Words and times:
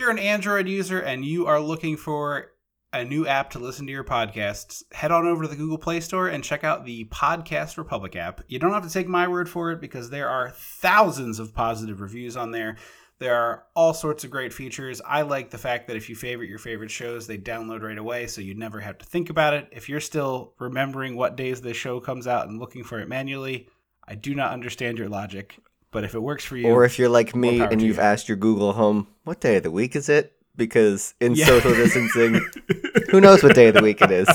you're 0.00 0.10
an 0.10 0.18
Android 0.18 0.66
user 0.66 0.98
and 0.98 1.26
you 1.26 1.46
are 1.46 1.60
looking 1.60 1.94
for 1.94 2.52
a 2.90 3.04
new 3.04 3.26
app 3.26 3.50
to 3.50 3.58
listen 3.58 3.86
to 3.86 3.92
your 3.92 4.02
podcasts, 4.02 4.82
head 4.92 5.12
on 5.12 5.26
over 5.26 5.42
to 5.42 5.48
the 5.48 5.54
Google 5.54 5.76
Play 5.76 6.00
Store 6.00 6.26
and 6.26 6.42
check 6.42 6.64
out 6.64 6.86
the 6.86 7.04
Podcast 7.04 7.76
Republic 7.76 8.16
app. 8.16 8.40
You 8.48 8.58
don't 8.58 8.72
have 8.72 8.86
to 8.86 8.92
take 8.92 9.06
my 9.06 9.28
word 9.28 9.46
for 9.46 9.70
it 9.70 9.80
because 9.80 10.08
there 10.08 10.30
are 10.30 10.50
thousands 10.50 11.38
of 11.38 11.54
positive 11.54 12.00
reviews 12.00 12.34
on 12.34 12.50
there. 12.50 12.78
There 13.18 13.36
are 13.36 13.64
all 13.76 13.92
sorts 13.92 14.24
of 14.24 14.30
great 14.30 14.54
features. 14.54 15.02
I 15.06 15.20
like 15.20 15.50
the 15.50 15.58
fact 15.58 15.86
that 15.86 15.96
if 15.96 16.08
you 16.08 16.16
favorite 16.16 16.48
your 16.48 16.58
favorite 16.58 16.90
shows, 16.90 17.26
they 17.26 17.36
download 17.36 17.82
right 17.82 17.98
away 17.98 18.26
so 18.26 18.40
you 18.40 18.54
never 18.54 18.80
have 18.80 18.96
to 18.98 19.04
think 19.04 19.28
about 19.28 19.52
it. 19.52 19.68
If 19.70 19.90
you're 19.90 20.00
still 20.00 20.54
remembering 20.58 21.14
what 21.14 21.36
days 21.36 21.60
the 21.60 21.74
show 21.74 22.00
comes 22.00 22.26
out 22.26 22.48
and 22.48 22.58
looking 22.58 22.84
for 22.84 23.00
it 23.00 23.08
manually, 23.08 23.68
I 24.08 24.14
do 24.14 24.34
not 24.34 24.52
understand 24.52 24.96
your 24.96 25.10
logic. 25.10 25.58
But 25.92 26.04
if 26.04 26.14
it 26.14 26.20
works 26.20 26.44
for 26.44 26.56
you, 26.56 26.68
Or 26.68 26.84
if 26.84 26.98
you're 26.98 27.08
like 27.08 27.34
me 27.34 27.60
and 27.60 27.82
you've 27.82 27.96
you. 27.96 28.02
asked 28.02 28.28
your 28.28 28.36
Google 28.36 28.72
Home, 28.74 29.08
what 29.24 29.40
day 29.40 29.56
of 29.56 29.64
the 29.64 29.70
week 29.70 29.96
is 29.96 30.08
it? 30.08 30.32
Because 30.56 31.14
in 31.20 31.34
Yeah. 31.34 31.46
social 31.46 31.72
distancing, 31.74 32.40
who 33.10 33.20
knows 33.20 33.42
what 33.42 33.54
day 33.54 33.68
of 33.68 33.74
the 33.74 33.82
week 33.82 34.00
it 34.00 34.10
is? 34.10 34.28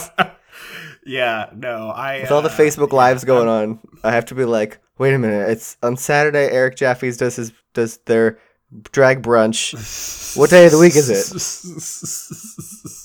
yeah, 1.06 1.50
no, 1.56 1.90
I 1.90 2.22
With 2.22 2.32
all 2.32 2.42
the 2.42 2.50
uh, 2.50 2.58
Facebook 2.58 2.92
yeah, 2.92 2.98
lives 2.98 3.24
going 3.24 3.48
I'm- 3.48 3.70
on, 3.72 3.80
I 4.04 4.12
have 4.12 4.26
to 4.26 4.36
be 4.36 4.44
like, 4.46 4.80
wait 4.98 5.14
a 5.14 5.18
minute, 5.20 5.50
it's 5.50 5.78
on 5.82 5.96
Saturday. 5.98 6.50
Eric 6.52 6.76
Jaffe's 6.76 7.18
does 7.18 7.36
his 7.38 7.52
does 7.74 7.98
their 8.06 8.38
drag 8.92 9.22
brunch. 9.22 10.36
What 10.38 10.50
day 10.50 10.66
of 10.66 10.72
the 10.72 10.80
week 10.80 10.96
is 10.96 11.10
it? 11.10 11.28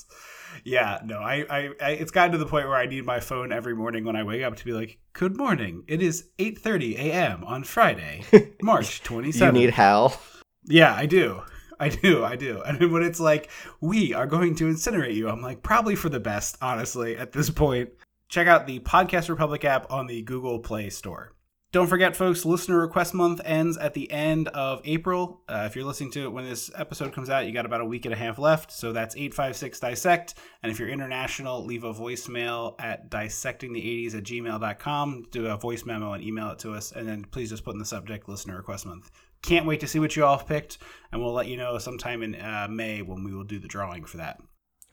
yeah, 0.63 0.99
no, 1.03 1.19
I, 1.19 1.45
I, 1.49 1.69
I, 1.81 1.91
it's 1.91 2.11
gotten 2.11 2.31
to 2.33 2.37
the 2.37 2.45
point 2.45 2.67
where 2.67 2.77
I 2.77 2.85
need 2.85 3.05
my 3.05 3.19
phone 3.19 3.51
every 3.51 3.75
morning 3.75 4.05
when 4.05 4.15
I 4.15 4.23
wake 4.23 4.43
up 4.43 4.55
to 4.57 4.65
be 4.65 4.73
like, 4.73 4.99
"Good 5.13 5.37
morning. 5.37 5.83
It 5.87 6.01
is 6.01 6.29
8:30 6.37 6.95
a.m. 6.97 7.43
on 7.43 7.63
Friday, 7.63 8.23
March 8.61 9.03
27th." 9.03 9.45
You 9.45 9.51
need 9.51 9.69
Hal. 9.71 10.19
Yeah, 10.65 10.93
I 10.93 11.05
do. 11.05 11.41
I 11.79 11.89
do. 11.89 12.23
I 12.23 12.35
do. 12.35 12.61
And 12.61 12.91
when 12.91 13.01
it's 13.01 13.19
like, 13.19 13.49
we 13.81 14.13
are 14.13 14.27
going 14.27 14.55
to 14.55 14.65
incinerate 14.65 15.15
you, 15.15 15.27
I'm 15.29 15.41
like, 15.41 15.63
probably 15.63 15.95
for 15.95 16.09
the 16.09 16.19
best, 16.19 16.57
honestly, 16.61 17.17
at 17.17 17.31
this 17.31 17.49
point. 17.49 17.89
Check 18.29 18.47
out 18.47 18.67
the 18.67 18.79
Podcast 18.79 19.29
Republic 19.29 19.65
app 19.65 19.91
on 19.91 20.07
the 20.07 20.21
Google 20.21 20.59
Play 20.59 20.89
Store. 20.89 21.33
Don't 21.71 21.87
forget, 21.87 22.17
folks, 22.17 22.43
Listener 22.43 22.81
Request 22.81 23.13
Month 23.13 23.39
ends 23.45 23.77
at 23.77 23.93
the 23.93 24.11
end 24.11 24.49
of 24.49 24.81
April. 24.83 25.41
Uh, 25.47 25.63
if 25.67 25.73
you're 25.73 25.85
listening 25.85 26.11
to 26.11 26.23
it 26.23 26.33
when 26.33 26.43
this 26.43 26.69
episode 26.75 27.13
comes 27.13 27.29
out, 27.29 27.45
you 27.45 27.53
got 27.53 27.65
about 27.65 27.79
a 27.79 27.85
week 27.85 28.03
and 28.03 28.13
a 28.13 28.17
half 28.17 28.37
left. 28.37 28.73
So 28.73 28.91
that's 28.91 29.15
856 29.15 29.79
Dissect. 29.79 30.33
And 30.61 30.69
if 30.69 30.79
you're 30.79 30.89
international, 30.89 31.63
leave 31.63 31.85
a 31.85 31.93
voicemail 31.93 32.75
at 32.77 33.09
dissectingthe80s 33.09 34.15
at 34.15 34.23
gmail.com. 34.23 35.27
Do 35.31 35.47
a 35.47 35.55
voice 35.55 35.85
memo 35.85 36.11
and 36.11 36.21
email 36.21 36.49
it 36.49 36.59
to 36.59 36.73
us. 36.73 36.91
And 36.91 37.07
then 37.07 37.23
please 37.23 37.51
just 37.51 37.63
put 37.63 37.73
in 37.73 37.79
the 37.79 37.85
subject 37.85 38.27
Listener 38.27 38.57
Request 38.57 38.85
Month. 38.85 39.09
Can't 39.41 39.65
wait 39.65 39.79
to 39.79 39.87
see 39.87 39.99
what 39.99 40.17
you 40.17 40.25
all 40.25 40.39
picked. 40.39 40.79
And 41.13 41.21
we'll 41.21 41.31
let 41.31 41.47
you 41.47 41.55
know 41.55 41.77
sometime 41.77 42.21
in 42.21 42.35
uh, 42.35 42.67
May 42.69 43.01
when 43.01 43.23
we 43.23 43.33
will 43.33 43.45
do 43.45 43.59
the 43.59 43.69
drawing 43.69 44.03
for 44.03 44.17
that. 44.17 44.41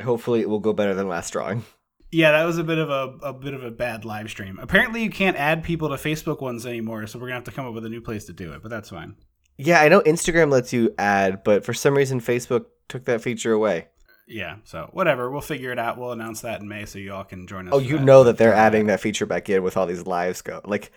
Hopefully, 0.00 0.42
it 0.42 0.48
will 0.48 0.60
go 0.60 0.72
better 0.72 0.94
than 0.94 1.08
last 1.08 1.32
drawing. 1.32 1.64
Yeah, 2.10 2.32
that 2.32 2.44
was 2.44 2.56
a 2.58 2.64
bit 2.64 2.78
of 2.78 2.88
a, 2.88 3.26
a 3.26 3.32
bit 3.32 3.54
of 3.54 3.62
a 3.62 3.70
bad 3.70 4.04
live 4.04 4.30
stream. 4.30 4.58
Apparently, 4.60 5.02
you 5.02 5.10
can't 5.10 5.36
add 5.36 5.62
people 5.62 5.90
to 5.90 5.96
Facebook 5.96 6.40
ones 6.40 6.64
anymore, 6.64 7.06
so 7.06 7.18
we're 7.18 7.26
gonna 7.26 7.36
have 7.36 7.44
to 7.44 7.50
come 7.50 7.66
up 7.66 7.74
with 7.74 7.84
a 7.84 7.90
new 7.90 8.00
place 8.00 8.24
to 8.26 8.32
do 8.32 8.52
it. 8.52 8.62
But 8.62 8.70
that's 8.70 8.90
fine. 8.90 9.16
Yeah, 9.58 9.80
I 9.80 9.88
know 9.88 10.00
Instagram 10.00 10.50
lets 10.50 10.72
you 10.72 10.94
add, 10.96 11.42
but 11.44 11.64
for 11.64 11.74
some 11.74 11.94
reason, 11.94 12.20
Facebook 12.20 12.66
took 12.88 13.04
that 13.06 13.20
feature 13.20 13.52
away. 13.52 13.88
Yeah, 14.28 14.56
so 14.64 14.88
whatever. 14.92 15.30
We'll 15.30 15.40
figure 15.40 15.72
it 15.72 15.78
out. 15.78 15.98
We'll 15.98 16.12
announce 16.12 16.42
that 16.42 16.60
in 16.60 16.68
May, 16.68 16.84
so 16.84 16.98
you 16.98 17.12
all 17.12 17.24
can 17.24 17.46
join 17.46 17.66
us. 17.66 17.74
Oh, 17.74 17.78
you 17.78 17.98
that. 17.98 18.04
know 18.04 18.24
that 18.24 18.38
they're 18.38 18.54
adding 18.54 18.86
that 18.86 19.00
feature 19.00 19.26
back 19.26 19.48
in 19.48 19.62
with 19.62 19.76
all 19.76 19.86
these 19.86 20.06
lives 20.06 20.42
go. 20.42 20.60
Like 20.64 20.92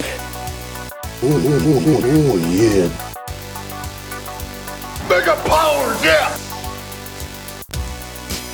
Oh, 1.20 1.36
oh, 1.36 1.60
oh, 1.66 1.82
oh, 1.84 2.32
oh, 2.32 2.36
yeah. 2.48 2.88
Mega 5.06 5.36
powers, 5.47 6.03
yeah! 6.03 6.31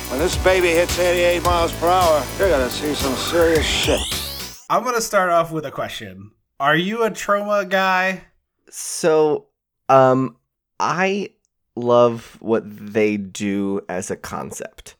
When 0.09 0.19
this 0.19 0.35
baby 0.43 0.71
hits 0.71 0.99
88 0.99 1.43
miles 1.43 1.71
per 1.73 1.87
hour, 1.87 2.25
you're 2.37 2.49
gonna 2.49 2.69
see 2.69 2.93
some 2.93 3.15
serious 3.15 3.65
shit. 3.65 4.01
I'm 4.69 4.83
going 4.83 4.95
to 4.95 5.01
start 5.01 5.29
off 5.29 5.51
with 5.51 5.65
a 5.65 5.71
question. 5.71 6.31
Are 6.59 6.75
you 6.75 7.03
a 7.03 7.11
Troma 7.11 7.69
guy? 7.69 8.25
So, 8.69 9.45
um, 9.87 10.35
I 10.79 11.34
love 11.75 12.37
what 12.39 12.63
they 12.65 13.17
do 13.17 13.81
as 13.89 14.09
a 14.11 14.15
concept. 14.15 14.95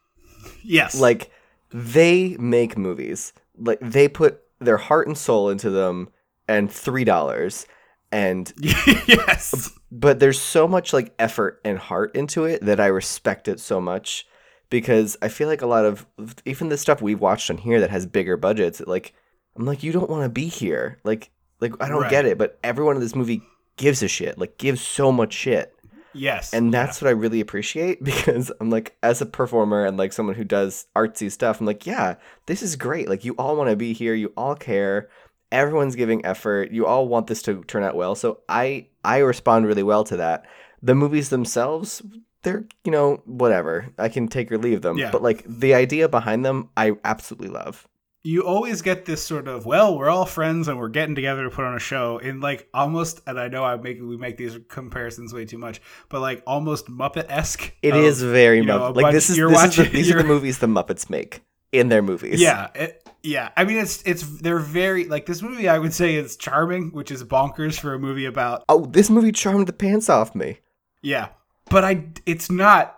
Yes. 0.63 0.99
Like, 0.99 1.31
they 1.71 2.35
make 2.37 2.77
movies. 2.77 3.33
Like, 3.57 3.79
they 3.81 4.07
put 4.07 4.41
their 4.59 4.77
heart 4.77 5.07
and 5.07 5.17
soul 5.17 5.49
into 5.49 5.69
them 5.69 6.09
and 6.47 6.69
$3. 6.69 7.65
And 8.11 8.53
yes. 9.07 9.71
but 9.91 10.19
there's 10.19 10.39
so 10.39 10.67
much 10.67 10.93
like 10.93 11.13
effort 11.19 11.59
and 11.65 11.77
heart 11.77 12.15
into 12.15 12.45
it 12.45 12.63
that 12.63 12.79
I 12.79 12.87
respect 12.87 13.47
it 13.47 13.59
so 13.59 13.81
much 13.81 14.25
because 14.69 15.17
I 15.21 15.27
feel 15.27 15.47
like 15.47 15.61
a 15.61 15.67
lot 15.67 15.85
of 15.85 16.05
even 16.45 16.69
the 16.69 16.77
stuff 16.77 17.01
we've 17.01 17.19
watched 17.19 17.49
on 17.49 17.57
here 17.57 17.79
that 17.81 17.89
has 17.89 18.05
bigger 18.05 18.37
budgets 18.37 18.81
like 18.85 19.13
I'm 19.55 19.65
like 19.65 19.83
you 19.83 19.91
don't 19.91 20.09
want 20.09 20.23
to 20.23 20.29
be 20.29 20.47
here 20.47 20.99
like 21.03 21.29
like 21.59 21.73
I 21.81 21.89
don't 21.89 22.09
get 22.09 22.25
it 22.25 22.37
but 22.37 22.59
everyone 22.63 22.95
in 22.95 23.01
this 23.01 23.15
movie 23.15 23.41
gives 23.77 24.01
a 24.03 24.07
shit 24.07 24.37
like 24.37 24.57
gives 24.57 24.81
so 24.81 25.11
much 25.11 25.33
shit 25.33 25.74
Yes. 26.15 26.53
and 26.53 26.73
that's 26.73 27.01
what 27.01 27.09
I 27.09 27.11
really 27.11 27.41
appreciate 27.41 28.03
because 28.11 28.51
I'm 28.59 28.69
like 28.69 28.97
as 29.03 29.21
a 29.21 29.25
performer 29.25 29.85
and 29.85 29.97
like 29.97 30.13
someone 30.13 30.35
who 30.35 30.43
does 30.43 30.87
artsy 30.95 31.31
stuff 31.31 31.59
I'm 31.59 31.65
like 31.65 31.85
yeah 31.85 32.15
this 32.45 32.61
is 32.61 32.75
great. 32.75 33.09
Like 33.09 33.25
you 33.25 33.33
all 33.37 33.55
want 33.55 33.69
to 33.69 33.75
be 33.75 33.93
here. 33.93 34.13
You 34.13 34.31
all 34.37 34.55
care. 34.55 35.09
Everyone's 35.51 35.95
giving 35.95 36.25
effort. 36.25 36.71
You 36.71 36.85
all 36.85 37.07
want 37.07 37.27
this 37.27 37.41
to 37.43 37.63
turn 37.63 37.83
out 37.83 37.95
well. 37.95 38.15
So 38.15 38.39
I 38.49 38.87
I 39.03 39.19
respond 39.19 39.65
really 39.67 39.83
well 39.83 40.03
to 40.05 40.17
that. 40.17 40.45
The 40.81 40.95
movies 40.95 41.29
themselves 41.29 42.01
they're 42.43 42.65
you 42.83 42.91
know 42.91 43.21
whatever. 43.25 43.87
I 43.97 44.09
can 44.09 44.27
take 44.27 44.51
or 44.51 44.57
leave 44.57 44.81
them. 44.81 44.97
Yeah. 44.97 45.11
but 45.11 45.21
like 45.23 45.43
the 45.47 45.73
idea 45.73 46.07
behind 46.07 46.45
them 46.45 46.69
I 46.77 46.93
absolutely 47.03 47.49
love 47.49 47.87
you 48.25 48.41
always 48.41 48.81
get 48.81 49.05
this 49.05 49.21
sort 49.23 49.47
of 49.47 49.65
well 49.65 49.97
we're 49.97 50.09
all 50.09 50.25
friends 50.25 50.67
and 50.67 50.77
we're 50.79 50.89
getting 50.89 51.13
together 51.15 51.43
to 51.43 51.49
put 51.49 51.63
on 51.63 51.75
a 51.75 51.79
show 51.79 52.17
in 52.17 52.39
like 52.41 52.67
almost 52.73 53.21
and 53.27 53.39
i 53.39 53.47
know 53.47 53.63
i 53.63 53.75
make 53.77 54.01
we 54.01 54.17
make 54.17 54.35
these 54.35 54.57
comparisons 54.67 55.33
way 55.33 55.45
too 55.45 55.57
much 55.59 55.79
but 56.09 56.19
like 56.21 56.41
almost 56.47 56.87
muppet-esque 56.87 57.71
It 57.81 57.93
of, 57.95 58.03
is 58.03 58.21
very 58.23 58.57
you 58.57 58.65
know, 58.65 58.79
Muppet 58.79 58.95
like 58.95 59.03
bunch- 59.03 59.13
this 59.13 59.29
is 59.29 59.37
this 59.37 59.45
is 59.45 59.49
the, 59.49 59.53
watching- 59.53 59.93
these 59.93 60.11
are 60.11 60.17
the 60.17 60.27
movies 60.27 60.57
the 60.59 60.67
Muppets 60.67 61.09
make 61.09 61.41
in 61.71 61.89
their 61.89 62.01
movies. 62.01 62.39
Yeah, 62.41 62.69
it, 62.73 63.05
yeah. 63.21 63.49
I 63.57 63.65
mean, 63.65 63.77
it's 63.77 64.01
it's 64.05 64.21
they're 64.39 64.59
very 64.59 65.05
like 65.05 65.25
this 65.25 65.41
movie. 65.41 65.67
I 65.67 65.77
would 65.77 65.93
say 65.93 66.15
is 66.15 66.37
charming, 66.37 66.91
which 66.93 67.11
is 67.11 67.21
bonkers 67.25 67.77
for 67.77 67.93
a 67.93 67.99
movie 67.99 68.25
about 68.25 68.63
Oh, 68.69 68.85
this 68.85 69.09
movie 69.09 69.33
charmed 69.33 69.67
the 69.67 69.73
pants 69.73 70.07
off 70.09 70.33
me. 70.35 70.59
yeah. 71.01 71.29
But 71.69 71.83
I, 71.83 72.05
it's 72.25 72.49
not 72.49 72.97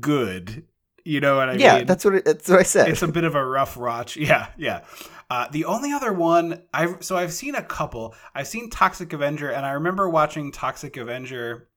good. 0.00 0.64
You 1.04 1.20
know 1.20 1.36
what 1.36 1.50
I 1.50 1.54
yeah, 1.54 1.78
mean? 1.78 1.86
that's 1.86 2.04
what 2.04 2.14
it, 2.14 2.24
that's 2.24 2.48
what 2.48 2.60
I 2.60 2.62
said. 2.62 2.88
it's 2.88 3.02
a 3.02 3.08
bit 3.08 3.24
of 3.24 3.34
a 3.34 3.44
rough 3.44 3.76
watch. 3.76 4.16
Yeah, 4.24 4.48
yeah. 4.56 4.84
Uh, 5.30 5.48
the 5.50 5.66
only 5.66 5.92
other 5.92 6.12
one 6.12 6.62
I've 6.72 7.04
so 7.04 7.16
I've 7.16 7.32
seen 7.32 7.54
a 7.54 7.62
couple. 7.62 8.14
I've 8.34 8.46
seen 8.46 8.70
Toxic 8.70 9.12
Avenger, 9.12 9.50
and 9.50 9.66
I 9.66 9.72
remember 9.72 10.08
watching 10.08 10.50
Toxic 10.50 10.96
Avenger. 10.96 11.68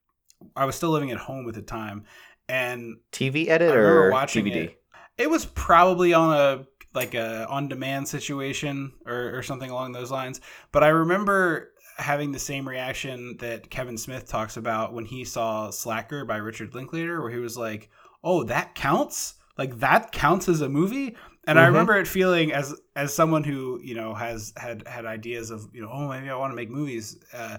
I 0.56 0.64
was 0.64 0.76
still 0.76 0.90
living 0.90 1.10
at 1.10 1.18
home 1.18 1.48
at 1.48 1.54
the 1.54 1.62
time, 1.62 2.04
and 2.48 2.96
TV 3.12 3.48
edit 3.48 3.70
I 3.70 3.74
or 3.74 4.10
watching 4.10 4.46
DVD. 4.46 4.56
it. 4.56 4.82
It 5.18 5.30
was 5.30 5.44
probably 5.44 6.14
on 6.14 6.34
a 6.34 6.66
like 6.94 7.14
a 7.14 7.46
on 7.48 7.68
demand 7.68 8.08
situation 8.08 8.92
or, 9.04 9.36
or 9.36 9.42
something 9.42 9.70
along 9.70 9.92
those 9.92 10.10
lines. 10.10 10.40
But 10.72 10.84
I 10.84 10.88
remember 10.88 11.72
having 11.98 12.32
the 12.32 12.38
same 12.38 12.66
reaction 12.66 13.36
that 13.38 13.68
Kevin 13.70 13.98
Smith 13.98 14.26
talks 14.28 14.56
about 14.56 14.94
when 14.94 15.04
he 15.04 15.24
saw 15.24 15.70
Slacker 15.70 16.24
by 16.24 16.36
Richard 16.36 16.74
Linklater, 16.74 17.20
where 17.20 17.30
he 17.30 17.38
was 17.38 17.56
like, 17.58 17.90
"Oh, 18.22 18.44
that 18.44 18.74
counts! 18.74 19.34
Like 19.56 19.78
that 19.80 20.12
counts 20.12 20.48
as 20.48 20.60
a 20.60 20.68
movie." 20.68 21.16
And 21.46 21.58
I 21.58 21.62
Mhm. 21.64 21.68
remember 21.68 21.96
it 21.98 22.06
feeling 22.06 22.52
as 22.52 22.74
as 22.94 23.14
someone 23.14 23.44
who 23.44 23.80
you 23.82 23.94
know 23.94 24.14
has 24.14 24.52
had 24.56 24.86
had 24.86 25.06
ideas 25.06 25.50
of 25.50 25.68
you 25.72 25.80
know 25.82 25.90
oh 25.92 26.08
maybe 26.08 26.28
I 26.30 26.36
want 26.36 26.52
to 26.52 26.56
make 26.56 26.70
movies, 26.70 27.18
uh, 27.32 27.58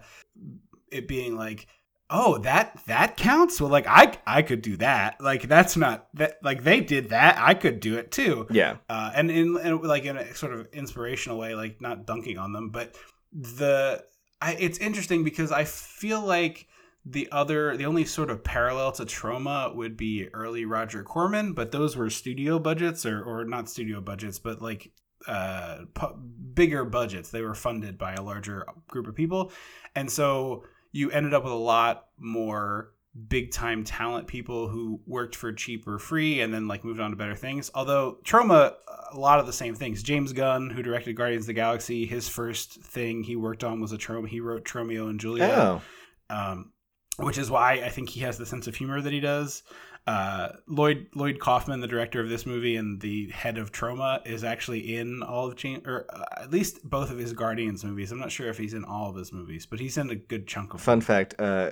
it 0.92 1.08
being 1.08 1.36
like 1.36 1.68
oh 2.12 2.40
that 2.40 2.80
that 2.88 3.16
counts 3.18 3.62
well 3.62 3.70
like 3.70 3.86
i 3.86 4.12
i 4.26 4.42
could 4.42 4.64
do 4.64 4.76
that 4.78 5.16
like 5.22 5.44
that's 5.48 5.78
not 5.78 6.08
that 6.16 6.38
like 6.42 6.64
they 6.64 6.82
did 6.82 7.10
that 7.10 7.38
i 7.38 7.54
could 7.54 7.80
do 7.80 8.00
it 8.00 8.12
too 8.12 8.48
Yeah. 8.50 8.78
uh 8.90 9.12
and 9.14 9.30
in, 9.30 9.56
in 9.60 9.82
like 9.84 10.06
in 10.06 10.18
a 10.18 10.34
sort 10.34 10.54
of 10.54 10.66
inspirational 10.74 11.38
way 11.38 11.54
like 11.54 11.80
not 11.82 12.08
dunking 12.08 12.40
on 12.40 12.52
them 12.52 12.72
but 12.72 12.96
the 13.32 14.04
I, 14.42 14.54
it's 14.56 14.80
interesting 14.80 15.24
because 15.24 15.52
i 15.52 15.66
feel 15.66 16.22
like 16.26 16.68
the 17.06 17.28
other 17.32 17.78
the 17.78 17.86
only 17.86 18.06
sort 18.06 18.30
of 18.30 18.44
parallel 18.44 18.92
to 18.92 19.04
Troma 19.04 19.74
would 19.76 19.96
be 19.96 20.28
early 20.34 20.66
roger 20.66 21.04
corman 21.04 21.54
but 21.54 21.72
those 21.72 21.96
were 21.96 22.10
studio 22.10 22.60
budgets 22.60 23.06
or 23.06 23.24
or 23.24 23.46
not 23.46 23.70
studio 23.70 24.02
budgets 24.02 24.38
but 24.38 24.62
like 24.62 24.92
uh 25.28 25.80
pu- 25.94 26.16
bigger 26.54 26.86
budgets. 26.86 27.30
They 27.30 27.42
were 27.42 27.56
funded 27.56 27.98
by 27.98 28.14
a 28.14 28.22
larger 28.22 28.66
group 28.88 29.08
of 29.08 29.16
people. 29.16 29.52
And 29.96 30.10
so 30.10 30.64
you 30.92 31.12
ended 31.12 31.34
up 31.34 31.44
with 31.44 31.54
a 31.54 31.58
lot 31.58 32.08
more 32.18 32.92
big 33.28 33.52
time 33.52 33.84
talent 33.84 34.28
people 34.28 34.68
who 34.68 35.02
worked 35.06 35.36
for 35.36 35.52
cheap 35.52 35.88
or 35.88 36.00
free 36.00 36.42
and 36.42 36.54
then 36.54 36.68
like 36.68 36.84
moved 36.84 37.00
on 37.00 37.12
to 37.12 37.18
better 37.18 37.36
things. 37.36 37.70
Although 37.74 38.20
Troma 38.24 38.74
a 39.12 39.20
lot 39.20 39.40
of 39.40 39.46
the 39.46 39.54
same 39.54 39.74
things. 39.76 40.04
James 40.04 40.34
gunn 40.34 40.70
who 40.70 40.84
directed 40.84 41.14
guardians 41.14 41.44
of 41.44 41.48
the 41.48 41.54
galaxy 41.54 42.06
his 42.06 42.30
first 42.30 42.82
thing 42.82 43.24
he 43.24 43.36
worked 43.36 43.64
on 43.64 43.82
was 43.82 43.92
a 43.92 43.98
Troma 43.98 44.28
he 44.28 44.40
wrote 44.40 44.64
tromeo 44.64 45.10
and 45.10 45.20
juliet. 45.20 45.58
Oh. 45.58 45.82
um, 46.30 46.72
which 47.20 47.38
is 47.38 47.50
why 47.52 47.74
I 47.74 47.90
think 47.90 48.10
he 48.10 48.22
has 48.22 48.38
the 48.38 48.46
sense 48.46 48.68
of 48.68 48.76
humor 48.76 49.02
that 49.02 49.14
he 49.14 49.20
does. 49.20 49.64
Uh, 50.08 50.50
Lloyd 50.68 51.08
Lloyd 51.14 51.40
Kaufman, 51.40 51.82
the 51.82 51.88
director 51.88 52.20
of 52.22 52.30
this 52.30 52.46
movie 52.46 52.78
and 52.78 53.00
the 53.00 53.30
head 53.30 53.58
of 53.58 53.72
Troma, 53.72 54.26
is 54.26 54.44
actually 54.44 54.96
in 54.96 55.22
all 55.22 55.48
of 55.48 55.56
James, 55.56 55.84
or 55.86 56.08
uh, 56.12 56.24
at 56.42 56.52
least 56.52 56.80
both 56.90 57.12
of 57.12 57.18
his 57.18 57.34
Guardians 57.34 57.84
movies. 57.84 58.12
I'm 58.12 58.20
not 58.20 58.32
sure 58.32 58.48
if 58.50 58.58
he's 58.58 58.74
in 58.74 58.86
all 58.86 59.10
of 59.10 59.16
his 59.16 59.32
movies, 59.32 59.66
but 59.66 59.80
he's 59.80 59.98
in 59.98 60.10
a 60.10 60.16
good 60.16 60.48
chunk 60.48 60.74
of. 60.74 60.82
Fun 60.82 61.02
fact. 61.02 61.36
Uh, 61.38 61.72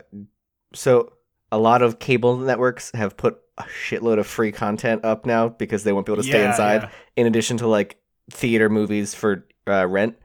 so 0.73 1.13
a 1.51 1.57
lot 1.57 1.81
of 1.81 1.97
cable 1.99 2.37
networks 2.37 2.91
have 2.93 3.15
put 3.17 3.39
a 3.57 3.63
shitload 3.63 4.19
of 4.19 4.27
free 4.27 4.51
content 4.51 5.03
up 5.05 5.25
now 5.25 5.47
because 5.49 5.83
they 5.83 5.93
won't 5.93 6.05
be 6.05 6.11
able 6.11 6.21
to 6.21 6.27
stay 6.27 6.41
Yeah, 6.41 6.49
inside. 6.51 6.81
yeah. 6.83 6.89
In 7.15 7.25
addition 7.27 7.57
to 7.57 7.67
like 7.67 7.97
theater 8.29 8.69
movies 8.69 9.15
for 9.15 9.47
uh, 9.67 9.87
rent. 9.87 10.15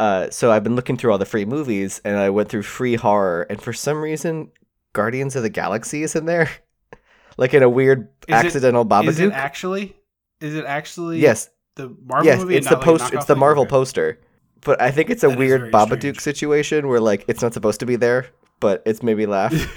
Uh, 0.00 0.30
so 0.30 0.50
I've 0.50 0.64
been 0.64 0.76
looking 0.76 0.96
through 0.96 1.12
all 1.12 1.18
the 1.18 1.26
free 1.26 1.44
movies, 1.44 2.00
and 2.06 2.16
I 2.16 2.30
went 2.30 2.48
through 2.48 2.62
free 2.62 2.94
horror, 2.96 3.42
and 3.50 3.60
for 3.60 3.72
some 3.74 4.00
reason, 4.00 4.50
Guardians 4.94 5.36
of 5.36 5.42
the 5.42 5.50
Galaxy 5.50 6.02
is 6.02 6.16
in 6.16 6.24
there, 6.24 6.48
like 7.36 7.52
in 7.52 7.62
a 7.62 7.68
weird 7.68 8.08
Is 8.26 8.32
it- 8.40 8.46
accidental 8.46 8.84
Is 9.06 9.20
it 9.20 9.32
actually? 9.32 9.94
Is 10.40 10.54
it 10.54 10.64
actually? 10.64 11.18
yes, 11.18 11.50
The 11.76 11.94
Marvel 12.06 12.24
yes, 12.24 12.40
movie. 12.40 12.56
it's 12.56 12.68
the 12.68 12.76
like, 12.76 12.84
post. 12.84 13.12
It's 13.12 13.26
the? 13.26 13.36
Marvel 13.36 13.64
Okay. 13.64 13.70
poster, 13.70 14.18
but 14.64 14.80
I 14.80 14.90
think 14.90 15.10
it's 15.10 15.22
a 15.22 15.28
That 15.28 15.38
weird 15.38 15.70
Babadook 15.70 15.98
strange. 16.18 16.20
situation 16.20 16.88
where 16.88 16.98
like 17.00 17.26
it's 17.28 17.42
not 17.42 17.52
supposed 17.52 17.80
to 17.80 17.86
be 17.86 17.96
there, 17.96 18.26
but 18.58 18.82
it's 18.86 19.02
made 19.02 19.18
me 19.18 19.26
laugh. 19.26 19.52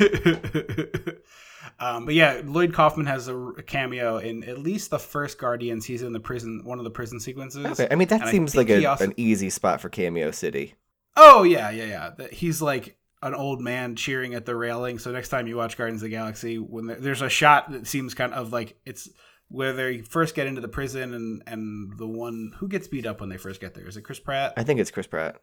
um, 1.84 2.06
but 2.06 2.14
yeah, 2.14 2.42
Lloyd 2.46 2.74
Kaufman 2.74 3.06
has 3.08 3.28
a, 3.28 3.36
a 3.38 3.64
cameo 3.64 4.18
in 4.18 4.44
at 4.44 4.60
least 4.60 4.90
the 4.90 5.00
first 5.00 5.38
Guardians. 5.38 5.86
He's 5.86 6.02
in 6.02 6.14
the 6.14 6.20
prison, 6.20 6.62
one 6.64 6.78
of 6.78 6.84
the 6.84 6.92
prison 6.92 7.20
sequences. 7.20 7.66
Okay, 7.66 7.88
I 7.92 7.96
mean 7.96 8.08
that 8.10 8.22
And 8.22 8.30
seems 8.30 8.56
like 8.56 8.70
a, 8.70 8.86
also- 8.86 9.06
an 9.06 9.14
easy 9.18 9.50
spot 9.50 9.82
for 9.82 9.90
Cameo 9.90 10.32
City. 10.32 10.76
Oh 11.16 11.44
yeah, 11.44 11.70
yeah, 11.70 12.12
yeah. 12.18 12.28
He's 12.32 12.62
like 12.62 12.98
an 13.22 13.34
old 13.36 13.62
man 13.62 13.96
cheering 13.96 14.34
at 14.34 14.46
the 14.46 14.56
railing. 14.56 15.00
So 15.00 15.12
next 15.12 15.30
time 15.30 15.48
you 15.48 15.56
watch 15.58 15.78
Guardians 15.78 16.02
of 16.02 16.10
the 16.10 16.16
Galaxy, 16.16 16.58
when 16.58 16.88
there, 16.88 16.98
there's 17.00 17.22
a 17.22 17.30
shot 17.30 17.72
that 17.72 17.88
seems 17.88 18.14
kind 18.14 18.34
of 18.34 18.52
like 18.52 18.78
it's 18.86 19.10
where 19.50 19.74
they 19.74 20.00
first 20.02 20.34
get 20.36 20.48
into 20.48 20.62
the 20.62 20.68
prison 20.68 21.14
and 21.14 21.44
and 21.46 21.98
the 21.98 22.08
one 22.08 22.54
who 22.58 22.68
gets 22.68 22.88
beat 22.88 23.06
up 23.06 23.20
when 23.20 23.30
they 23.30 23.38
first 23.38 23.62
get 23.62 23.74
there 23.76 23.88
is 23.88 23.98
it 23.98 24.02
Chris 24.02 24.20
Pratt? 24.20 24.54
I 24.58 24.64
think 24.64 24.80
it's 24.80 24.90
Chris 24.92 25.06
Pratt. 25.08 25.36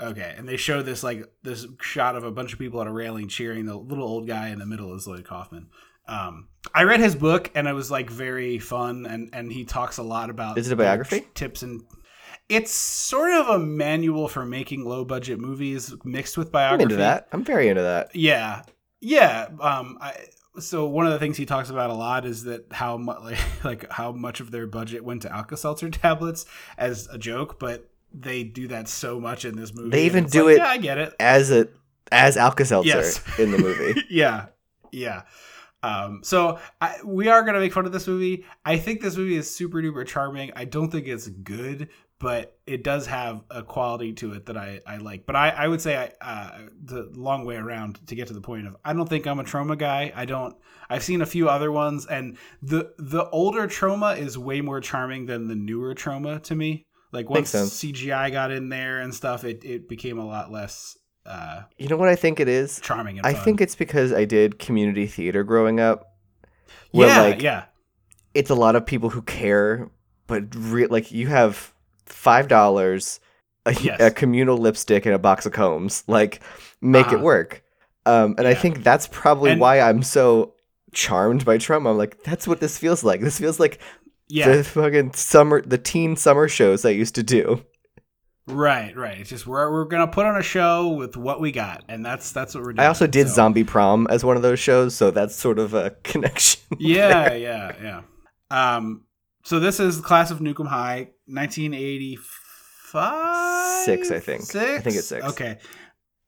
Okay, 0.00 0.34
and 0.36 0.46
they 0.46 0.56
show 0.56 0.82
this 0.82 1.02
like 1.02 1.24
this 1.42 1.66
shot 1.80 2.16
of 2.16 2.24
a 2.24 2.30
bunch 2.30 2.52
of 2.52 2.58
people 2.58 2.80
at 2.80 2.86
a 2.86 2.92
railing 2.92 3.28
cheering. 3.28 3.64
The 3.64 3.76
little 3.76 4.04
old 4.06 4.26
guy 4.26 4.48
in 4.48 4.58
the 4.58 4.66
middle 4.66 4.94
is 4.94 5.06
Lloyd 5.06 5.24
Kaufman. 5.24 5.68
Um, 6.06 6.48
I 6.74 6.82
read 6.84 7.00
his 7.00 7.16
book 7.16 7.50
and 7.54 7.66
it 7.66 7.72
was 7.72 7.90
like 7.90 8.10
very 8.10 8.58
fun, 8.58 9.06
and 9.06 9.30
and 9.32 9.50
he 9.50 9.64
talks 9.64 9.98
a 9.98 10.02
lot 10.02 10.28
about 10.30 10.58
Is 10.58 10.70
it 10.70 10.74
a 10.74 10.76
like, 10.76 10.86
biography? 10.86 11.26
tips 11.34 11.62
and. 11.62 11.82
It's 12.48 12.70
sort 12.72 13.32
of 13.32 13.48
a 13.48 13.58
manual 13.58 14.28
for 14.28 14.46
making 14.46 14.84
low 14.84 15.04
budget 15.04 15.40
movies 15.40 15.92
mixed 16.04 16.38
with 16.38 16.52
biography. 16.52 16.84
I'm 16.84 16.90
into 16.90 16.96
that. 16.96 17.26
I'm 17.32 17.42
very 17.42 17.68
into 17.68 17.82
that. 17.82 18.14
Yeah, 18.14 18.62
yeah. 19.00 19.48
Um, 19.60 19.98
I, 20.00 20.14
so 20.60 20.86
one 20.86 21.06
of 21.06 21.12
the 21.12 21.18
things 21.18 21.36
he 21.36 21.44
talks 21.44 21.70
about 21.70 21.90
a 21.90 21.94
lot 21.94 22.24
is 22.24 22.44
that 22.44 22.66
how 22.70 22.98
much 22.98 23.18
like, 23.20 23.38
like 23.64 23.92
how 23.92 24.12
much 24.12 24.38
of 24.38 24.52
their 24.52 24.68
budget 24.68 25.02
went 25.02 25.22
to 25.22 25.32
Alka 25.32 25.56
Seltzer 25.56 25.90
tablets 25.90 26.46
as 26.78 27.08
a 27.10 27.18
joke, 27.18 27.58
but 27.58 27.90
they 28.18 28.42
do 28.44 28.68
that 28.68 28.88
so 28.88 29.20
much 29.20 29.44
in 29.44 29.56
this 29.56 29.74
movie. 29.74 29.90
They 29.90 30.06
even 30.06 30.24
do 30.26 30.46
like, 30.46 30.54
it- 30.56 30.58
Yeah, 30.58 30.66
I 30.68 30.76
get 30.78 30.98
it. 30.98 31.14
As 31.20 31.50
a 31.50 31.68
as 32.12 32.36
Alka 32.36 32.64
Seltzer 32.64 32.88
Yes. 32.88 33.20
in 33.38 33.50
the 33.52 33.58
movie. 33.58 34.00
yeah, 34.10 34.46
yeah. 34.92 35.22
Um, 35.82 36.20
so 36.24 36.58
I, 36.80 36.96
we 37.04 37.28
are 37.28 37.42
gonna 37.44 37.60
make 37.60 37.72
fun 37.72 37.86
of 37.86 37.92
this 37.92 38.06
movie. 38.08 38.44
I 38.64 38.76
think 38.78 39.00
this 39.00 39.16
movie 39.16 39.36
is 39.36 39.54
super 39.54 39.80
duper 39.82 40.06
charming. 40.06 40.50
I 40.56 40.64
don't 40.64 40.90
think 40.90 41.06
it's 41.06 41.28
good, 41.28 41.90
but 42.18 42.58
it 42.66 42.82
does 42.82 43.06
have 43.06 43.44
a 43.50 43.62
quality 43.62 44.12
to 44.14 44.32
it 44.32 44.46
that 44.46 44.56
I, 44.56 44.80
I 44.86 44.96
like. 44.96 45.26
But 45.26 45.36
I, 45.36 45.50
I 45.50 45.68
would 45.68 45.80
say 45.80 45.96
I, 45.96 46.24
uh, 46.24 46.58
the 46.82 47.10
long 47.14 47.44
way 47.44 47.56
around 47.56 48.00
to 48.08 48.14
get 48.14 48.28
to 48.28 48.34
the 48.34 48.40
point 48.40 48.66
of 48.66 48.76
I 48.84 48.92
don't 48.94 49.08
think 49.08 49.26
I'm 49.26 49.38
a 49.38 49.44
Troma 49.44 49.76
guy. 49.78 50.12
I 50.16 50.24
don't. 50.24 50.56
I've 50.88 51.04
seen 51.04 51.20
a 51.22 51.26
few 51.26 51.48
other 51.48 51.70
ones, 51.70 52.06
and 52.06 52.36
the 52.62 52.92
the 52.98 53.28
older 53.30 53.66
Troma 53.68 54.16
is 54.18 54.38
way 54.38 54.60
more 54.60 54.80
charming 54.80 55.26
than 55.26 55.46
the 55.48 55.54
newer 55.56 55.94
Troma 55.94 56.42
to 56.44 56.54
me. 56.54 56.85
Like 57.12 57.30
once. 57.30 57.52
CGI 57.52 58.30
got 58.32 58.50
in 58.50 58.68
there 58.68 59.00
and 59.00 59.14
stuff, 59.14 59.44
it, 59.44 59.64
it 59.64 59.88
became 59.88 60.18
a 60.18 60.26
lot 60.26 60.50
less 60.50 60.98
uh, 61.24 61.62
You 61.78 61.88
know 61.88 61.96
what 61.96 62.08
I 62.08 62.16
think 62.16 62.40
it 62.40 62.48
is? 62.48 62.80
charming. 62.80 63.20
I 63.24 63.32
think 63.32 63.60
it's 63.60 63.74
because 63.74 64.12
I 64.12 64.24
did 64.24 64.58
community 64.58 65.06
theater 65.06 65.42
growing 65.44 65.80
up. 65.80 66.12
Yeah, 66.92 67.20
like 67.22 67.42
yeah. 67.42 67.64
it's 68.34 68.50
a 68.50 68.54
lot 68.54 68.76
of 68.76 68.86
people 68.86 69.10
who 69.10 69.22
care, 69.22 69.90
but 70.26 70.44
re- 70.54 70.86
like 70.86 71.10
you 71.12 71.26
have 71.26 71.72
five 72.06 72.48
dollars, 72.48 73.20
a, 73.66 73.72
Yes. 73.74 74.00
a 74.00 74.10
communal 74.10 74.56
lipstick, 74.56 75.04
and 75.06 75.14
a 75.14 75.18
box 75.18 75.46
of 75.46 75.52
combs. 75.52 76.04
Like, 76.06 76.40
make 76.80 77.06
Uh-huh. 77.08 77.16
it 77.16 77.22
work. 77.22 77.62
Um, 78.06 78.36
and 78.38 78.46
I 78.46 78.54
think 78.54 78.84
that's 78.84 79.08
probably 79.10 79.50
And- 79.52 79.60
why 79.60 79.80
I'm 79.80 80.02
so 80.02 80.54
charmed 80.92 81.44
by 81.44 81.58
Troma. 81.58 81.90
I'm 81.90 81.98
like, 81.98 82.22
that's 82.22 82.46
what 82.46 82.60
this 82.60 82.78
feels 82.78 83.02
like. 83.02 83.20
This 83.20 83.38
feels 83.38 83.58
like 83.58 83.80
Yeah, 84.28 84.56
the 84.56 84.64
fucking 84.64 85.12
summer, 85.14 85.62
the 85.62 85.78
teen 85.78 86.16
summer 86.16 86.48
shows 86.48 86.84
I 86.84 86.90
used 86.90 87.14
to 87.14 87.22
do. 87.22 87.64
right, 88.48 88.96
right. 88.96 89.18
It's 89.20 89.30
just 89.30 89.46
we're 89.46 89.70
we're 89.70 89.84
gonna 89.84 90.08
put 90.08 90.26
on 90.26 90.36
a 90.36 90.42
show 90.42 90.88
with 90.88 91.16
what 91.16 91.40
we 91.40 91.52
got, 91.52 91.84
and 91.88 92.04
that's 92.04 92.32
that's 92.32 92.54
what 92.54 92.62
we're 92.64 92.72
doing. 92.72 92.84
I 92.84 92.86
also 92.88 93.06
did 93.06 93.28
so- 93.28 93.34
Zombie 93.34 93.64
Prom 93.64 94.06
as 94.10 94.24
one 94.24 94.36
of 94.36 94.42
those 94.42 94.58
shows, 94.58 94.94
so 94.94 95.10
that's 95.10 95.34
sort 95.36 95.58
of 95.58 95.74
a 95.74 95.90
connection. 96.04 96.60
Yeah, 96.78 97.34
yeah, 97.34 97.72
yeah. 97.82 98.02
Um, 98.76 99.02
so 99.44 99.60
this 99.60 99.78
is 99.80 100.00
class 100.00 100.30
of 100.30 100.38
Nukem 100.40 100.66
High, 100.66 101.10
1985. 102.92 103.84
Six, 103.84 104.10
I 104.10 104.18
think. 104.20 104.42
Six. 104.42 104.56
I 104.56 104.80
think 104.80 104.96
it's 104.96 105.06
six. 105.08 105.24
Okay. 105.26 105.58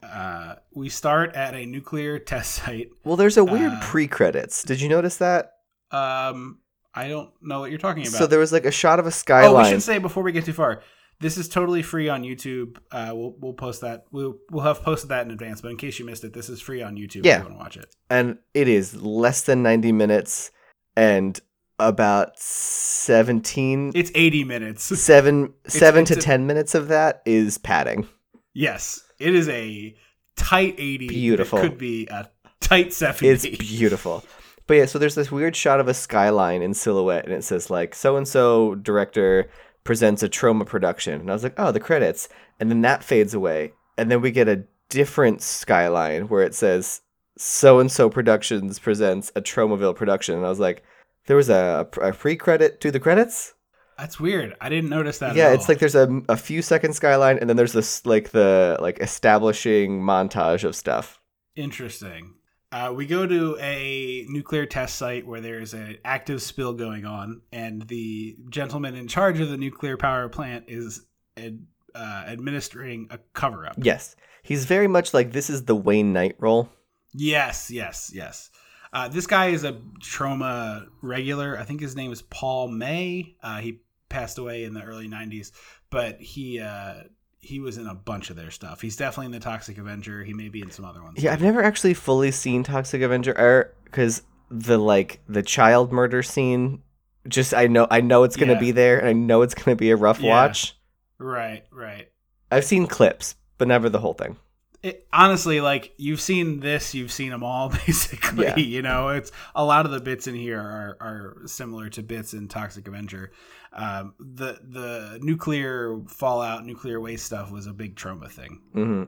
Uh, 0.02 0.54
we 0.74 0.88
start 0.88 1.34
at 1.34 1.54
a 1.54 1.66
nuclear 1.66 2.18
test 2.20 2.54
site. 2.54 2.88
Well, 3.04 3.16
there's 3.16 3.36
a 3.36 3.44
weird 3.44 3.72
Uh, 3.72 3.80
pre-credits. 3.82 4.62
Did 4.62 4.80
you 4.80 4.88
notice 4.88 5.16
that? 5.16 5.52
Um, 5.90 6.58
I 6.94 7.08
don't 7.08 7.30
know 7.42 7.60
what 7.60 7.70
you're 7.70 7.78
talking 7.78 8.02
about. 8.06 8.18
So 8.18 8.26
there 8.26 8.38
was 8.38 8.52
like 8.52 8.64
a 8.64 8.70
shot 8.70 8.98
of 8.98 9.06
a 9.06 9.10
skyline. 9.10 9.54
Oh, 9.54 9.58
we 9.68 9.70
should 9.70 9.82
say 9.82 9.98
before 9.98 10.22
we 10.22 10.32
get 10.32 10.44
too 10.44 10.52
far, 10.52 10.82
this 11.20 11.36
is 11.36 11.48
totally 11.48 11.82
free 11.82 12.08
on 12.08 12.22
YouTube. 12.22 12.78
Uh, 12.90 13.10
we'll 13.14 13.34
we'll 13.38 13.52
post 13.52 13.80
that. 13.82 14.04
We'll 14.10 14.36
we'll 14.50 14.64
have 14.64 14.82
posted 14.82 15.10
that 15.10 15.24
in 15.26 15.30
advance. 15.30 15.60
But 15.60 15.70
in 15.70 15.76
case 15.76 15.98
you 15.98 16.04
missed 16.04 16.24
it, 16.24 16.32
this 16.32 16.48
is 16.48 16.60
free 16.60 16.82
on 16.82 16.96
YouTube. 16.96 17.24
Yeah. 17.24 17.38
if 17.38 17.44
you 17.44 17.50
want 17.50 17.54
to 17.54 17.58
watch 17.64 17.76
it. 17.76 17.94
and 18.10 18.38
it 18.54 18.68
is 18.68 18.96
less 19.02 19.42
than 19.42 19.62
90 19.62 19.92
minutes 19.92 20.50
and 20.96 21.38
about 21.80 22.38
17 22.38 23.92
It's 23.94 24.10
80 24.14 24.44
minutes. 24.44 24.82
seven 25.00 25.52
seven 25.66 26.02
it's 26.02 26.10
to 26.12 26.18
a- 26.18 26.22
10 26.22 26.46
minutes 26.46 26.74
of 26.74 26.88
that 26.88 27.22
is 27.24 27.58
padding. 27.58 28.08
yes, 28.54 29.00
it 29.18 29.34
is 29.34 29.48
a 29.48 29.94
tight 30.36 30.74
80. 30.78 31.06
that 31.06 31.12
Beautiful. 31.12 31.60
could 31.60 31.78
be 31.78 32.06
a 32.08 32.28
tight 32.60 32.92
70. 32.92 33.28
It's 33.28 33.58
beautiful. 33.58 34.24
But 34.68 34.76
yeah, 34.76 34.84
so 34.84 34.98
there's 34.98 35.14
this 35.14 35.32
weird 35.32 35.56
shot 35.56 35.80
of 35.80 35.88
a 35.88 35.94
skyline 35.94 36.60
in 36.62 36.74
silhouette, 36.74 37.24
and 37.24 37.32
it 37.32 37.42
says 37.42 37.70
like 37.70 37.94
so 37.94 38.16
and 38.16 38.28
so 38.28 38.76
director 38.76 39.50
presents 39.82 40.22
a 40.22 40.28
Troma 40.28 40.66
production, 40.66 41.20
and 41.20 41.30
I 41.30 41.32
was 41.32 41.42
like, 41.42 41.54
oh, 41.56 41.72
the 41.72 41.80
credits, 41.80 42.28
and 42.60 42.70
then 42.70 42.82
that 42.82 43.02
fades 43.02 43.32
away, 43.32 43.72
and 43.96 44.10
then 44.10 44.20
we 44.20 44.30
get 44.30 44.46
a 44.46 44.64
different 44.90 45.42
skyline 45.42 46.28
where 46.28 46.42
it 46.42 46.54
says 46.54 47.00
so 47.38 47.78
and 47.78 47.90
so 47.90 48.10
productions 48.10 48.78
presents 48.78 49.32
a 49.34 49.40
Tromaville 49.40 49.96
production, 49.96 50.36
and 50.36 50.44
I 50.44 50.50
was 50.50 50.60
like, 50.60 50.84
there 51.26 51.36
was 51.36 51.48
a, 51.48 51.88
a 52.02 52.12
pre-credit 52.12 52.80
to 52.82 52.90
the 52.90 53.00
credits. 53.00 53.54
That's 53.96 54.20
weird. 54.20 54.54
I 54.60 54.68
didn't 54.68 54.90
notice 54.90 55.18
that. 55.18 55.34
yeah, 55.34 55.52
it's 55.52 55.68
like 55.68 55.78
there's 55.78 55.94
a, 55.94 56.22
a 56.28 56.36
few 56.36 56.60
second 56.60 56.92
skyline, 56.92 57.38
and 57.38 57.48
then 57.48 57.56
there's 57.56 57.72
this 57.72 58.04
like 58.04 58.30
the 58.30 58.76
like 58.80 59.00
establishing 59.00 60.02
montage 60.02 60.62
of 60.62 60.76
stuff. 60.76 61.20
Interesting. 61.56 62.34
Uh, 62.70 62.92
we 62.94 63.06
go 63.06 63.26
to 63.26 63.56
a 63.60 64.26
nuclear 64.28 64.66
test 64.66 64.96
site 64.96 65.26
where 65.26 65.40
there's 65.40 65.72
an 65.72 65.96
active 66.04 66.42
spill 66.42 66.74
going 66.74 67.06
on, 67.06 67.40
and 67.50 67.82
the 67.88 68.36
gentleman 68.50 68.94
in 68.94 69.08
charge 69.08 69.40
of 69.40 69.48
the 69.48 69.56
nuclear 69.56 69.96
power 69.96 70.28
plant 70.28 70.64
is 70.68 71.06
ad, 71.38 71.64
uh, 71.94 72.24
administering 72.26 73.06
a 73.10 73.18
cover 73.32 73.66
up. 73.66 73.76
Yes, 73.78 74.16
he's 74.42 74.66
very 74.66 74.86
much 74.86 75.14
like 75.14 75.32
this 75.32 75.48
is 75.48 75.64
the 75.64 75.74
Wayne 75.74 76.12
Knight 76.12 76.36
role. 76.38 76.68
Yes, 77.14 77.70
yes, 77.70 78.10
yes. 78.14 78.50
Uh, 78.92 79.08
this 79.08 79.26
guy 79.26 79.46
is 79.48 79.64
a 79.64 79.80
Troma 80.02 80.88
regular. 81.02 81.58
I 81.58 81.64
think 81.64 81.80
his 81.80 81.96
name 81.96 82.12
is 82.12 82.20
Paul 82.22 82.68
May. 82.68 83.36
Uh, 83.42 83.58
he 83.58 83.80
passed 84.10 84.36
away 84.36 84.64
in 84.64 84.74
the 84.74 84.82
early 84.82 85.08
'90s, 85.08 85.52
but 85.88 86.20
he 86.20 86.60
uh, 86.60 87.04
he 87.48 87.60
was 87.60 87.78
in 87.78 87.86
a 87.86 87.94
bunch 87.94 88.30
of 88.30 88.36
their 88.36 88.50
stuff. 88.50 88.80
He's 88.82 88.96
definitely 88.96 89.26
in 89.26 89.32
the 89.32 89.40
Toxic 89.40 89.78
Avenger. 89.78 90.22
He 90.22 90.34
may 90.34 90.48
be 90.48 90.60
in 90.60 90.70
some 90.70 90.84
other 90.84 91.02
ones. 91.02 91.22
Yeah, 91.22 91.32
I've 91.32 91.42
never 91.42 91.62
actually 91.62 91.94
fully 91.94 92.30
seen 92.30 92.62
Toxic 92.62 93.00
Avenger 93.02 93.34
er, 93.38 93.74
because 93.84 94.22
the 94.50 94.78
like 94.78 95.20
the 95.28 95.42
child 95.42 95.90
murder 95.92 96.22
scene. 96.22 96.82
Just 97.26 97.52
I 97.54 97.66
know 97.66 97.86
I 97.90 98.00
know 98.00 98.24
it's 98.24 98.36
gonna 98.36 98.52
Yeah. 98.54 98.58
be 98.60 98.70
there, 98.70 98.98
and 98.98 99.08
I 99.08 99.12
know 99.12 99.42
it's 99.42 99.54
gonna 99.54 99.76
be 99.76 99.90
a 99.90 99.96
rough 99.96 100.20
Yeah. 100.20 100.30
watch. 100.30 100.76
Right, 101.18 101.64
right. 101.72 102.08
I've 102.50 102.64
seen 102.64 102.86
clips, 102.86 103.34
but 103.58 103.68
never 103.68 103.88
the 103.88 103.98
whole 104.00 104.14
thing. 104.14 104.36
it, 104.80 105.08
honestly, 105.12 105.60
like 105.60 105.92
you've 105.96 106.20
seen 106.20 106.60
this, 106.60 106.94
you've 106.94 107.10
seen 107.10 107.30
them 107.30 107.42
all, 107.42 107.68
basically. 107.86 108.44
Yeah. 108.46 108.56
You 108.56 108.80
know, 108.80 109.08
it's 109.08 109.32
a 109.54 109.64
lot 109.64 109.84
of 109.86 109.90
the 109.90 110.00
bits 110.00 110.28
in 110.28 110.36
here 110.36 110.60
are, 110.60 110.96
are 111.00 111.36
similar 111.46 111.88
to 111.90 112.02
bits 112.02 112.32
in 112.32 112.46
Toxic 112.46 112.86
Avenger. 112.86 113.32
Um, 113.80 114.14
the 114.18 114.58
the 114.62 115.18
nuclear 115.22 116.00
fallout, 116.08 116.66
nuclear 116.66 117.00
waste 117.00 117.26
stuff 117.26 117.50
was 117.52 117.66
a 117.66 117.72
big 117.72 117.94
Troma 117.94 118.28
thing. 118.30 118.60
hmm 118.72 119.02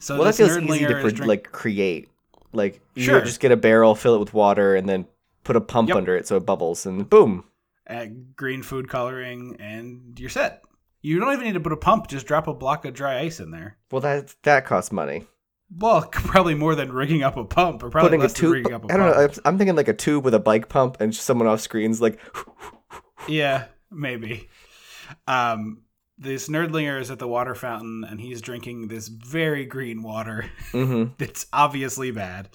So 0.00 0.14
well, 0.14 0.24
that 0.24 0.34
feels 0.36 0.56
easy 0.56 0.86
to 0.86 0.92
pro- 0.94 1.10
drink- 1.10 1.26
like 1.26 1.52
create. 1.52 2.08
Like 2.52 2.80
you 2.94 3.02
Sure. 3.02 3.16
would 3.16 3.26
just 3.26 3.40
get 3.40 3.52
a 3.52 3.56
barrel, 3.56 3.94
fill 3.94 4.14
it 4.14 4.18
with 4.20 4.32
water, 4.32 4.74
and 4.74 4.88
then 4.88 5.06
put 5.44 5.54
a 5.56 5.60
pump 5.60 5.88
Yep. 5.90 5.96
under 5.98 6.16
it 6.16 6.26
so 6.26 6.36
it 6.36 6.46
bubbles, 6.46 6.86
and 6.86 7.08
boom. 7.10 7.44
uh, 7.88 8.06
green 8.34 8.62
food 8.62 8.88
coloring, 8.88 9.56
and 9.60 10.18
you're 10.18 10.30
set. 10.30 10.62
You 11.02 11.20
don't 11.20 11.32
even 11.34 11.44
need 11.44 11.54
to 11.54 11.60
put 11.60 11.72
a 11.72 11.76
pump; 11.76 12.08
just 12.08 12.26
drop 12.26 12.48
a 12.48 12.54
block 12.54 12.84
of 12.86 12.94
dry 12.94 13.18
ice 13.20 13.38
in 13.38 13.50
there. 13.50 13.76
Well, 13.92 14.00
that 14.00 14.34
that 14.44 14.64
costs 14.64 14.90
money. 14.90 15.26
Well, 15.70 16.02
probably 16.10 16.54
more 16.54 16.74
than 16.74 16.90
rigging 16.92 17.22
up 17.22 17.36
a 17.36 17.44
pump, 17.44 17.82
or 17.82 17.90
probably 17.90 18.08
Putting 18.08 18.20
a 18.20 18.24
less 18.24 18.32
than 18.32 18.40
tube. 18.40 18.52
rigging 18.54 18.72
up 18.72 18.84
a 18.88 18.92
I 18.94 18.96
don't 18.96 19.10
know. 19.36 19.42
I'm 19.44 19.58
thinking 19.58 19.76
like 19.76 19.88
a 19.88 19.94
tube 19.94 20.24
with 20.24 20.32
a 20.34 20.38
bike 20.40 20.68
pump, 20.70 20.96
and 21.00 21.14
someone 21.14 21.46
off 21.48 21.60
screens 21.60 22.00
like. 22.00 22.18
Yeah, 23.28 23.64
maybe. 23.90 24.48
Um, 25.26 25.82
this 26.18 26.48
nerdlinger 26.48 27.00
is 27.00 27.10
at 27.10 27.18
the 27.18 27.28
water 27.28 27.54
fountain 27.54 28.04
and 28.08 28.20
he's 28.20 28.40
drinking 28.40 28.88
this 28.88 29.08
very 29.08 29.66
green 29.66 30.02
water 30.02 30.46
hmm 30.72 31.04
that's 31.18 31.46
obviously 31.52 32.10
bad. 32.10 32.48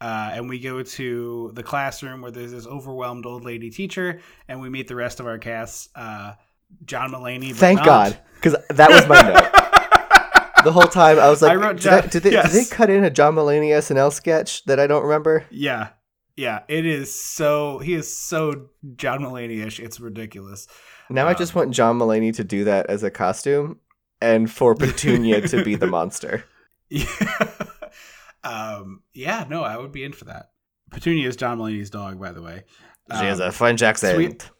Uh, 0.00 0.30
and 0.34 0.48
we 0.48 0.58
go 0.60 0.82
to 0.82 1.50
the 1.54 1.62
classroom 1.62 2.20
where 2.20 2.30
there's 2.30 2.52
this 2.52 2.66
overwhelmed 2.66 3.24
old 3.24 3.44
lady 3.44 3.70
teacher, 3.70 4.20
and 4.46 4.60
we 4.60 4.68
meet 4.68 4.88
the 4.88 4.94
rest 4.94 5.20
of 5.20 5.26
our 5.26 5.38
cast. 5.38 5.88
Uh, 5.94 6.34
John 6.84 7.12
Mulaney. 7.12 7.54
Thank 7.54 7.78
not. 7.78 7.86
God, 7.86 8.18
because 8.34 8.56
that 8.68 8.90
was 8.90 9.06
my 9.08 9.22
note. 9.22 10.64
the 10.64 10.72
whole 10.72 10.82
time 10.82 11.18
I 11.18 11.30
was 11.30 11.40
like, 11.40 11.52
I 11.52 11.54
wrote 11.54 11.78
did, 11.78 11.86
I- 11.86 12.00
John- 12.02 12.10
did 12.10 12.22
they, 12.24 12.32
yes. 12.32 12.52
did 12.52 12.66
they 12.66 12.68
cut 12.68 12.90
in 12.90 13.04
a 13.04 13.10
John 13.10 13.34
Mulaney 13.36 13.68
SNL 13.70 14.12
sketch 14.12 14.64
that 14.66 14.78
I 14.78 14.86
don't 14.86 15.02
remember? 15.04 15.46
Yeah, 15.50 15.88
yeah. 16.36 16.60
It 16.68 16.86
is 16.86 17.18
so. 17.20 17.78
He 17.78 17.94
is 17.94 18.14
so 18.14 18.68
John 18.96 19.20
Mulaney-ish. 19.20 19.80
It's 19.80 19.98
ridiculous. 20.00 20.68
Now 21.10 21.26
I 21.26 21.32
Um, 21.32 21.36
just 21.38 21.54
want 21.54 21.72
John 21.72 21.98
Mulaney 21.98 22.34
to 22.36 22.44
do 22.44 22.64
that 22.64 22.86
as 22.90 23.02
a 23.02 23.10
costume, 23.10 23.78
and 24.20 24.50
for 24.50 24.74
Petunia 24.76 25.46
to 25.48 25.64
be 25.64 25.74
the 25.74 25.86
monster. 25.86 26.44
Yeah. 26.88 27.06
um, 28.44 29.02
yeah, 29.12 29.44
no, 29.48 29.62
I 29.64 29.76
would 29.76 29.90
be 29.92 30.04
in 30.04 30.12
for 30.12 30.26
that. 30.26 30.50
Petunia 30.92 31.26
is 31.28 31.34
John 31.36 31.58
Mulaney's 31.58 31.90
dog, 31.90 32.20
by 32.20 32.30
the 32.32 32.42
way. 32.42 32.62
She 33.10 33.24
has 33.24 33.40
Um, 33.40 33.48
a 33.48 33.52
French 33.52 33.82
accent. 33.82 34.14
sweet- 34.14 34.50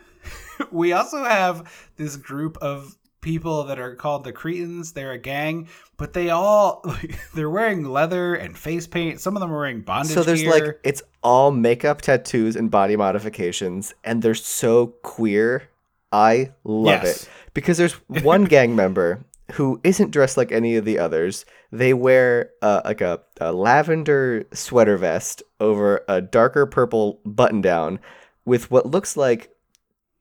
we 0.70 0.92
also 0.92 1.24
have 1.24 1.68
this 1.96 2.16
group 2.16 2.56
of 2.58 2.96
people 3.26 3.64
that 3.64 3.78
are 3.80 3.94
called 3.96 4.22
the 4.24 4.32
Cretins. 4.32 4.92
They're 4.92 5.10
a 5.12 5.18
gang, 5.18 5.68
but 5.96 6.12
they 6.12 6.30
all 6.30 6.82
they're 7.34 7.50
wearing 7.50 7.84
leather 7.84 8.34
and 8.36 8.56
face 8.56 8.86
paint. 8.86 9.20
Some 9.20 9.36
of 9.36 9.40
them 9.40 9.52
are 9.52 9.58
wearing 9.58 9.80
bondage 9.82 10.14
So 10.14 10.22
there's 10.22 10.42
gear. 10.42 10.50
like 10.50 10.80
it's 10.84 11.02
all 11.22 11.50
makeup, 11.50 12.00
tattoos, 12.00 12.54
and 12.56 12.70
body 12.70 12.96
modifications, 12.96 13.92
and 14.04 14.22
they're 14.22 14.34
so 14.34 14.86
queer. 15.02 15.68
I 16.12 16.52
love 16.64 17.02
Yes. 17.02 17.24
it 17.24 17.28
because 17.52 17.76
there's 17.78 17.94
one 18.22 18.44
gang 18.56 18.76
member 18.76 19.24
who 19.52 19.80
isn't 19.84 20.12
dressed 20.12 20.36
like 20.36 20.52
any 20.52 20.76
of 20.76 20.84
the 20.84 20.98
others. 20.98 21.44
They 21.72 21.94
wear 21.94 22.50
uh, 22.62 22.82
like 22.84 23.00
a, 23.00 23.20
a 23.40 23.52
lavender 23.52 24.46
sweater 24.52 24.96
vest 24.96 25.42
over 25.58 26.04
a 26.08 26.20
darker 26.20 26.64
purple 26.66 27.20
button 27.24 27.60
down 27.60 27.98
with 28.44 28.70
what 28.70 28.86
looks 28.86 29.16
like 29.16 29.50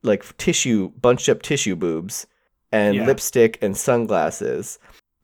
like 0.02 0.36
tissue 0.38 0.90
bunched 1.02 1.30
up 1.30 1.42
tissue 1.44 1.76
boobs 1.76 2.26
and 2.76 2.96
Yeah. 2.96 3.06
lipstick 3.06 3.58
and 3.62 3.76
sunglasses, 3.78 4.78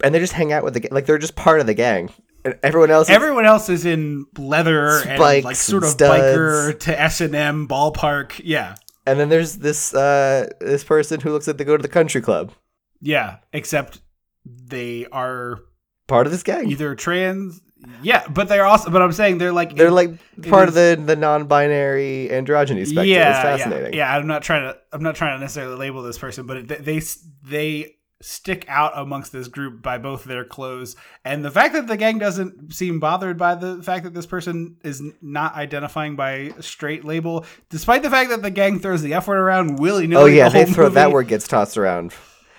and 0.04 0.14
they 0.16 0.20
just 0.20 0.34
hang 0.34 0.52
out 0.54 0.64
with 0.64 0.74
the 0.76 0.88
like 0.92 1.06
they're 1.06 1.18
just 1.18 1.36
part 1.36 1.60
of 1.60 1.66
the 1.68 1.74
gang. 1.74 2.10
And 2.44 2.58
everyone 2.64 2.90
else 2.90 3.08
is 3.10 3.16
Everyone 3.16 3.46
else 3.46 3.70
is 3.70 3.86
in 3.86 4.26
leather 4.38 5.02
and 5.08 5.20
like 5.20 5.56
sort 5.56 5.84
of 5.84 5.96
biker 5.98 6.80
to 6.80 7.00
S 7.02 7.22
and 7.22 7.36
M 7.36 7.68
ballpark. 7.68 8.42
Yeah, 8.44 8.76
And 9.06 9.20
then 9.20 9.30
there's 9.30 9.58
this 9.58 9.94
uh 9.94 10.48
this 10.60 10.84
person 10.84 11.20
who 11.22 11.32
looks 11.32 11.46
like 11.48 11.58
they 11.58 11.64
go 11.66 11.78
to 11.78 11.82
the 11.84 11.88
country 12.00 12.22
club. 12.22 12.52
yeah. 13.00 13.38
Except 13.54 14.02
they 14.46 15.06
are 15.12 15.60
Part 16.08 16.26
of 16.26 16.32
this 16.32 16.42
gang. 16.44 16.68
either 16.72 16.96
trans. 16.96 17.62
Yeah, 18.04 18.28
but 18.28 18.48
they're 18.48 18.66
also. 18.66 18.90
But 18.90 19.02
I'm 19.02 19.12
saying 19.12 19.38
they're 19.38 19.52
like 19.52 19.76
They're 19.76 19.92
like 19.92 20.12
part 20.50 20.68
of 20.68 20.74
the 20.74 21.02
the 21.04 21.16
non-binary 21.16 22.30
androgyny 22.32 22.86
spectrum. 22.86 23.08
yeah, 23.08 23.30
it's 23.32 23.62
fascinating. 23.62 23.94
Yeah, 23.94 24.12
yeah, 24.12 24.18
I'm 24.18 24.28
not 24.28 24.44
trying 24.44 24.64
to. 24.64 24.78
I'm 24.92 25.04
not 25.04 25.16
trying 25.16 25.36
to 25.38 25.42
necessarily 25.42 25.76
label 25.76 26.04
this 26.04 26.18
person, 26.18 26.46
but 26.46 26.58
it, 26.58 26.86
they 26.86 27.02
they 27.44 27.96
stick 28.24 28.66
out 28.68 28.92
amongst 28.96 29.32
this 29.32 29.48
group 29.48 29.82
by 29.82 29.98
both 29.98 30.24
their 30.26 30.46
clothes 30.46 30.96
and 31.26 31.44
the 31.44 31.50
fact 31.50 31.74
that 31.74 31.88
the 31.88 31.98
gang 31.98 32.20
doesn't 32.20 32.72
seem 32.72 33.00
bothered 33.00 33.36
by 33.36 33.56
the 33.56 33.82
fact 33.82 34.04
that 34.04 34.14
this 34.14 34.28
person 34.28 34.78
is 34.84 35.02
not 35.24 35.56
identifying 35.56 36.16
by 36.16 36.32
a 36.32 36.62
straight 36.62 37.04
label, 37.04 37.44
despite 37.72 38.04
the 38.04 38.12
fact 38.12 38.30
that 38.30 38.44
the 38.44 38.52
gang 38.52 38.80
throws 38.80 39.02
the 39.02 39.14
F 39.16 39.28
word 39.28 39.40
around 39.40 39.80
willy 39.80 40.06
nilly. 40.06 40.22
Oh 40.24 40.26
yeah, 40.28 40.50
they 40.50 40.66
throw 40.66 40.90
that 40.90 41.12
word 41.12 41.30
gets 41.30 41.48
tossed 41.48 41.78
around, 41.80 42.14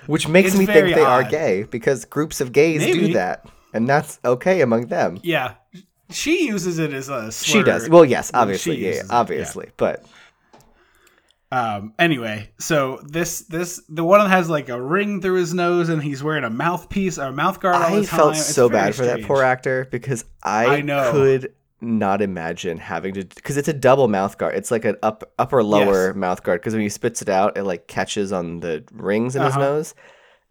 which 0.06 0.26
makes 0.26 0.48
It's 0.48 0.58
me 0.58 0.66
think 0.66 0.94
they 0.96 1.00
are 1.00 1.22
gay 1.22 1.62
because 1.62 2.04
groups 2.06 2.40
of 2.40 2.50
gays 2.52 2.80
Maybe. 2.80 3.06
do 3.08 3.12
that, 3.12 3.46
and 3.72 3.88
that's 3.88 4.18
okay 4.24 4.60
among 4.60 4.86
them. 4.86 5.18
Yeah, 5.22 5.54
she 6.10 6.46
uses 6.46 6.78
it 6.78 6.92
as 6.92 7.08
a. 7.08 7.32
Slur. 7.32 7.58
She 7.60 7.62
does. 7.62 7.88
Well, 7.88 8.04
yes, 8.04 8.30
obviously, 8.34 8.76
yeah, 8.84 8.90
it, 8.90 9.06
obviously, 9.10 9.70
but 9.76 10.04
Um. 11.50 11.92
Anyway, 11.98 12.50
so 12.58 13.00
this 13.04 13.40
this 13.42 13.82
the 13.88 14.04
one 14.04 14.20
that 14.20 14.30
has 14.30 14.48
like 14.48 14.68
a 14.70 14.80
ring 14.80 15.20
through 15.20 15.38
his 15.38 15.52
nose 15.52 15.88
and 15.90 16.02
he's 16.02 16.22
wearing 16.22 16.44
a 16.44 16.50
mouthpiece 16.50 17.18
or 17.18 17.24
a 17.26 17.32
mouth 17.32 17.60
guard 17.60 17.76
all 17.76 17.82
I 17.82 18.02
felt 18.04 18.34
It's 18.36 18.54
so 18.54 18.68
bad 18.70 18.94
for 18.94 19.04
that 19.04 19.22
poor 19.22 19.42
actor 19.42 19.86
because 19.90 20.24
I, 20.42 20.66
I 20.66 20.80
know. 20.80 21.10
could 21.12 21.52
not 21.84 22.22
imagine 22.22 22.78
having 22.78 23.12
to 23.14 23.24
because 23.24 23.56
it's 23.56 23.68
a 23.68 23.72
double 23.74 24.08
mouth 24.08 24.38
guard. 24.38 24.54
It's 24.54 24.70
like 24.70 24.84
an 24.86 24.96
up 25.02 25.30
upper 25.38 25.62
lower 25.62 26.06
Yes. 26.08 26.16
mouth 26.16 26.42
guard 26.42 26.60
because 26.60 26.72
when 26.72 26.82
he 26.82 26.88
spits 26.88 27.20
it 27.20 27.28
out, 27.28 27.58
it 27.58 27.64
like 27.64 27.86
catches 27.86 28.32
on 28.32 28.60
the 28.60 28.84
rings 28.92 29.36
in 29.36 29.42
his 29.42 29.50
Uh-huh. 29.50 29.60
nose, 29.60 29.94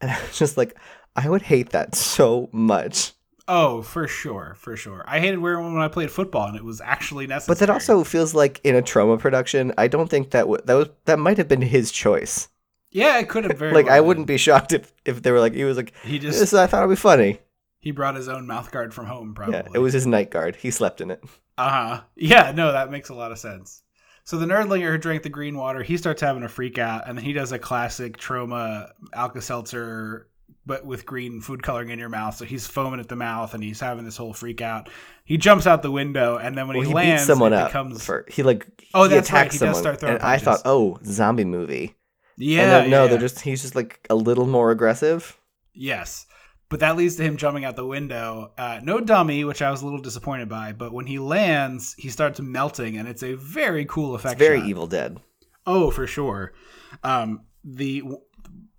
and 0.02 0.12
I 0.12 0.22
was 0.22 0.38
just 0.38 0.56
like, 0.58 0.76
I 1.16 1.30
would 1.30 1.44
hate 1.44 1.70
that 1.70 1.96
so 1.96 2.50
much. 2.52 3.14
Oh, 3.48 3.82
for 3.82 4.08
sure, 4.08 4.56
for 4.58 4.78
sure. 4.78 5.04
I 5.08 5.20
hated 5.20 5.40
wearing 5.40 5.64
one 5.66 5.74
when 5.74 5.84
I 5.84 5.88
played 5.90 6.10
football, 6.12 6.48
and 6.48 6.56
it 6.56 6.64
was 6.64 6.80
actually 6.80 7.28
necessary. 7.28 7.56
But 7.56 7.60
that 7.60 7.70
also 7.70 8.04
feels 8.04 8.34
like 8.34 8.62
in 8.64 8.76
a 8.76 8.82
Troma 8.82 9.20
production. 9.20 9.74
I 9.78 9.88
don't 9.88 10.10
think 10.10 10.32
that 10.32 10.42
w- 10.42 10.62
that 10.66 10.74
was 10.74 10.90
that 11.06 11.20
might 11.20 11.38
have 11.38 11.48
been 11.50 11.62
his 11.62 11.92
choice. 11.92 12.48
yeah, 12.92 13.20
it 13.20 13.28
could 13.28 13.44
have 13.44 13.58
very 13.58 13.74
like 13.74 13.88
well 13.88 13.96
I 13.96 14.00
been. 14.00 14.08
wouldn't 14.08 14.28
be 14.28 14.38
shocked 14.38 14.72
if 14.74 14.94
if 15.06 15.22
they 15.24 15.32
were 15.32 15.40
like 15.42 15.54
he 15.54 15.64
was 15.66 15.76
like 15.76 15.94
He 16.04 16.20
just 16.20 16.40
this. 16.40 16.54
I 16.54 16.68
thought 16.68 16.84
it'd 16.84 16.92
be 16.92 16.96
funny. 16.96 17.40
he 17.80 17.92
brought 17.92 18.16
his 18.16 18.30
own 18.30 18.48
mouth 18.48 18.72
guard 18.72 18.94
from 18.94 19.08
home, 19.08 19.34
probably. 19.34 19.56
Yeah, 19.56 19.68
it 19.74 19.80
was 19.80 19.94
his 19.94 20.08
night 20.08 20.30
guard. 20.32 20.56
He 20.56 20.72
slept 20.72 21.02
in 21.02 21.12
it. 21.12 21.22
Uh 21.58 21.70
huh. 21.70 22.02
Yeah, 22.16 22.54
no, 22.56 22.72
that 22.72 22.90
makes 22.92 23.10
a 23.10 23.14
lot 23.16 23.32
of 23.34 23.40
sense. 23.40 23.84
So 24.24 24.38
the 24.38 24.46
nerdlinger 24.46 24.92
who 24.92 24.98
drank 25.00 25.24
the 25.24 25.30
green 25.30 25.58
water, 25.58 25.82
he 25.84 25.98
starts 25.98 26.22
having 26.22 26.44
a 26.44 26.48
freak 26.50 26.78
out, 26.78 27.08
and 27.10 27.18
then 27.18 27.26
he 27.26 27.34
does 27.34 27.52
a 27.52 27.60
classic 27.60 28.18
Troma 28.18 28.92
Alka 29.14 29.42
Seltzer, 29.42 30.28
but 30.66 30.86
with 30.86 31.06
green 31.06 31.42
food 31.42 31.64
coloring 31.64 31.90
in 31.90 32.00
your 32.00 32.10
mouth. 32.10 32.36
So 32.36 32.46
he's 32.46 32.68
foaming 32.68 33.00
at 33.00 33.08
the 33.10 33.16
mouth, 33.16 33.54
and 33.54 33.64
he's 33.64 33.80
having 33.80 34.06
this 34.06 34.18
whole 34.18 34.34
freak 34.34 34.62
out. 34.62 34.90
He 35.26 35.38
jumps 35.38 35.66
out 35.68 35.82
the 35.82 35.92
window, 35.92 36.38
and 36.38 36.58
then 36.58 36.68
when 36.68 36.78
Well, 36.78 36.84
he, 36.86 36.90
he 36.90 36.96
lands, 36.96 37.24
someone 37.26 37.54
up. 37.54 37.70
becomes 37.70 38.06
For, 38.06 38.26
he 38.30 38.44
like 38.44 38.68
Oh, 38.94 39.04
he 39.04 39.10
that's 39.10 39.32
right, 39.32 39.40
attacks 39.42 39.54
he 39.56 39.60
does 39.60 39.78
someone, 39.78 39.82
start 39.82 40.00
throwing 40.00 40.16
and 40.16 40.24
I 40.24 40.38
thought, 40.38 40.62
oh, 40.66 41.00
zombie 41.06 41.46
movie. 41.46 41.96
yeah, 42.38 42.82
then, 42.82 42.90
no, 42.90 43.04
yeah. 43.04 43.10
they're 43.12 43.20
just 43.20 43.42
he's 43.42 43.62
just 43.62 43.76
like 43.76 44.06
a 44.10 44.16
little 44.16 44.46
more 44.48 44.72
aggressive. 44.72 45.38
Yes. 45.74 46.26
But 46.70 46.80
that 46.80 46.96
leads 46.96 47.18
to 47.18 47.24
him 47.24 47.36
jumping 47.36 47.66
out 47.66 47.76
the 47.76 47.86
window. 47.86 48.54
Uh, 48.58 48.80
no 48.82 49.02
dummy, 49.02 49.44
which 49.44 49.62
I 49.62 49.72
was 49.72 49.82
a 49.82 49.86
little 49.86 50.00
disappointed 50.00 50.48
by. 50.48 50.72
But 50.72 50.94
when 50.94 51.06
he 51.06 51.20
lands, 51.20 51.94
he 51.98 52.10
starts 52.10 52.40
melting, 52.40 52.96
and 52.98 53.10
it's 53.10 53.24
a 53.24 53.34
very 53.36 53.84
cool 53.86 54.16
It's 54.16 54.24
effect. 54.24 54.40
very 54.40 54.60
shot. 54.60 54.70
Evil 54.70 54.88
Dead. 54.88 55.20
Oh, 55.66 55.92
for 55.92 56.08
sure. 56.08 56.54
Um, 57.04 57.42
the 57.66 58.04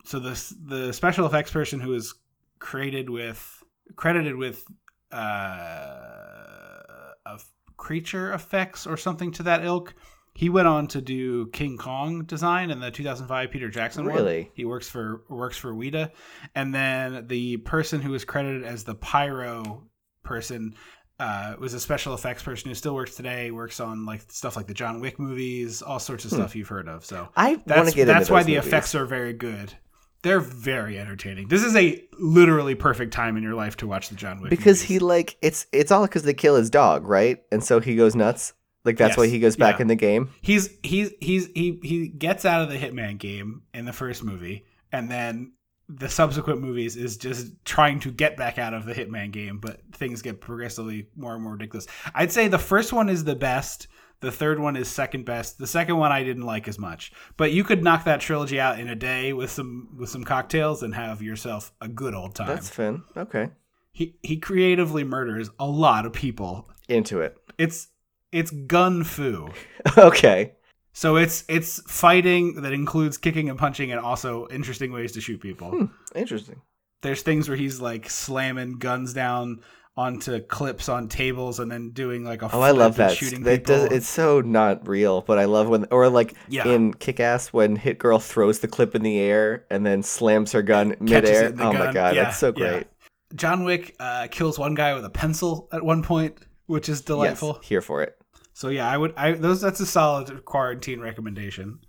so 0.04 0.18
the 0.18 0.54
the 0.64 0.92
special 0.92 1.26
effects 1.26 1.50
person 1.50 1.80
who 1.80 1.94
is 1.94 2.14
created 2.58 3.10
with 3.10 3.62
credited 3.96 4.36
with 4.36 4.64
uh, 5.10 6.78
of 7.26 7.44
creature 7.76 8.32
effects 8.32 8.86
or 8.86 8.96
something 8.96 9.32
to 9.32 9.42
that 9.44 9.64
ilk. 9.64 9.94
He 10.34 10.48
went 10.48 10.66
on 10.66 10.86
to 10.88 11.02
do 11.02 11.48
King 11.48 11.76
Kong 11.76 12.24
design 12.24 12.70
in 12.70 12.80
the 12.80 12.90
2005 12.90 13.50
Peter 13.50 13.68
Jackson 13.68 14.06
one. 14.06 14.14
Really? 14.14 14.50
He 14.54 14.64
works 14.64 14.88
for 14.88 15.24
works 15.28 15.58
for 15.58 15.74
Weta, 15.74 16.10
and 16.54 16.74
then 16.74 17.26
the 17.26 17.58
person 17.58 18.00
who 18.00 18.12
was 18.12 18.24
credited 18.24 18.64
as 18.64 18.84
the 18.84 18.94
pyro 18.94 19.82
person 20.22 20.74
uh, 21.20 21.54
was 21.58 21.74
a 21.74 21.80
special 21.80 22.14
effects 22.14 22.42
person 22.42 22.70
who 22.70 22.74
still 22.74 22.94
works 22.94 23.14
today. 23.14 23.50
Works 23.50 23.78
on 23.78 24.06
like 24.06 24.22
stuff 24.32 24.56
like 24.56 24.66
the 24.66 24.74
John 24.74 25.00
Wick 25.00 25.18
movies, 25.18 25.82
all 25.82 25.98
sorts 25.98 26.24
of 26.24 26.30
stuff 26.30 26.56
you've 26.56 26.68
heard 26.68 26.88
of. 26.88 27.04
So 27.04 27.28
I 27.36 27.50
want 27.50 27.66
that's 27.66 27.90
to 27.90 27.96
get 27.96 28.06
that's 28.06 28.30
why 28.30 28.42
the 28.42 28.54
movies. 28.54 28.68
effects 28.68 28.94
are 28.94 29.04
very 29.04 29.34
good. 29.34 29.74
They're 30.22 30.40
very 30.40 30.98
entertaining. 30.98 31.48
This 31.48 31.64
is 31.64 31.74
a 31.76 32.02
literally 32.18 32.74
perfect 32.74 33.12
time 33.12 33.36
in 33.36 33.42
your 33.42 33.54
life 33.54 33.76
to 33.78 33.86
watch 33.86 34.08
the 34.08 34.14
John 34.14 34.40
Wick 34.40 34.50
because 34.50 34.80
movies. 34.82 34.82
he 34.82 34.98
like 35.00 35.36
it's 35.42 35.66
it's 35.72 35.90
all 35.90 36.02
because 36.02 36.22
they 36.22 36.34
kill 36.34 36.56
his 36.56 36.70
dog, 36.70 37.06
right? 37.06 37.42
And 37.50 37.62
so 37.62 37.80
he 37.80 37.96
goes 37.96 38.14
nuts. 38.14 38.52
Like 38.84 38.96
that's 38.96 39.12
Yes, 39.12 39.18
why 39.18 39.26
he 39.28 39.38
goes 39.40 39.56
back 39.56 39.76
yeah. 39.76 39.82
in 39.82 39.88
the 39.88 39.94
game. 39.96 40.30
he's 40.40 40.70
he's 40.82 41.12
he's 41.20 41.46
he 41.54 41.78
he 41.82 42.08
gets 42.08 42.44
out 42.44 42.62
of 42.62 42.68
the 42.68 42.76
Hitman 42.78 43.18
game 43.18 43.62
in 43.74 43.84
the 43.84 43.92
first 43.92 44.24
movie, 44.24 44.64
and 44.92 45.10
then 45.10 45.52
the 45.88 46.08
subsequent 46.08 46.60
movies 46.60 46.96
is 46.96 47.16
just 47.16 47.52
trying 47.64 48.00
to 48.00 48.10
get 48.10 48.36
back 48.36 48.58
out 48.58 48.72
of 48.74 48.84
the 48.86 48.94
Hitman 48.94 49.30
game, 49.30 49.58
but 49.58 49.80
things 49.92 50.22
get 50.22 50.40
progressively 50.40 51.06
more 51.16 51.34
and 51.34 51.42
more 51.42 51.52
ridiculous. 51.52 51.86
I'd 52.14 52.32
say 52.32 52.48
the 52.48 52.58
first 52.58 52.92
one 52.92 53.08
is 53.08 53.24
the 53.24 53.34
best. 53.36 53.88
The 54.22 54.32
third 54.32 54.58
one 54.58 54.76
is 54.76 54.88
second 54.88 55.24
best. 55.24 55.58
The 55.58 55.66
second 55.66 55.96
one 55.98 56.12
I 56.12 56.22
didn't 56.24 56.46
like 56.46 56.68
as 56.68 56.78
much, 56.78 57.12
but 57.36 57.52
you 57.52 57.64
could 57.64 57.82
knock 57.82 58.04
that 58.04 58.20
trilogy 58.20 58.58
out 58.58 58.80
in 58.80 58.88
a 58.88 58.94
day 58.94 59.32
with 59.32 59.50
some 59.50 59.96
with 59.98 60.08
some 60.08 60.24
cocktails 60.24 60.82
and 60.82 60.94
have 60.94 61.20
yourself 61.20 61.72
a 61.80 61.88
good 61.88 62.14
old 62.14 62.34
time. 62.34 62.46
That's 62.46 62.70
fun. 62.70 63.02
Okay, 63.16 63.50
he 63.92 64.16
he 64.22 64.38
creatively 64.38 65.04
murders 65.04 65.50
a 65.58 65.66
lot 65.66 66.06
of 66.06 66.12
people. 66.12 66.70
into 66.88 67.20
it. 67.20 67.36
It's 67.58 67.88
it's 68.30 68.50
gun 68.50 69.04
fu. 69.04 69.48
okay, 69.98 70.52
So 70.92 71.16
it's 71.16 71.44
it's 71.48 71.80
fighting 71.90 72.62
that 72.62 72.72
includes 72.72 73.18
kicking 73.18 73.50
and 73.50 73.58
punching 73.58 73.90
and 73.92 74.00
also 74.00 74.46
interesting 74.48 74.92
ways 74.92 75.12
to 75.12 75.20
shoot 75.20 75.40
people. 75.40 75.70
Hmm. 75.70 75.84
interesting. 76.14 76.62
There's 77.02 77.22
things 77.22 77.48
where 77.48 77.56
he's 77.58 77.80
like 77.80 78.08
slamming 78.08 78.78
guns 78.78 79.12
down 79.12 79.60
onto 79.96 80.40
clips 80.40 80.88
on 80.88 81.06
tables 81.06 81.58
and 81.60 81.70
then 81.70 81.90
doing 81.90 82.24
like 82.24 82.40
a 82.42 82.48
Oh, 82.52 82.60
I 82.60 82.70
love 82.70 82.96
that. 82.96 83.14
shooting 83.16 83.42
That 83.42 83.64
does. 83.66 83.82
people. 83.82 83.96
It's 83.96 84.08
so 84.08 84.40
not 84.40 84.88
real, 84.88 85.20
but 85.20 85.38
I 85.38 85.44
love 85.44 85.68
when 85.68 85.86
or 85.90 86.08
like 86.08 86.34
Yeah. 86.48 86.66
in 86.66 86.94
Kick 86.94 87.20
Ass 87.20 87.48
when 87.52 87.76
Hit 87.76 87.98
Girl 87.98 88.18
throws 88.18 88.60
the 88.60 88.68
clip 88.68 88.94
in 88.94 89.02
the 89.02 89.18
air 89.18 89.66
and 89.70 89.84
then 89.84 90.02
slams 90.02 90.52
her 90.52 90.62
gun 90.62 90.94
midair. 91.00 91.44
it 91.44 91.50
in 91.52 91.56
the 91.56 91.64
Oh 91.64 91.72
my 91.74 91.92
god, 91.92 92.14
Yeah, 92.16 92.24
that's 92.24 92.38
so 92.38 92.54
yeah. 92.56 92.70
great. 92.70 92.86
John 93.34 93.64
Wick 93.64 93.94
uh, 94.00 94.28
kills 94.30 94.58
one 94.58 94.74
guy 94.74 94.94
with 94.94 95.04
a 95.04 95.10
pencil 95.10 95.68
at 95.72 95.82
one 95.84 96.02
point, 96.02 96.36
which 96.66 96.88
is 96.88 97.00
delightful. 97.02 97.58
Yes, 97.60 97.68
here 97.68 97.80
for 97.82 98.02
it. 98.02 98.16
So 98.54 98.68
yeah, 98.68 98.88
I 98.88 98.96
would 98.96 99.12
I 99.16 99.32
those 99.32 99.60
that's 99.60 99.80
a 99.80 99.86
solid 99.86 100.44
quarantine 100.46 101.00
recommendation. 101.00 101.80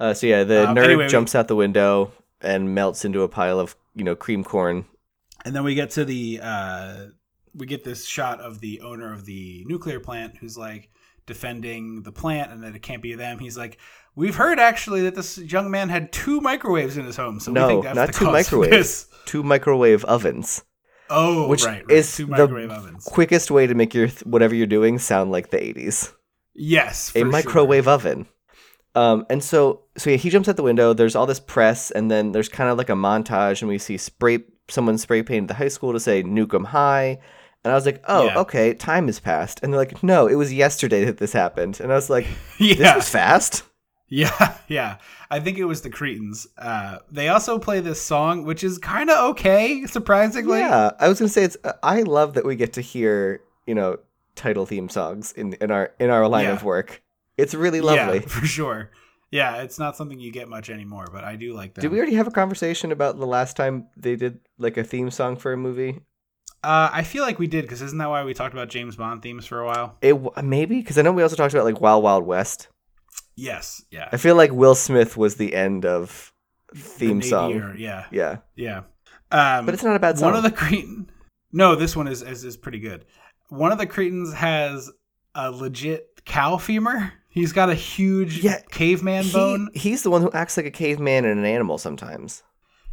Uh, 0.00 0.14
so 0.14 0.26
yeah, 0.26 0.44
the 0.44 0.68
Um, 0.68 0.76
nerd 0.76 0.84
anyway, 0.84 1.04
we- 1.04 1.10
jumps 1.10 1.34
out 1.34 1.48
the 1.48 1.56
window 1.56 2.12
and 2.40 2.74
melts 2.74 3.04
into 3.04 3.22
a 3.22 3.28
pile 3.28 3.60
of 3.60 3.76
you 3.94 4.04
know 4.04 4.14
cream 4.16 4.42
corn. 4.42 4.86
And 5.44 5.54
then 5.54 5.64
we 5.64 5.74
get 5.74 5.90
to 5.92 6.04
the 6.04 6.40
uh 6.42 7.06
we 7.54 7.66
get 7.66 7.84
this 7.84 8.06
shot 8.06 8.40
of 8.40 8.60
the 8.60 8.80
owner 8.80 9.12
of 9.12 9.26
the 9.26 9.64
nuclear 9.66 10.00
plant 10.00 10.36
who's 10.38 10.56
like 10.56 10.90
defending 11.26 12.02
the 12.02 12.12
plant 12.12 12.50
and 12.50 12.62
that 12.64 12.74
it 12.74 12.82
can't 12.82 13.02
be 13.02 13.14
them. 13.14 13.38
He's 13.38 13.56
like, 13.56 13.78
We've 14.14 14.34
heard 14.34 14.58
actually 14.58 15.02
that 15.02 15.14
this 15.14 15.38
young 15.38 15.70
man 15.70 15.88
had 15.88 16.12
two 16.12 16.40
microwaves 16.40 16.98
in 16.98 17.06
his 17.06 17.16
home, 17.16 17.40
so 17.40 17.50
we 17.50 17.54
no, 17.54 17.68
think 17.68 17.84
that's 17.84 17.96
not 17.96 18.12
two 18.12 18.26
microwaves, 18.26 18.70
this. 18.70 19.08
two 19.24 19.42
microwave 19.42 20.04
ovens. 20.04 20.62
Oh, 21.08 21.48
which 21.48 21.64
right, 21.64 21.86
right. 21.86 21.96
is 21.96 22.14
two 22.14 22.26
the 22.26 22.42
ovens. 22.70 23.04
quickest 23.04 23.50
way 23.50 23.66
to 23.66 23.74
make 23.74 23.94
your 23.94 24.08
th- 24.08 24.24
whatever 24.24 24.54
you're 24.54 24.66
doing 24.66 24.98
sound 24.98 25.30
like 25.30 25.50
the 25.50 25.58
80s. 25.58 26.12
Yes, 26.54 27.12
a 27.16 27.24
microwave 27.24 27.84
sure. 27.84 27.92
oven. 27.92 28.26
Um, 28.94 29.24
and 29.30 29.42
so, 29.42 29.84
so 29.96 30.10
yeah, 30.10 30.16
he 30.16 30.28
jumps 30.28 30.48
out 30.48 30.56
the 30.56 30.62
window. 30.62 30.92
There's 30.92 31.16
all 31.16 31.26
this 31.26 31.40
press, 31.40 31.90
and 31.90 32.10
then 32.10 32.32
there's 32.32 32.50
kind 32.50 32.68
of 32.68 32.76
like 32.76 32.90
a 32.90 32.94
montage, 32.94 33.62
and 33.62 33.68
we 33.70 33.78
see 33.78 33.96
spray 33.96 34.40
someone 34.68 34.98
spray 34.98 35.22
painted 35.22 35.48
the 35.48 35.54
high 35.54 35.68
school 35.68 35.92
to 35.92 36.00
say 36.00 36.22
"Nukem 36.22 36.66
High," 36.66 37.18
and 37.64 37.72
I 37.72 37.74
was 37.74 37.86
like, 37.86 38.02
"Oh, 38.08 38.26
Yeah. 38.26 38.38
okay, 38.40 38.74
time 38.74 39.06
has 39.06 39.20
passed." 39.20 39.60
And 39.62 39.72
they're 39.72 39.80
like, 39.80 40.02
"No, 40.02 40.26
it 40.26 40.34
was 40.36 40.52
yesterday 40.52 41.04
that 41.04 41.18
this 41.18 41.32
happened," 41.32 41.80
and 41.80 41.92
I 41.92 41.94
was 41.94 42.08
like, 42.10 42.26
"This 42.58 42.78
Yeah, 42.78 42.96
was 42.96 43.08
fast." 43.08 43.64
yeah, 44.08 44.56
yeah. 44.68 44.96
I 45.30 45.40
think 45.40 45.56
it 45.58 45.64
was 45.64 45.80
the 45.82 45.90
Cretins. 45.90 46.46
Uh, 46.58 46.98
they 47.10 47.28
also 47.28 47.58
play 47.58 47.80
this 47.80 48.00
song, 48.00 48.44
which 48.44 48.62
is 48.62 48.76
kind 48.78 49.08
of 49.10 49.30
okay, 49.30 49.86
surprisingly. 49.86 50.58
Yeah, 50.60 50.90
I 51.00 51.08
was 51.08 51.18
gonna 51.18 51.28
say 51.30 51.44
it's. 51.44 51.56
uh, 51.64 51.72
I 51.82 52.02
love 52.02 52.34
that 52.34 52.44
we 52.44 52.56
get 52.56 52.72
to 52.74 52.80
hear 52.80 53.40
you 53.66 53.74
know 53.74 53.98
title 54.34 54.66
theme 54.66 54.88
songs 54.88 55.32
in 55.32 55.54
in 55.54 55.70
our 55.70 55.92
in 55.98 56.10
our 56.10 56.26
line 56.28 56.44
Yeah. 56.44 56.52
of 56.52 56.64
work. 56.64 57.02
It's 57.38 57.54
really 57.54 57.80
lovely. 57.80 58.18
Yeah, 58.20 58.26
for 58.28 58.44
sure. 58.46 58.90
Yeah, 59.32 59.62
it's 59.62 59.78
not 59.78 59.96
something 59.96 60.20
you 60.20 60.30
get 60.30 60.48
much 60.48 60.68
anymore, 60.70 61.08
but 61.10 61.24
I 61.24 61.36
do 61.36 61.54
like 61.54 61.74
that. 61.74 61.80
Did 61.80 61.90
we 61.90 61.96
already 61.96 62.14
have 62.14 62.26
a 62.26 62.30
conversation 62.30 62.92
about 62.92 63.18
the 63.18 63.26
last 63.26 63.56
time 63.56 63.88
they 63.96 64.14
did 64.14 64.40
like 64.58 64.76
a 64.76 64.84
theme 64.84 65.10
song 65.10 65.36
for 65.36 65.52
a 65.54 65.56
movie? 65.56 66.00
Uh, 66.62 66.90
I 66.92 67.02
feel 67.02 67.24
like 67.24 67.38
we 67.38 67.46
did 67.48 67.62
because 67.62 67.82
isn't 67.82 67.98
that 67.98 68.10
why 68.10 68.22
we 68.24 68.34
talked 68.34 68.52
about 68.52 68.68
James 68.68 68.94
Bond 68.94 69.22
themes 69.22 69.46
for 69.46 69.60
a 69.60 69.66
while? 69.66 69.96
It 70.02 70.16
maybe 70.44 70.76
because 70.80 70.98
I 70.98 71.02
know 71.02 71.12
we 71.12 71.22
also 71.22 71.34
talked 71.34 71.54
about 71.54 71.64
like 71.64 71.80
Wild 71.80 72.04
Wild 72.04 72.24
West. 72.24 72.68
Yes. 73.34 73.82
Yeah. 73.90 74.08
I 74.12 74.18
feel 74.18 74.36
like 74.36 74.52
Will 74.52 74.74
Smith 74.74 75.16
was 75.16 75.36
the 75.36 75.54
end 75.54 75.86
of 75.86 76.32
theme 76.76 77.18
Navy 77.18 77.30
song. 77.30 77.52
era, 77.52 77.74
Yeah. 77.76 78.04
Yeah, 78.10 78.36
Yeah. 78.54 78.82
Um, 79.30 79.64
but 79.64 79.72
it's 79.72 79.82
not 79.82 79.96
a 79.96 79.98
bad 79.98 80.18
song. 80.18 80.32
one 80.32 80.36
of 80.36 80.42
the 80.42 80.50
Cretin. 80.50 81.10
No, 81.52 81.74
this 81.74 81.96
one 81.96 82.06
is, 82.06 82.22
is 82.22 82.44
is 82.44 82.58
pretty 82.58 82.80
good. 82.80 83.06
One 83.48 83.72
of 83.72 83.78
the 83.78 83.86
Cretins 83.86 84.34
has 84.34 84.90
a 85.34 85.50
legit 85.50 86.22
cow 86.26 86.58
femur. 86.58 87.12
He's 87.32 87.52
got 87.52 87.70
a 87.70 87.74
huge 87.74 88.38
Yeah, 88.44 88.60
caveman 88.70 89.24
He- 89.24 89.32
bone. 89.32 89.68
he's 89.74 90.02
the 90.02 90.10
one 90.10 90.22
who 90.22 90.30
acts 90.32 90.56
like 90.56 90.66
a 90.66 90.70
caveman 90.70 91.24
and 91.24 91.38
an 91.40 91.46
animal 91.46 91.78
sometimes. 91.78 92.42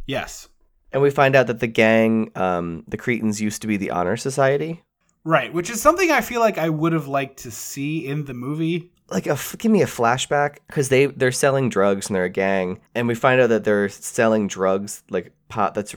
Yes. 0.06 0.48
And 0.92 1.02
we 1.02 1.10
find 1.10 1.36
out 1.36 1.46
that 1.46 1.60
the 1.60 1.66
gang, 1.68 2.30
um, 2.34 2.82
the 2.88 2.96
Cretins, 2.96 3.40
used 3.40 3.60
to 3.62 3.68
be 3.68 3.76
the 3.76 3.90
honor 3.90 4.16
society. 4.16 4.82
Right, 5.24 5.52
which 5.52 5.68
is 5.70 5.80
something 5.82 6.10
I 6.10 6.22
feel 6.22 6.40
like 6.40 6.56
I 6.58 6.70
would 6.70 6.92
have 6.94 7.06
liked 7.06 7.36
to 7.40 7.50
see 7.50 8.06
in 8.06 8.24
the 8.24 8.34
movie. 8.34 8.90
Like, 9.10 9.26
a 9.26 9.36
give 9.58 9.70
me 9.70 9.82
a 9.82 9.86
flashback 9.86 10.56
because 10.68 10.88
they 10.88 11.06
they're 11.06 11.32
selling 11.32 11.68
drugs 11.68 12.06
and 12.06 12.16
they're 12.16 12.24
a 12.24 12.30
gang, 12.30 12.80
and 12.94 13.06
we 13.08 13.14
find 13.14 13.40
out 13.40 13.48
that 13.50 13.64
they're 13.64 13.88
selling 13.88 14.46
drugs 14.46 15.02
like 15.10 15.32
pot 15.48 15.74
that's 15.74 15.94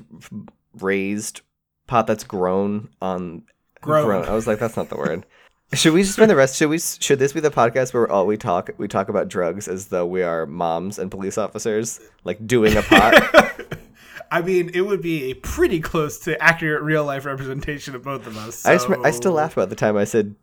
raised, 0.80 1.42
pot 1.88 2.08
that's 2.08 2.24
grown 2.24 2.90
on 3.02 3.44
Grown. 3.82 4.24
I 4.26 4.34
was 4.34 4.48
like, 4.48 4.60
that's 4.60 4.78
not 4.78 4.90
the 4.90 4.96
word. 4.98 5.26
Should 5.74 5.94
we 5.94 6.02
just 6.02 6.14
spend 6.14 6.30
the 6.30 6.36
rest? 6.36 6.58
Should 6.58 6.70
we? 6.70 6.78
Should 6.78 7.20
this 7.20 7.34
be 7.34 7.40
the 7.40 7.50
podcast 7.50 7.94
where 7.94 8.12
all 8.12 8.28
we 8.28 8.38
talk? 8.38 8.70
We 8.78 8.88
talk 8.88 9.10
about 9.10 9.28
drugs 9.28 9.68
as 9.68 9.88
though 9.88 10.06
we 10.06 10.22
are 10.22 10.46
moms 10.46 11.00
and 11.00 11.10
police 11.10 11.38
officers, 11.38 12.00
like 12.24 12.46
doing 12.46 12.78
a 12.78 12.82
pot. 12.84 13.56
I 14.32 14.42
mean, 14.42 14.72
it 14.74 14.82
would 14.82 15.02
be 15.02 15.32
a 15.32 15.36
pretty 15.36 15.80
close 15.80 16.20
to 16.22 16.42
accurate 16.42 16.82
real 16.84 17.06
life 17.06 17.26
representation 17.26 17.96
of 17.96 18.04
both 18.04 18.26
of 18.28 18.36
us. 18.38 18.66
I 18.66 18.76
just, 18.76 18.90
I 18.90 19.12
still 19.12 19.34
laugh 19.34 19.54
about 19.54 19.70
the 19.70 19.76
time 19.76 19.96
I 19.96 20.06
said 20.06 20.36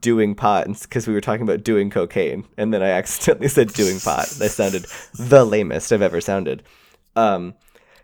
doing 0.00 0.34
pot 0.34 0.66
because 0.82 1.06
we 1.06 1.14
were 1.14 1.20
talking 1.20 1.42
about 1.42 1.64
doing 1.64 1.90
cocaine, 1.90 2.46
and 2.56 2.72
then 2.72 2.82
I 2.82 2.88
accidentally 2.90 3.48
said 3.48 3.72
doing 3.72 3.98
pot. 3.98 4.28
That 4.38 4.50
sounded 4.50 4.86
the 5.14 5.44
lamest 5.44 5.92
I've 5.92 6.02
ever 6.02 6.20
sounded. 6.20 6.62
Um, 7.16 7.54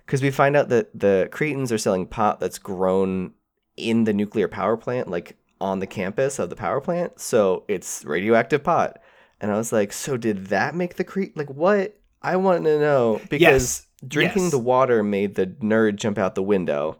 because 0.05 0.23
we 0.23 0.31
find 0.31 0.57
out 0.57 0.69
that 0.69 0.99
the 0.99 1.29
Cretins 1.33 1.73
are 1.73 1.79
selling 1.79 2.07
pot 2.07 2.39
that's 2.39 2.59
grown 2.59 3.33
in 3.77 4.05
the 4.05 4.13
nuclear 4.13 4.47
power 4.47 4.77
plant, 4.77 5.11
like 5.11 5.37
on 5.61 5.79
the 5.81 5.87
campus 5.87 6.39
of 6.39 6.51
the 6.51 6.57
power 6.57 6.81
plant. 6.81 7.21
So 7.21 7.65
it's 7.69 8.05
radioactive 8.05 8.63
pot. 8.65 8.99
And 9.41 9.51
I 9.51 9.57
was 9.57 9.73
like, 9.73 9.93
so 9.93 10.17
did 10.17 10.47
that 10.47 10.75
make 10.75 10.97
the 10.97 11.05
Cret? 11.05 11.37
Like, 11.37 11.51
what? 11.51 11.99
I 12.23 12.37
want 12.37 12.65
to 12.65 12.79
know 12.79 13.21
because 13.29 13.41
Yes. 13.41 13.87
drinking 14.07 14.43
Yes. 14.45 14.51
the 14.53 14.59
water 14.59 15.03
made 15.03 15.35
the 15.35 15.47
nerd 15.47 15.97
jump 15.97 16.19
out 16.19 16.35
the 16.35 16.43
window. 16.43 16.99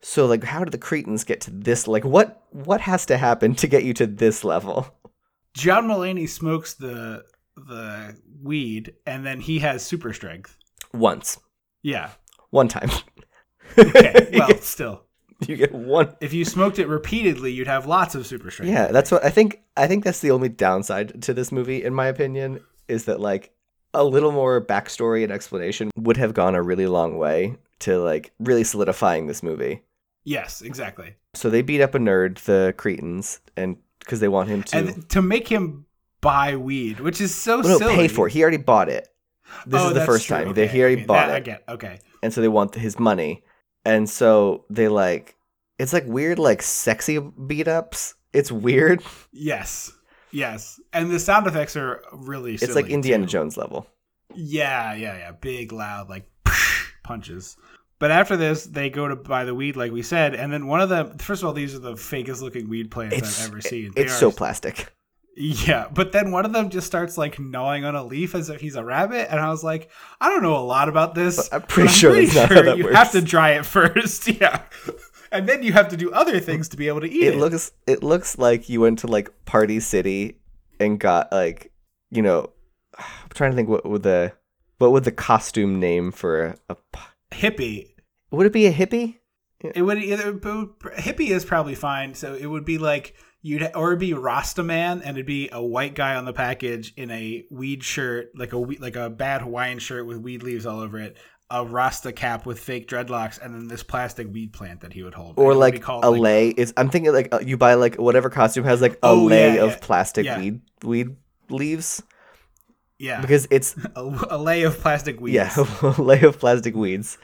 So 0.00 0.26
like 0.26 0.44
how 0.44 0.62
did 0.62 0.72
the 0.72 0.78
Cretins 0.78 1.24
get 1.24 1.40
to 1.42 1.50
this 1.50 1.88
like 1.88 2.04
what 2.04 2.44
what 2.50 2.80
has 2.82 3.04
to 3.06 3.16
happen 3.18 3.54
to 3.56 3.66
get 3.66 3.82
you 3.84 3.92
to 3.94 4.06
this 4.06 4.44
level? 4.44 4.86
John 5.54 5.88
Mulaney 5.88 6.28
smokes 6.28 6.74
the 6.74 7.24
the 7.56 8.16
weed, 8.40 8.94
and 9.04 9.26
then 9.26 9.40
he 9.40 9.58
has 9.58 9.82
super 9.84 10.12
strength. 10.12 10.56
Once, 10.94 11.38
Yeah. 11.82 12.10
one 12.50 12.68
time, 12.68 12.90
Okay. 13.76 14.28
Well, 14.38 14.54
still, 14.60 15.02
you 15.46 15.56
get 15.56 15.72
one. 15.74 16.14
if 16.20 16.32
you 16.32 16.44
smoked 16.44 16.78
it 16.78 16.88
repeatedly, 16.88 17.52
you'd 17.52 17.66
have 17.68 17.86
lots 17.86 18.14
of 18.14 18.26
super 18.26 18.50
strength. 18.50 18.70
Yeah, 18.72 18.88
that's 18.88 19.10
what 19.10 19.24
I 19.24 19.30
think. 19.30 19.60
I 19.76 19.86
think 19.86 20.04
that's 20.04 20.20
the 20.20 20.30
only 20.32 20.48
downside 20.48 21.22
to 21.22 21.34
this 21.34 21.52
movie, 21.52 21.82
in 21.84 21.94
my 21.94 22.06
opinion, 22.06 22.60
is 22.88 23.04
that 23.04 23.20
like 23.20 23.52
a 23.94 24.04
little 24.04 24.32
more 24.32 24.64
backstory 24.64 25.22
and 25.22 25.32
explanation 25.32 25.90
would 25.96 26.16
have 26.16 26.34
gone 26.34 26.54
a 26.54 26.62
really 26.62 26.86
long 26.86 27.16
way 27.18 27.56
to 27.80 27.98
like 27.98 28.32
really 28.40 28.64
solidifying 28.64 29.26
this 29.26 29.42
movie. 29.42 29.82
Yes, 30.24 30.60
exactly. 30.60 31.14
So 31.34 31.48
they 31.48 31.62
beat 31.62 31.80
up 31.80 31.94
a 31.94 31.98
nerd, 31.98 32.38
the 32.40 32.74
Cretins, 32.76 33.40
and 33.56 33.76
because 34.00 34.20
they 34.20 34.28
want 34.28 34.48
him 34.48 34.62
to 34.64 34.76
And 34.76 35.08
to 35.10 35.22
make 35.22 35.48
him 35.48 35.86
buy 36.20 36.56
weed, 36.56 37.00
which 37.00 37.20
is 37.20 37.34
so 37.34 37.60
well, 37.60 37.68
no, 37.68 37.78
silly. 37.78 37.94
pay 37.94 38.08
for 38.08 38.26
it. 38.26 38.32
He 38.32 38.42
already 38.42 38.56
bought 38.58 38.88
it. 38.88 39.08
This 39.66 39.80
Oh, 39.80 39.88
is 39.88 39.94
the 39.94 40.04
first 40.04 40.26
true. 40.26 40.36
time. 40.36 40.48
Okay, 40.48 40.66
he 40.66 40.80
already 40.80 40.96
okay, 40.96 41.04
bought 41.06 41.28
that 41.28 41.34
I 41.34 41.36
it, 41.38 41.44
get. 41.44 41.62
Okay. 41.68 42.00
and 42.22 42.34
so 42.34 42.40
they 42.42 42.48
want 42.48 42.74
his 42.74 42.98
money. 42.98 43.42
And 43.88 44.08
so 44.08 44.64
they 44.70 44.88
like 44.88 45.36
it's 45.78 45.92
like 45.92 46.04
weird, 46.06 46.38
like 46.38 46.62
sexy 46.62 47.18
beat 47.18 47.68
ups. 47.68 48.14
It's 48.32 48.52
weird. 48.52 49.02
Yes. 49.32 49.92
Yes. 50.32 50.78
And 50.92 51.10
the 51.10 51.18
sound 51.20 51.46
effects 51.46 51.76
are 51.76 52.02
really 52.12 52.54
It's 52.54 52.74
like 52.74 52.88
Indiana 52.90 53.24
too. 53.24 53.30
Jones 53.30 53.56
level. 53.56 53.86
Yeah, 54.34 54.94
yeah, 54.94 55.16
yeah. 55.16 55.32
Big, 55.32 55.72
loud, 55.72 56.08
like 56.10 56.28
punches. 57.04 57.56
But 57.98 58.10
after 58.10 58.36
this, 58.36 58.64
they 58.64 58.90
go 58.90 59.08
to 59.08 59.16
buy 59.16 59.44
the 59.44 59.54
weed, 59.54 59.74
like 59.76 59.90
we 59.90 60.02
said, 60.02 60.34
and 60.34 60.52
then 60.52 60.66
one 60.66 60.80
of 60.80 60.88
them. 60.88 61.18
First 61.18 61.42
of 61.42 61.46
all, 61.48 61.52
these 61.54 61.74
are 61.74 61.78
the 61.80 61.94
fakest 61.94 62.42
looking 62.42 62.68
weed 62.68 62.90
plants 62.90 63.16
It's 63.16 63.40
I've 63.44 63.50
ever 63.50 63.60
seen. 63.60 63.92
They 63.94 64.02
it's 64.02 64.12
are- 64.12 64.16
so 64.16 64.30
plastic. 64.30 64.92
Yeah, 65.40 65.86
but 65.94 66.10
then 66.10 66.32
one 66.32 66.44
of 66.44 66.52
them 66.52 66.68
just 66.68 66.88
starts 66.88 67.16
like 67.16 67.38
gnawing 67.38 67.84
on 67.84 67.94
a 67.94 68.02
leaf 68.02 68.34
as 68.34 68.50
if 68.50 68.60
he's 68.60 68.74
a 68.74 68.84
rabbit, 68.84 69.30
and 69.30 69.38
I 69.38 69.50
was 69.50 69.62
like, 69.62 69.88
I 70.20 70.30
don't 70.30 70.42
know 70.42 70.56
a 70.56 70.66
lot 70.66 70.88
about 70.88 71.14
this. 71.14 71.48
I'm 71.52 71.62
pretty 71.62 71.90
sure 71.90 72.12
that's 72.12 72.34
not 72.34 72.48
how 72.48 72.62
that 72.62 72.76
you 72.76 72.84
works. 72.84 72.96
have 72.96 73.12
to 73.12 73.20
dry 73.20 73.50
it 73.50 73.64
first, 73.66 74.26
yeah, 74.40 74.62
and 75.30 75.48
then 75.48 75.62
you 75.62 75.72
have 75.74 75.88
to 75.90 75.96
do 75.96 76.10
other 76.10 76.40
things 76.40 76.68
to 76.70 76.76
be 76.76 76.88
able 76.88 77.02
to 77.02 77.08
eat 77.08 77.22
it. 77.22 77.34
it 77.34 77.38
looks 77.38 77.70
it 77.86 78.02
looks 78.02 78.36
like 78.36 78.68
you 78.68 78.80
went 78.80 78.98
to 78.98 79.06
like 79.06 79.30
Party 79.44 79.78
City 79.78 80.40
and 80.80 80.98
got 80.98 81.30
like 81.30 81.70
you 82.10 82.22
know 82.22 82.50
I'm 82.98 83.28
trying 83.32 83.52
to 83.52 83.56
think 83.56 83.68
what 83.68 83.88
would 83.88 84.02
the 84.02 84.32
what 84.78 84.90
would 84.90 85.04
the 85.04 85.12
costume 85.12 85.78
name 85.78 86.10
for 86.10 86.56
a 86.68 86.76
hippie. 87.30 87.90
would 88.32 88.46
it 88.46 88.52
be 88.52 88.66
a 88.66 88.72
hippie? 88.72 89.18
It 89.60 89.82
would 89.82 89.98
either 89.98 90.32
hippie 90.32 91.30
is 91.30 91.44
probably 91.44 91.74
fine. 91.74 92.14
So 92.14 92.34
it 92.34 92.46
would 92.46 92.64
be 92.64 92.78
like 92.78 93.14
you'd 93.42 93.70
or 93.74 93.88
it'd 93.88 94.00
be 94.00 94.12
Rasta 94.14 94.62
man, 94.62 95.00
and 95.02 95.16
it'd 95.16 95.26
be 95.26 95.48
a 95.52 95.62
white 95.62 95.94
guy 95.94 96.14
on 96.16 96.24
the 96.24 96.32
package 96.32 96.92
in 96.96 97.10
a 97.10 97.44
weed 97.50 97.82
shirt, 97.84 98.30
like 98.34 98.52
a 98.52 98.58
like 98.58 98.96
a 98.96 99.10
bad 99.10 99.42
Hawaiian 99.42 99.78
shirt 99.78 100.06
with 100.06 100.18
weed 100.18 100.42
leaves 100.42 100.66
all 100.66 100.80
over 100.80 100.98
it, 100.98 101.16
a 101.50 101.64
Rasta 101.64 102.12
cap 102.12 102.46
with 102.46 102.58
fake 102.60 102.88
dreadlocks, 102.88 103.40
and 103.40 103.54
then 103.54 103.68
this 103.68 103.82
plastic 103.82 104.32
weed 104.32 104.52
plant 104.52 104.80
that 104.82 104.92
he 104.92 105.02
would 105.02 105.14
hold. 105.14 105.38
Or 105.38 105.52
it 105.52 105.56
would 105.56 105.70
be 105.72 105.72
like 105.78 105.82
called, 105.82 106.04
a 106.04 106.10
like- 106.10 106.20
lay 106.20 106.48
is 106.48 106.72
I'm 106.76 106.90
thinking 106.90 107.12
like 107.12 107.28
uh, 107.32 107.40
you 107.40 107.56
buy 107.56 107.74
like 107.74 107.96
whatever 107.96 108.28
costume 108.30 108.64
has 108.64 108.80
like 108.82 108.94
a 108.94 108.98
Oh, 109.02 109.24
lay 109.24 109.54
yeah, 109.54 109.64
of 109.64 109.70
yeah. 109.70 109.78
plastic 109.80 110.24
Yeah. 110.26 110.38
weed 110.38 110.60
weed 110.82 111.16
leaves 111.50 112.02
yeah, 112.98 113.20
because 113.20 113.46
it's 113.50 113.76
a, 113.96 114.26
a 114.30 114.38
lay 114.38 114.64
of 114.64 114.76
plastic 114.78 115.20
weeds. 115.20 115.34
yeah 115.36 115.52
a 115.82 116.02
lay 116.02 116.20
of 116.22 116.38
plastic 116.38 116.74
weeds 116.74 117.16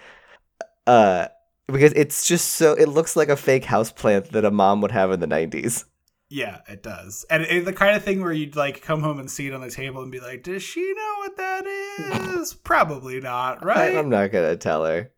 uh 0.87 1.27
because 1.66 1.92
it's 1.94 2.27
just 2.29 2.53
so 2.53 2.72
it 2.74 2.88
looks 2.88 3.16
like 3.16 3.29
a 3.29 3.37
fake 3.37 3.64
house 3.64 3.90
plant 3.90 4.31
that 4.33 4.44
a 4.44 4.50
mom 4.50 4.81
would 4.83 4.90
have 4.92 5.11
in 5.11 5.20
the 5.20 5.27
90s 5.27 5.85
Yeah, 6.28 6.60
it 6.68 6.82
does. 6.82 7.24
And 7.30 7.42
it's 7.42 7.64
the 7.64 7.72
kind 7.72 7.94
of 7.96 8.02
thing 8.02 8.22
where 8.22 8.32
you'd 8.32 8.56
like 8.56 8.82
come 8.82 9.02
home 9.02 9.18
and 9.18 9.30
see 9.30 9.46
it 9.46 9.54
on 9.54 9.60
the 9.60 9.70
table 9.70 10.02
and 10.02 10.10
be 10.10 10.20
like, 10.20 10.42
"Does 10.42 10.62
she 10.62 10.80
know 10.94 11.14
what 11.18 11.37
that 11.37 11.66
is?" 11.66 12.54
Probably 12.64 13.20
not, 13.20 13.64
right? 13.64 13.94
I, 13.94 13.98
am 13.98 14.08
not 14.08 14.32
gonna 14.32 14.56
tell 14.56 14.84
her. 14.84 15.12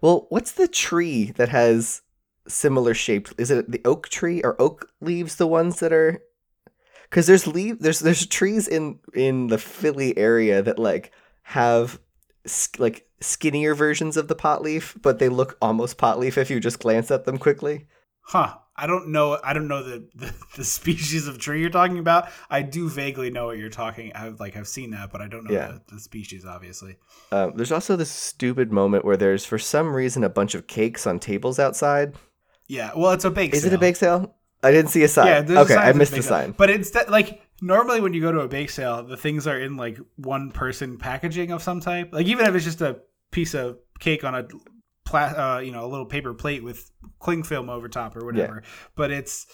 Well, 0.00 0.26
what's 0.30 0.52
the 0.52 0.68
tree 0.68 1.32
that 1.32 1.48
has 1.48 2.02
similar 2.46 2.94
shaped? 2.94 3.34
Is 3.38 3.50
it 3.50 3.70
the 3.70 3.82
oak 3.84 4.08
tree 4.08 4.42
or 4.42 4.60
oak 4.60 4.90
leaves? 5.00 5.36
The 5.36 5.46
ones 5.46 5.80
that 5.80 5.92
are 5.92 6.22
because 7.10 7.26
there's 7.26 7.46
leaf 7.46 7.78
there's 7.80 8.00
there's 8.00 8.26
trees 8.26 8.68
in 8.68 9.00
in 9.12 9.48
the 9.48 9.58
Philly 9.58 10.16
area 10.16 10.62
that 10.62 10.78
like 10.78 11.12
have 11.42 12.00
sk- 12.46 12.78
like 12.78 13.06
skinnier 13.20 13.74
versions 13.74 14.16
of 14.16 14.28
the 14.28 14.34
pot 14.34 14.62
leaf, 14.62 14.96
but 15.02 15.18
they 15.18 15.28
look 15.28 15.56
almost 15.60 15.98
pot 15.98 16.18
leaf 16.18 16.38
if 16.38 16.50
you 16.50 16.60
just 16.60 16.80
glance 16.80 17.10
at 17.10 17.24
them 17.24 17.38
quickly. 17.38 17.86
Huh. 18.24 18.56
I 18.76 18.88
don't 18.88 19.10
know. 19.10 19.38
I 19.44 19.52
don't 19.52 19.68
know 19.68 19.84
the, 19.84 20.08
the, 20.16 20.34
the 20.56 20.64
species 20.64 21.28
of 21.28 21.38
tree 21.38 21.60
you're 21.60 21.70
talking 21.70 21.98
about. 21.98 22.28
I 22.50 22.62
do 22.62 22.88
vaguely 22.88 23.30
know 23.30 23.46
what 23.46 23.56
you're 23.58 23.70
talking. 23.70 24.12
I've 24.14 24.40
like 24.40 24.56
I've 24.56 24.66
seen 24.66 24.90
that, 24.90 25.12
but 25.12 25.20
I 25.20 25.28
don't 25.28 25.44
know 25.44 25.52
Yeah. 25.52 25.68
the, 25.88 25.94
the 25.94 26.00
species. 26.00 26.44
Obviously. 26.44 26.96
Um, 27.30 27.52
there's 27.54 27.70
also 27.70 27.94
this 27.94 28.10
stupid 28.10 28.72
moment 28.72 29.04
where 29.04 29.16
there's 29.16 29.44
for 29.44 29.58
some 29.58 29.94
reason 29.94 30.24
a 30.24 30.28
bunch 30.28 30.54
of 30.56 30.66
cakes 30.66 31.06
on 31.06 31.20
tables 31.20 31.58
outside. 31.60 32.14
Yeah. 32.66 32.90
Well, 32.96 33.12
it's 33.12 33.24
a 33.24 33.30
bake. 33.30 33.52
Sale. 33.54 33.58
Is 33.58 33.64
it 33.66 33.72
a 33.74 33.78
bake 33.78 33.96
sale? 33.96 34.34
I 34.62 34.72
didn't 34.72 34.90
see 34.90 35.02
a 35.04 35.08
sign. 35.08 35.46
Yeah. 35.48 35.60
okay, 35.60 35.74
sign 35.74 35.86
I 35.88 35.92
missed 35.92 36.12
the 36.12 36.22
sale. 36.22 36.28
sign. 36.40 36.52
But 36.52 36.70
instead, 36.70 37.08
like 37.10 37.42
normally 37.60 38.00
when 38.00 38.12
you 38.14 38.22
go 38.22 38.32
to 38.32 38.40
a 38.40 38.48
bake 38.48 38.70
sale, 38.70 39.04
the 39.04 39.16
things 39.16 39.46
are 39.46 39.60
in 39.60 39.76
like 39.76 39.98
one 40.16 40.50
person 40.50 40.98
packaging 40.98 41.52
of 41.52 41.62
some 41.62 41.80
type. 41.80 42.08
Like 42.12 42.26
even 42.26 42.46
if 42.46 42.54
it's 42.56 42.64
just 42.64 42.80
a 42.80 43.00
piece 43.30 43.54
of 43.54 43.76
cake 44.00 44.24
on 44.24 44.34
a 44.34 44.48
pla- 45.14 45.56
uh, 45.56 45.58
you 45.60 45.70
know, 45.70 45.84
a 45.84 45.86
little 45.88 46.06
paper 46.06 46.34
plate 46.34 46.64
with 46.64 46.90
cling 47.20 47.42
film 47.44 47.70
over 47.70 47.88
top 47.88 48.16
or 48.16 48.24
whatever. 48.24 48.62
But 48.96 49.10
it's 49.10 49.46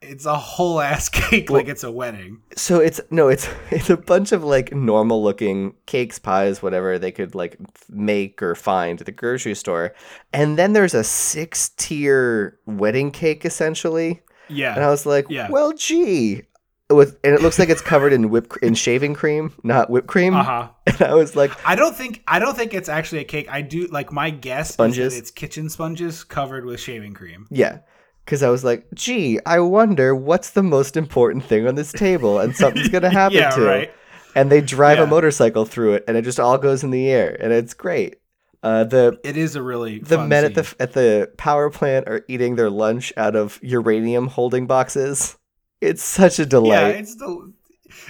it's 0.00 0.26
a 0.26 0.36
whole 0.36 0.80
ass 0.90 1.08
cake 1.08 1.50
like 1.50 1.66
it's 1.66 1.82
a 1.82 1.90
wedding. 1.90 2.40
So 2.56 2.78
it's 2.78 3.00
no, 3.10 3.28
it's 3.28 3.48
it's 3.70 3.90
a 3.90 3.96
bunch 3.96 4.30
of 4.32 4.44
like 4.44 4.72
normal 4.72 5.22
looking 5.22 5.74
cakes, 5.86 6.18
pies, 6.18 6.62
whatever 6.62 6.98
they 6.98 7.10
could 7.12 7.34
like 7.34 7.58
make 7.88 8.40
or 8.42 8.54
find 8.54 9.00
at 9.00 9.06
the 9.06 9.12
grocery 9.12 9.54
store, 9.54 9.94
and 10.32 10.56
then 10.56 10.72
there's 10.72 10.94
a 10.94 11.02
six 11.04 11.70
tier 11.70 12.58
wedding 12.66 13.10
cake 13.10 13.44
essentially, 13.44 14.22
Yeah. 14.48 14.74
and 14.74 14.84
I 14.84 14.88
was 14.90 15.04
like, 15.04 15.26
Yeah. 15.28 15.48
well, 15.50 15.72
gee, 15.72 16.42
with 16.90 17.18
and 17.22 17.34
it 17.34 17.42
looks 17.42 17.58
like 17.58 17.68
it's 17.68 17.80
covered 17.82 18.12
in 18.12 18.28
cr- 18.42 18.58
in 18.60 18.74
shaving 18.74 19.14
cream, 19.14 19.52
not 19.62 19.90
whipped 19.90 20.06
cream, 20.06 20.34
Uh 20.34 20.42
huh. 20.42 20.68
and 20.86 21.02
I 21.02 21.14
was 21.14 21.36
like, 21.36 21.50
I 21.66 21.74
don't 21.76 21.94
think 21.94 22.22
I 22.26 22.38
don't 22.38 22.56
think 22.56 22.72
it's 22.74 22.88
actually 22.88 23.20
a 23.20 23.24
cake. 23.24 23.46
I 23.50 23.60
do 23.62 23.86
like 23.88 24.10
my 24.12 24.30
guess 24.30 24.72
Sponges? 24.72 24.98
is 24.98 25.12
that 25.14 25.18
it's 25.20 25.30
kitchen 25.30 25.68
sponges 25.68 26.24
covered 26.24 26.64
with 26.64 26.80
shaving 26.80 27.14
cream. 27.14 27.46
yeah. 27.50 27.78
Because 28.24 28.42
I 28.42 28.50
was 28.50 28.62
like, 28.62 28.86
gee, 28.94 29.38
I 29.46 29.58
wonder 29.60 30.14
what's 30.14 30.50
the 30.50 30.62
most 30.62 30.98
important 30.98 31.44
thing 31.44 31.66
on 31.66 31.76
this 31.76 31.92
table, 31.92 32.38
and 32.40 32.54
something's 32.54 32.90
gonna 32.90 33.08
happen 33.22 33.38
yeah, 33.38 33.50
to. 33.52 33.62
right. 33.62 33.90
and 34.34 34.52
they 34.52 34.60
drive 34.60 34.98
Yeah. 34.98 35.04
a 35.04 35.06
motorcycle 35.06 35.64
through 35.64 35.94
it, 35.94 36.04
and 36.06 36.14
it 36.14 36.22
just 36.22 36.38
all 36.38 36.58
goes 36.58 36.84
in 36.84 36.90
the 36.90 37.08
air, 37.08 37.34
and 37.40 37.54
it's 37.54 37.72
great. 37.72 38.16
Uh, 38.62 38.84
the 38.84 39.18
It 39.24 39.38
is 39.38 39.56
a 39.56 39.62
really 39.62 40.00
the 40.00 40.16
fun 40.16 40.28
men 40.28 40.44
at 40.44 40.54
the 40.54 40.74
at 40.78 40.92
the 40.92 41.32
power 41.38 41.70
plant 41.70 42.06
are 42.06 42.22
eating 42.28 42.56
their 42.56 42.68
lunch 42.68 43.14
out 43.16 43.34
of 43.34 43.58
uranium 43.62 44.26
holding 44.26 44.66
boxes. 44.66 45.37
It's 45.80 46.02
such 46.02 46.38
a 46.38 46.46
delight. 46.46 46.68
yeah, 46.80 46.86
it's 47.00 47.14
the 47.16 47.52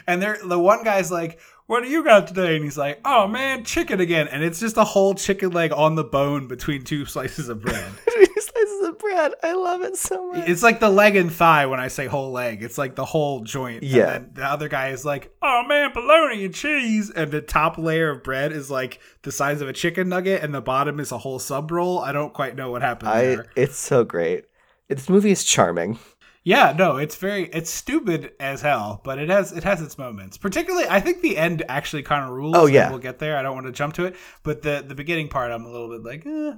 and 0.07 0.21
they're 0.23 0.39
the 0.45 0.59
one 0.59 0.83
guy's 0.85 1.11
like, 1.11 1.39
"What 1.67 1.83
do 1.83 1.89
you 1.89 2.03
got 2.03 2.27
today?" 2.27 2.57
And 2.57 2.65
he's 2.65 2.79
like, 2.79 3.01
"Oh 3.05 3.27
man, 3.29 3.65
chicken 3.65 4.01
again." 4.01 4.27
And 4.29 4.43
it's 4.43 4.59
just 4.61 4.77
a 4.77 4.85
whole 4.85 5.15
chicken 5.15 5.51
leg 5.51 5.73
on 5.73 5.95
the 5.95 6.05
bone 6.05 6.49
between 6.49 6.83
two 6.85 7.05
slices 7.05 7.49
of 7.49 7.61
bread. 7.61 7.91
two 8.11 8.27
slices 8.37 8.89
of 8.89 8.99
bread. 8.99 9.33
I 9.43 9.53
love 9.53 9.83
it 9.83 9.97
so 9.97 10.33
much. 10.33 10.49
it's 10.49 10.63
like 10.63 10.81
the 10.81 10.89
leg 10.89 11.15
and 11.17 11.31
thigh 11.31 11.67
when 11.67 11.79
I 11.79 11.89
say 11.89 12.07
whole 12.07 12.33
leg. 12.33 12.63
It's 12.63 12.79
like 12.79 12.95
the 12.97 13.05
whole 13.05 13.41
joint. 13.41 13.83
And 13.83 13.91
Yeah. 13.93 14.21
the 14.33 14.45
other 14.45 14.69
guy 14.69 14.89
is 14.89 15.05
like, 15.05 15.31
"Oh 15.43 15.63
man, 15.69 15.93
bologna 15.93 16.45
and 16.47 16.55
cheese," 16.55 17.11
and 17.11 17.31
the 17.31 17.43
top 17.43 17.77
layer 17.79 18.11
of 18.11 18.25
bread 18.25 18.51
is 18.53 18.71
like 18.71 18.99
the 19.23 19.31
size 19.33 19.61
of 19.61 19.69
a 19.69 19.73
chicken 19.75 20.09
nugget, 20.09 20.43
and 20.43 20.55
the 20.55 20.63
bottom 20.63 20.99
is 21.01 21.13
a 21.13 21.19
whole 21.19 21.39
sub 21.39 21.71
roll. 21.71 21.99
I 21.99 22.13
don't 22.13 22.33
quite 22.33 22.57
know 22.57 22.71
what 22.71 22.81
happened 22.83 23.11
I 23.11 23.23
there. 23.27 23.47
it's 23.57 23.77
so 23.79 24.05
great. 24.05 24.47
This 24.89 25.09
movie 25.11 25.31
is 25.31 25.45
charming. 25.45 25.99
Yeah, 26.49 26.73
no, 26.73 26.97
it's 26.97 27.17
very 27.17 27.45
it's 27.59 27.69
stupid 27.69 28.33
as 28.41 28.63
hell, 28.63 29.03
but 29.05 29.19
it 29.19 29.29
has 29.29 29.53
it 29.53 29.65
has 29.65 29.83
its 29.83 29.99
moments. 29.99 30.39
Particularly, 30.39 30.89
I 30.89 30.99
think 30.99 31.21
the 31.21 31.37
end 31.37 31.63
actually 31.69 32.03
kind 32.03 32.25
of 32.25 32.31
rules. 32.31 32.57
Oh, 32.57 32.65
yeah. 32.65 32.89
we'll 32.89 32.99
get 33.11 33.19
there. 33.19 33.37
I 33.37 33.43
don't 33.43 33.55
want 33.55 33.67
to 33.67 33.73
jump 33.73 33.93
to 33.95 34.07
it, 34.07 34.17
but 34.43 34.63
the 34.63 34.83
the 34.87 34.95
beginning 34.95 35.29
part, 35.29 35.53
I'm 35.53 35.67
a 35.67 35.71
little 35.71 35.91
bit 35.91 36.03
like, 36.05 36.25
eh. 36.25 36.53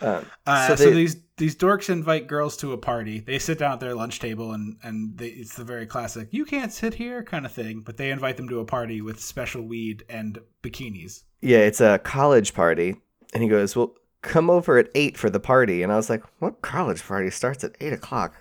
Um, 0.00 0.26
Uh, 0.44 0.66
so 0.66 0.74
so, 0.74 0.90
these 0.90 1.14
these 1.36 1.54
dorks 1.54 1.88
invite 1.88 2.26
girls 2.26 2.56
to 2.56 2.72
a 2.72 2.76
party. 2.78 3.20
They 3.20 3.38
sit 3.38 3.58
down 3.58 3.74
at 3.74 3.78
their 3.80 3.94
lunch 3.94 4.18
table 4.18 4.50
and 4.54 4.76
and 4.82 5.16
they, 5.16 5.28
it's 5.28 5.54
the 5.54 5.62
very 5.62 5.86
classic 5.86 6.26
"you 6.32 6.44
can't 6.44 6.72
sit 6.72 6.94
here" 6.94 7.22
kind 7.22 7.46
of 7.46 7.52
thing. 7.52 7.82
But 7.86 7.98
they 7.98 8.10
invite 8.10 8.36
them 8.38 8.48
to 8.48 8.58
a 8.58 8.64
party 8.64 9.00
with 9.02 9.20
special 9.20 9.62
weed 9.62 10.04
and 10.08 10.40
bikinis. 10.64 11.22
yeah, 11.40 11.58
it's 11.58 11.80
a 11.80 12.00
college 12.00 12.54
party, 12.54 12.96
and 13.32 13.40
he 13.44 13.48
goes, 13.48 13.76
"Well, 13.76 13.94
come 14.22 14.50
over 14.50 14.78
at 14.78 14.88
eight 14.96 15.16
for 15.16 15.30
the 15.30 15.38
party." 15.38 15.84
And 15.84 15.92
I 15.92 15.96
was 15.96 16.10
like, 16.10 16.24
"What 16.40 16.60
college 16.62 17.02
party 17.06 17.30
starts 17.30 17.62
at 17.62 17.76
eight 17.80 17.92
o'clock?" 17.92 18.34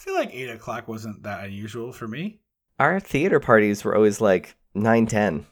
I 0.00 0.02
feel 0.02 0.14
like 0.14 0.32
eight 0.32 0.48
o'clock 0.48 0.88
wasn't 0.88 1.24
that 1.24 1.44
unusual 1.44 1.92
for 1.92 2.08
me. 2.08 2.40
Our 2.78 3.00
theater 3.00 3.38
parties 3.38 3.84
were 3.84 3.94
always 3.94 4.18
like 4.18 4.56
nine 4.74 5.04
ten. 5.04 5.44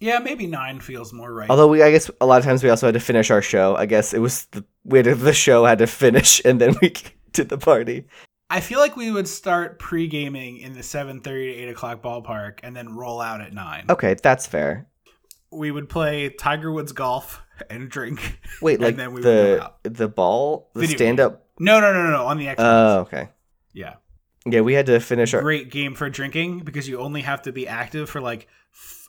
Yeah, 0.00 0.20
maybe 0.20 0.46
nine 0.46 0.80
feels 0.80 1.12
more 1.12 1.34
right. 1.34 1.50
Although 1.50 1.68
we, 1.68 1.82
I 1.82 1.90
guess, 1.90 2.10
a 2.20 2.24
lot 2.24 2.38
of 2.38 2.44
times 2.44 2.62
we 2.62 2.70
also 2.70 2.86
had 2.86 2.94
to 2.94 3.00
finish 3.00 3.30
our 3.30 3.42
show. 3.42 3.76
I 3.76 3.84
guess 3.84 4.14
it 4.14 4.20
was 4.20 4.46
the 4.46 4.64
we 4.84 5.00
had 5.00 5.04
to, 5.04 5.14
the 5.16 5.34
show 5.34 5.66
had 5.66 5.80
to 5.80 5.86
finish, 5.86 6.40
and 6.46 6.58
then 6.58 6.76
we 6.80 6.94
did 7.32 7.50
the 7.50 7.58
party. 7.58 8.06
I 8.48 8.60
feel 8.60 8.78
like 8.78 8.96
we 8.96 9.10
would 9.10 9.28
start 9.28 9.78
pre 9.78 10.06
gaming 10.06 10.58
in 10.58 10.72
the 10.72 10.82
seven 10.82 11.20
thirty 11.20 11.52
to 11.52 11.58
eight 11.60 11.68
o'clock 11.68 12.00
ballpark, 12.00 12.60
and 12.62 12.74
then 12.74 12.96
roll 12.96 13.20
out 13.20 13.42
at 13.42 13.52
nine. 13.52 13.84
Okay, 13.90 14.14
that's 14.14 14.46
fair. 14.46 14.88
We 15.50 15.70
would 15.70 15.90
play 15.90 16.30
Tiger 16.30 16.72
Woods 16.72 16.92
golf 16.92 17.42
and 17.70 17.90
drink. 17.90 18.40
Wait, 18.62 18.76
And 18.76 18.82
like 18.82 18.96
then 18.96 19.12
we 19.12 19.20
the 19.20 19.72
the 19.82 20.08
ball, 20.08 20.70
the 20.72 20.86
stand 20.86 21.20
up. 21.20 21.44
No, 21.58 21.80
no, 21.80 21.92
no, 21.92 22.04
no, 22.04 22.10
no. 22.12 22.26
On 22.28 22.38
the 22.38 22.46
Xbox. 22.46 22.54
Oh, 22.60 23.00
okay. 23.00 23.28
Yeah. 23.78 23.94
Yeah, 24.44 24.60
we 24.62 24.74
had 24.74 24.86
to 24.86 25.00
finish 25.00 25.34
our. 25.34 25.42
Great 25.42 25.70
game 25.70 25.94
for 25.94 26.08
drinking 26.08 26.60
because 26.60 26.88
you 26.88 26.98
only 26.98 27.22
have 27.22 27.42
to 27.42 27.52
be 27.52 27.68
active 27.68 28.08
for 28.08 28.20
like 28.20 28.48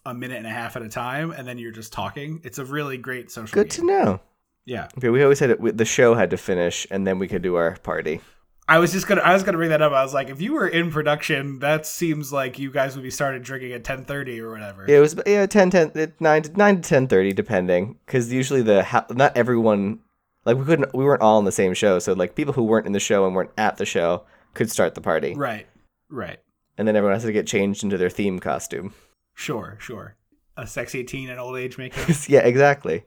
a 0.06 0.14
minute 0.14 0.38
and 0.38 0.48
a 0.48 0.52
half 0.52 0.76
at 0.76 0.82
a 0.82 0.90
time, 0.90 1.32
and 1.32 1.48
then 1.48 1.58
you're 1.58 1.72
just 1.72 1.94
talking. 1.94 2.42
It's 2.44 2.58
a 2.58 2.66
really 2.66 2.98
great 2.98 3.32
social. 3.32 3.54
Good 3.54 3.70
game. 3.70 3.80
to 3.80 3.86
know. 3.86 4.22
Yeah. 4.66 4.88
Okay, 4.98 5.10
we 5.10 5.24
always 5.24 5.40
had 5.40 5.52
it. 5.52 5.78
The 5.78 5.86
show 5.86 6.14
had 6.14 6.30
to 6.32 6.38
finish, 6.38 6.86
and 6.92 7.06
then 7.06 7.20
we 7.20 7.28
could 7.28 7.42
do 7.42 7.56
our 7.56 7.76
party. 7.78 8.22
I 8.68 8.78
was 8.78 8.92
just 8.92 9.08
gonna 9.08 9.22
I 9.22 9.34
was 9.34 9.44
gonna 9.44 9.58
bring 9.58 9.70
that 9.70 9.82
up. 9.82 9.94
I 9.94 10.04
was 10.04 10.14
like, 10.14 10.30
if 10.30 10.42
you 10.42 10.54
were 10.54 10.68
in 10.68 10.92
production, 10.92 11.60
that 11.60 11.86
seems 11.86 12.32
like 12.32 12.60
you 12.60 12.72
guys 12.72 12.96
would 12.96 13.04
be 13.04 13.10
started 13.10 13.42
drinking 13.42 13.72
at 13.72 13.84
ten 13.84 14.06
thirty 14.06 14.40
or 14.40 14.52
whatever. 14.52 14.86
Yeah, 14.88 14.98
it 14.98 15.02
was 15.02 15.16
yeah 15.26 15.46
10, 15.46 15.72
10 15.72 15.92
uh, 15.96 16.08
9 16.20 16.42
to 16.44 16.52
9 16.52 16.76
to 16.76 16.82
ten 16.82 17.08
thirty, 17.08 17.34
depending, 17.34 17.98
because 18.06 18.32
usually 18.32 18.62
the 18.62 19.06
not 19.10 19.36
everyone 19.36 20.00
like 20.46 20.58
we 20.58 20.66
couldn't 20.66 20.94
we 20.94 21.04
weren't 21.04 21.22
all 21.22 21.40
in 21.40 21.46
the 21.46 21.52
same 21.52 21.74
show, 21.74 21.98
so 21.98 22.14
like 22.14 22.36
people 22.36 22.54
who 22.54 22.64
weren't 22.64 22.86
in 22.86 22.92
the 22.92 23.00
show 23.00 23.26
and 23.26 23.36
weren't 23.36 23.52
at 23.58 23.78
the 23.78 23.86
show 23.86 24.24
could 24.54 24.70
start 24.72 24.96
the 24.96 25.02
party, 25.02 25.34
Right. 25.36 25.68
Right. 26.10 26.40
and 26.78 26.88
then 26.88 26.96
everyone 26.96 27.16
has 27.16 27.24
to 27.24 27.32
get 27.32 27.48
changed 27.48 27.84
into 27.84 27.98
their 27.98 28.10
theme 28.10 28.40
costume. 28.40 28.94
Sure, 29.36 29.78
sure. 29.80 30.16
A 30.58 30.68
sexy 30.68 31.04
teen 31.04 31.30
and 31.30 31.40
old 31.40 31.58
age 31.58 31.78
makeup. 31.78 32.10
yeah, 32.28 32.40
exactly. 32.42 33.04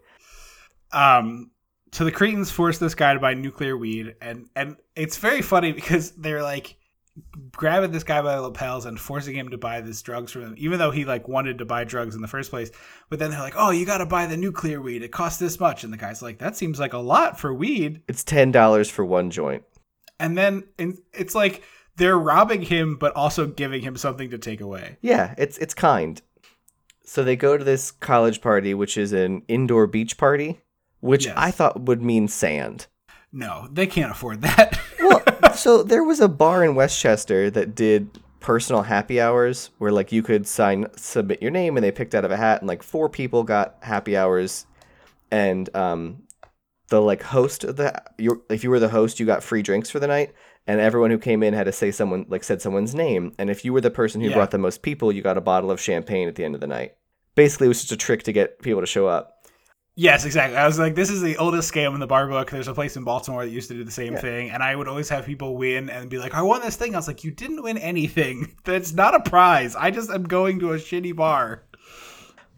um 0.93 1.51
so 1.93 2.05
the 2.05 2.13
Cretins 2.13 2.51
force 2.51 2.79
this 2.79 2.95
guy 2.95 3.13
to 3.13 3.21
buy 3.21 3.35
nuclear 3.35 3.77
weed 3.77 4.15
and 4.23 4.49
and 4.57 4.77
it's 4.97 5.19
very 5.19 5.43
funny 5.43 5.73
because 5.73 6.13
they're 6.13 6.43
like 6.43 6.77
grabbing 7.51 7.91
this 7.93 8.05
guy 8.05 8.23
by 8.23 8.35
the 8.37 8.41
lapels 8.41 8.87
and 8.87 8.99
forcing 8.99 9.37
him 9.37 9.51
to 9.51 9.59
buy 9.59 9.83
this 9.83 10.01
drugs 10.01 10.33
from 10.33 10.43
him, 10.43 10.55
even 10.57 10.79
though 10.79 10.91
he 10.91 11.05
like 11.05 11.29
wanted 11.29 11.59
to 11.59 11.67
buy 11.67 11.85
drugs 11.85 12.15
in 12.15 12.23
the 12.23 12.29
first 12.29 12.49
place. 12.51 12.71
But 13.11 13.19
then 13.19 13.31
they're 13.31 13.41
like, 13.41 13.53
"Oh, 13.55 13.71
you 13.71 13.85
got 13.85 13.99
to 13.99 14.07
buy 14.07 14.25
the 14.25 14.39
nuclear 14.39 14.81
weed. 14.81 15.03
It 15.03 15.13
costs 15.13 15.39
this 15.39 15.61
much." 15.61 15.85
And 15.85 15.93
the 15.93 15.99
guy's 15.99 16.23
like, 16.23 16.39
"That 16.39 16.57
seems 16.57 16.81
like 16.81 16.95
a 16.95 16.99
lot 16.99 17.39
for 17.39 17.53
weed." 17.53 18.01
It's 18.09 18.25
ten 18.25 18.51
dollars 18.51 18.89
for 18.89 19.05
one 19.05 19.31
joint. 19.31 19.63
And 20.19 20.37
then 20.39 20.65
it's 20.79 21.35
like 21.35 21.63
they're 21.97 22.19
robbing 22.19 22.63
him, 22.63 22.97
but 22.97 23.15
also 23.17 23.47
giving 23.47 23.83
him 23.83 23.97
something 23.97 24.31
to 24.31 24.39
take 24.39 24.61
away. 24.61 24.97
Yeah, 25.01 25.35
it's 25.39 25.59
it's 25.59 25.75
kind. 25.75 26.21
So 27.05 27.25
they 27.25 27.37
go 27.37 27.59
to 27.59 27.65
this 27.65 27.91
college 27.91 28.41
party, 28.41 28.75
which 28.75 28.97
is 28.97 29.13
an 29.13 29.43
indoor 29.49 29.87
beach 29.87 30.17
party, 30.17 30.61
which 31.01 31.27
Yes. 31.27 31.35
I 31.37 31.51
thought 31.51 31.81
would 31.83 32.01
mean 32.03 32.29
sand. 32.29 32.87
No, 33.33 33.69
they 33.73 33.87
can't 33.87 34.11
afford 34.13 34.43
that. 34.43 34.79
Well, 35.03 35.53
so 35.55 35.83
there 35.83 36.05
was 36.05 36.21
a 36.21 36.29
bar 36.29 36.65
in 36.65 36.77
Westchester 36.77 37.51
that 37.51 37.75
did 37.75 38.21
personal 38.39 38.83
happy 38.83 39.21
hours 39.21 39.71
where 39.79 39.91
like 39.91 40.13
you 40.13 40.23
could 40.23 40.47
sign 40.47 40.87
submit 40.97 41.43
your 41.43 41.51
name 41.51 41.77
and 41.77 41.83
they 41.83 41.91
picked 41.91 42.15
out 42.15 42.25
of 42.25 42.31
a 42.31 42.37
hat 42.37 42.61
and 42.61 42.69
like 42.69 42.83
four 42.85 43.09
people 43.09 43.43
got 43.43 43.77
happy 43.83 44.17
hours 44.17 44.67
and 45.33 45.75
um 45.77 46.23
the 46.93 47.01
like 47.01 47.23
host 47.23 47.65
of 47.65 47.77
the 47.77 47.91
your 48.19 48.41
if 48.51 48.63
you 48.63 48.71
were 48.71 48.79
the 48.79 48.91
host 48.91 49.19
you 49.19 49.25
got 49.27 49.43
free 49.43 49.63
drinks 49.63 49.89
for 49.91 49.99
the 49.99 50.07
night 50.07 50.33
and 50.67 50.79
everyone 50.81 51.11
who 51.11 51.19
came 51.19 51.43
in 51.43 51.55
had 51.55 51.65
to 51.65 51.73
say 51.73 51.91
someone 51.91 52.27
like 52.29 52.45
said 52.45 52.61
someone's 52.63 52.95
name 52.95 53.33
and 53.39 53.49
if 53.51 53.65
you 53.65 53.73
were 53.73 53.81
the 53.81 53.91
person 53.91 54.21
who 54.21 54.29
Yeah. 54.29 54.35
brought 54.35 54.51
the 54.51 54.59
most 54.59 54.83
people 54.83 55.11
you 55.11 55.23
got 55.23 55.39
a 55.39 55.41
bottle 55.41 55.71
of 55.71 55.81
champagne 55.81 56.29
at 56.29 56.35
the 56.37 56.45
end 56.45 56.55
of 56.55 56.61
the 56.61 56.67
night 56.67 56.93
basically 57.35 57.65
it 57.67 57.69
was 57.69 57.81
just 57.81 57.93
a 57.93 57.97
trick 57.97 58.23
to 58.25 58.33
get 58.33 58.61
people 58.61 58.81
to 58.83 58.87
show 58.87 59.07
up 59.07 59.39
Yes, 59.95 60.25
exactly. 60.25 60.57
I 60.57 60.67
was 60.67 60.79
like, 60.79 60.95
this 60.95 61.11
is 61.11 61.21
the 61.21 61.37
oldest 61.37 61.71
scam 61.71 61.93
in 61.93 62.01
the 62.01 62.07
bar 62.07 62.27
book. 62.27 62.51
There's 62.51 62.67
a 62.67 62.73
place 62.73 62.97
in 62.97 63.05
Baltimore 63.05 63.45
that 63.45 63.51
used 63.51 63.69
to 63.69 63.75
do 63.75 63.85
the 63.85 63.91
same 63.91 64.17
thing, 64.17 64.49
and 64.51 64.63
I 64.63 64.75
would 64.75 64.89
always 64.89 65.11
have 65.11 65.27
people 65.27 65.55
win 65.59 65.91
and 65.91 66.09
be 66.09 66.17
like, 66.17 66.33
I 66.33 66.41
won 66.41 66.63
this 66.63 66.77
thing. 66.77 66.95
I 66.95 66.99
was 66.99 67.07
like, 67.07 67.25
you 67.25 67.31
didn't 67.31 67.63
win 67.63 67.77
anything. 67.77 68.57
That's 68.65 68.95
not 68.95 69.15
a 69.15 69.21
prize. 69.21 69.77
I 69.77 69.91
just 69.91 70.09
am 70.09 70.23
going 70.23 70.61
to 70.61 70.73
a 70.73 70.77
shitty 70.79 71.15
bar. 71.15 71.65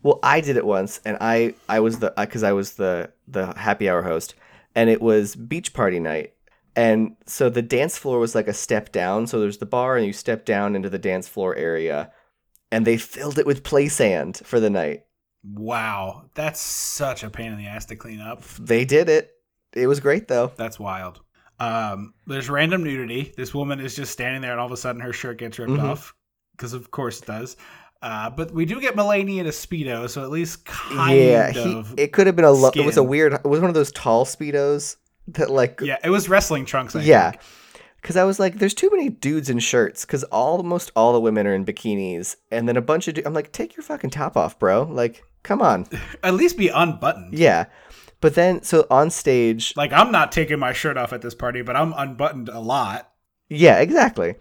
Well, 0.05 0.21
I 0.23 0.41
did 0.41 0.57
it 0.57 0.67
once, 0.67 1.01
and 1.05 1.17
I 1.21 1.55
I 1.69 1.81
was 1.81 1.99
the 1.99 2.13
because 2.17 2.45
I 2.45 2.53
was 2.53 2.75
the 2.75 3.11
the 3.27 3.53
happy 3.59 3.89
hour 3.89 4.03
host, 4.03 4.35
and 4.77 4.89
it 4.89 5.01
was 5.03 5.35
beach 5.35 5.73
party 5.73 5.99
night, 5.99 6.35
and 6.77 7.17
so 7.27 7.49
the 7.49 7.63
dance 7.63 7.99
floor 7.99 8.19
was 8.21 8.35
like 8.35 8.47
a 8.47 8.53
step 8.53 8.93
down. 8.93 9.27
So 9.27 9.41
there's 9.41 9.59
the 9.59 9.67
bar, 9.67 9.97
and 9.97 10.07
you 10.07 10.13
step 10.13 10.45
down 10.45 10.77
into 10.77 10.91
the 10.91 10.99
dance 10.99 11.27
floor 11.27 11.57
area, 11.57 12.13
and 12.71 12.87
they 12.87 12.99
filled 12.99 13.39
it 13.39 13.47
with 13.47 13.65
play 13.65 13.89
sand 13.89 14.43
for 14.45 14.61
the 14.61 14.71
night. 14.71 15.07
Wow, 15.43 16.31
that's 16.35 16.61
such 16.61 17.25
a 17.25 17.31
pain 17.31 17.53
in 17.53 17.59
the 17.59 17.67
ass 17.67 17.87
to 17.87 17.97
clean 17.97 18.21
up. 18.21 18.43
They 18.61 18.85
did 18.85 19.09
it. 19.09 19.31
It 19.73 19.87
was 19.87 20.01
great 20.01 20.29
though. 20.29 20.53
That's 20.57 20.79
wild. 20.79 21.21
Um, 21.61 22.15
there's 22.27 22.51
random 22.51 22.83
nudity. 22.85 23.33
This 23.37 23.55
woman 23.55 23.81
is 23.81 23.97
just 23.97 24.13
standing 24.13 24.43
there, 24.43 24.53
and 24.53 24.61
all 24.61 24.67
of 24.67 24.73
a 24.73 24.77
sudden 24.77 25.01
her 25.01 25.13
shirt 25.13 25.39
gets 25.39 25.59
ripped 25.59 25.73
Mhm. 25.73 25.83
off 25.83 26.15
because, 26.57 26.73
of 26.75 26.91
course, 26.91 27.21
it 27.21 27.27
does. 27.27 27.57
Uh, 28.05 28.29
but 28.29 28.53
we 28.53 28.67
do 28.67 28.83
get 28.83 28.95
Mulaney 28.95 29.39
in 29.39 29.47
a 29.47 29.51
speedo, 29.51 30.11
so 30.11 30.23
at 30.23 30.29
least 30.29 30.67
kind 30.67 31.19
yeah, 31.19 31.49
of. 31.57 31.95
it 31.97 32.13
could 32.13 32.27
have 32.27 32.37
been 32.37 32.45
a. 32.45 32.51
Lo- 32.51 32.71
it 32.75 32.85
was 32.85 32.99
a 32.99 33.03
weird. 33.03 33.33
It 33.33 33.47
was 33.47 33.61
one 33.61 33.71
of 33.71 33.75
those 33.75 33.91
tall 33.93 34.27
speedos 34.27 34.97
that 35.29 35.49
like 35.49 35.81
yeah, 35.81 35.97
it 36.05 36.11
was 36.11 36.29
wrestling 36.29 36.67
trunks. 36.67 36.95
I 36.95 37.01
yeah. 37.01 37.33
Because 38.03 38.19
I 38.19 38.25
was 38.25 38.39
like, 38.39 38.59
there's 38.59 38.75
too 38.75 38.91
many 38.91 39.09
dudes 39.09 39.49
in 39.49 39.59
shirts. 39.59 40.05
Because 40.05 40.23
almost 40.25 40.93
all 40.95 41.15
the 41.15 41.21
women 41.21 41.47
are 41.47 41.55
in 41.55 41.65
bikinis, 41.65 42.37
and 42.51 42.69
then 42.69 42.77
a 42.77 42.83
bunch 42.83 43.09
of. 43.09 43.15
Du- 43.15 43.27
I'm 43.27 43.33
like, 43.33 43.53
take 43.53 43.75
your 43.75 43.83
fucking 43.83 44.11
top 44.11 44.37
off, 44.37 44.59
bro. 44.59 44.83
Like, 44.83 45.25
come 45.43 45.63
on. 45.63 45.87
At 46.23 46.35
least 46.35 46.59
be 46.59 46.69
unbuttoned. 46.69 47.33
Yeah. 47.33 47.65
But 48.21 48.35
then, 48.35 48.63
so 48.63 48.87
on 48.91 49.09
stage, 49.09 49.73
Like 49.77 49.95
I'm 49.95 50.13
not 50.13 50.31
taking 50.31 50.59
my 50.59 50.75
shirt 50.75 50.99
off 50.99 51.15
at 51.15 51.23
this 51.23 51.35
party, 51.35 51.63
but 51.63 51.75
I'm 51.75 51.95
unbuttoned 51.97 52.51
a 52.51 52.61
lot. 52.61 53.11
yeah, 53.49 53.79
exactly. 53.81 54.35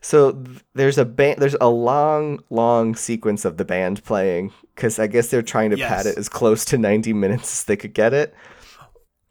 So 0.00 0.32
th- 0.32 0.58
there's 0.74 0.98
a 0.98 1.04
band. 1.04 1.40
There's 1.40 1.56
a 1.60 1.68
long, 1.68 2.42
long 2.50 2.94
sequence 2.94 3.44
of 3.44 3.56
the 3.56 3.64
band 3.64 4.04
playing 4.04 4.52
because 4.74 4.98
I 4.98 5.06
guess 5.06 5.28
they're 5.28 5.42
trying 5.42 5.70
to 5.70 5.76
pad 5.76 6.06
it 6.06 6.16
as 6.18 6.28
close 6.28 6.64
to 6.66 6.78
90 6.78 7.12
minutes 7.12 7.60
as 7.60 7.64
they 7.64 7.76
could 7.76 7.94
get 7.94 8.12
it. 8.14 8.34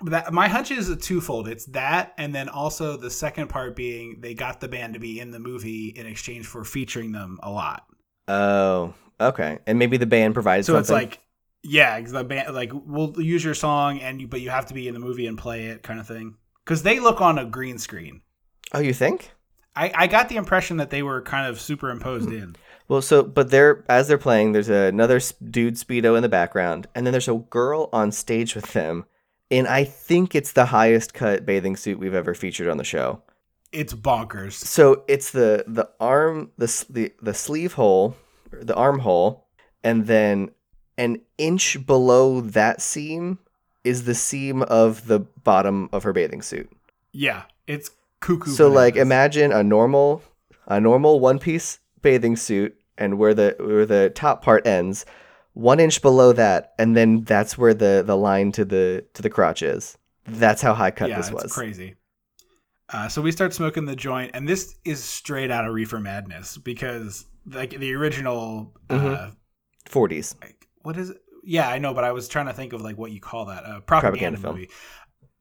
That 0.04 0.34
my 0.34 0.50
hunch 0.50 0.72
is 0.72 0.90
a 0.90 0.96
twofold. 0.96 1.48
It's 1.48 1.66
that, 1.68 2.14
and 2.18 2.36
then 2.36 2.50
also 2.50 2.98
the 2.98 3.10
second 3.10 3.48
part 3.48 3.76
being 3.78 4.18
they 4.20 4.34
got 4.34 4.60
the 4.60 4.68
band 4.68 4.94
to 4.96 5.00
be 5.00 5.20
in 5.22 5.32
the 5.32 5.40
movie 5.40 5.88
in 5.88 6.06
exchange 6.06 6.46
for 6.46 6.66
featuring 6.66 7.14
them 7.14 7.40
a 7.42 7.50
lot. 7.50 7.86
Oh, 8.28 8.94
okay. 9.22 9.60
And 9.66 9.80
maybe 9.80 9.96
the 9.98 10.06
band 10.06 10.34
provided 10.34 10.66
So 10.66 10.74
something. 10.74 10.82
it's 10.84 10.90
like, 11.14 11.22
yeah, 11.64 12.00
the 12.02 12.24
band 12.26 12.54
like 12.54 12.72
we'll 12.74 13.14
use 13.22 13.44
your 13.44 13.54
song, 13.54 14.00
and 14.02 14.20
you 14.20 14.28
but 14.28 14.42
you 14.42 14.50
have 14.50 14.66
to 14.68 14.74
be 14.74 14.88
in 14.90 14.94
the 14.94 15.00
movie 15.00 15.28
and 15.28 15.38
play 15.38 15.68
it, 15.68 15.82
kind 15.82 16.00
of 16.00 16.08
thing. 16.08 16.36
Because 16.66 16.84
they 16.84 17.00
look 17.00 17.22
on 17.22 17.40
a 17.40 17.46
green 17.46 17.78
screen. 17.78 18.22
oh, 18.74 18.80
you 18.80 18.94
think? 18.94 19.32
I, 19.76 19.92
I 19.94 20.08
got 20.08 20.30
the 20.30 20.38
impression 20.38 20.78
that 20.78 20.90
they 20.90 21.04
were 21.04 21.22
kind 21.22 21.48
of 21.48 21.60
superimposed 21.60 22.32
in. 22.32 22.56
Well, 22.88 23.02
so 23.02 23.24
but 23.24 23.50
they're 23.50 23.84
as 23.90 24.08
they're 24.08 24.18
playing, 24.18 24.52
there's 24.52 24.70
another 24.70 25.20
dude 25.50 25.76
speedo 25.76 26.16
in 26.16 26.22
the 26.22 26.30
background, 26.30 26.88
and 26.96 27.06
then 27.06 27.12
there's 27.12 27.28
a 27.28 27.36
girl 27.36 27.90
on 27.92 28.12
stage 28.12 28.56
with 28.56 28.74
them, 28.74 29.06
and 29.50 29.68
I 29.68 29.84
think 29.84 30.36
it's 30.36 30.52
the 30.52 30.66
highest 30.66 31.14
cut 31.14 31.46
bathing 31.46 31.76
suit 31.76 32.00
we've 32.00 32.14
ever 32.14 32.34
featured 32.34 32.68
on 32.68 32.78
the 32.78 32.84
show. 32.84 33.22
It's 33.72 33.94
bonkers. 33.94 34.54
So 34.54 35.04
it's 35.08 35.32
the 35.32 35.66
the 35.68 35.90
arm 36.00 36.52
the 36.58 36.86
the 36.90 37.14
the 37.22 37.34
sleeve 37.34 37.74
hole, 37.74 38.16
the 38.52 38.76
armhole, 38.76 39.48
and 39.84 40.06
then 40.06 40.52
an 40.98 41.22
inch 41.38 41.86
below 41.86 42.40
that 42.40 42.82
seam 42.82 43.40
is 43.84 44.06
the 44.06 44.16
seam 44.16 44.62
of 44.64 45.08
the 45.08 45.20
bottom 45.20 45.90
of 45.92 46.04
her 46.04 46.14
bathing 46.14 46.42
suit. 46.42 46.72
Yeah, 47.12 47.44
it's 47.68 47.92
cuckoo. 48.22 48.52
So 48.52 48.70
like 48.70 48.96
imagine 48.96 49.52
a 49.52 49.64
normal 49.64 50.22
a 50.68 50.80
normal 50.80 51.20
one 51.20 51.40
piece 51.40 51.80
bathing 52.02 52.36
suit 52.36 52.76
and 52.98 53.18
where 53.18 53.34
the 53.34 53.56
where 53.60 53.86
the 53.86 54.10
top 54.10 54.42
part 54.42 54.66
ends, 54.68 55.06
one 55.54 55.80
inch 55.80 56.02
below 56.02 56.32
that, 56.34 56.74
and 56.80 56.96
then 56.96 57.24
that's 57.24 57.58
where 57.58 57.74
the 57.74 58.04
the 58.06 58.16
line 58.18 58.52
to 58.54 58.66
the 58.66 59.06
to 59.14 59.22
the 59.22 59.30
crotch 59.30 59.62
is. 59.62 59.98
That's 60.28 60.62
how 60.62 60.74
high 60.74 60.92
cut 60.92 61.10
yeah, 61.10 61.18
this 61.18 61.32
was. 61.32 61.52
crazy. 61.54 61.96
Uh, 62.90 63.08
so 63.08 63.22
we 63.22 63.32
start 63.32 63.54
smoking 63.54 63.86
the 63.86 63.96
joint, 63.96 64.32
and 64.36 64.48
this 64.48 64.76
is 64.86 65.04
straight 65.04 65.50
out 65.52 65.66
of 65.66 65.74
Reefer 65.74 66.00
Madness 66.00 66.58
because 66.58 67.26
like 67.48 67.72
the 67.72 67.94
original, 67.94 68.74
uh, 68.90 68.96
Mhm. 68.98 69.36
40s. 69.90 70.36
like, 70.42 70.68
what 70.84 70.98
is 70.98 71.10
it? 71.12 71.18
Yeah, 71.44 71.68
I 71.70 71.78
know, 71.80 71.94
but 71.94 72.04
I 72.04 72.12
was 72.12 72.28
trying 72.28 72.48
to 72.48 72.54
think 72.54 72.74
of 72.74 72.82
like 72.82 72.98
what 72.98 73.12
you 73.12 73.20
call 73.20 73.46
that 73.46 73.64
uh, 73.66 73.80
propaganda, 73.82 73.88
Propaganda 73.88 74.38
film. 74.40 74.56
movie. 74.56 74.70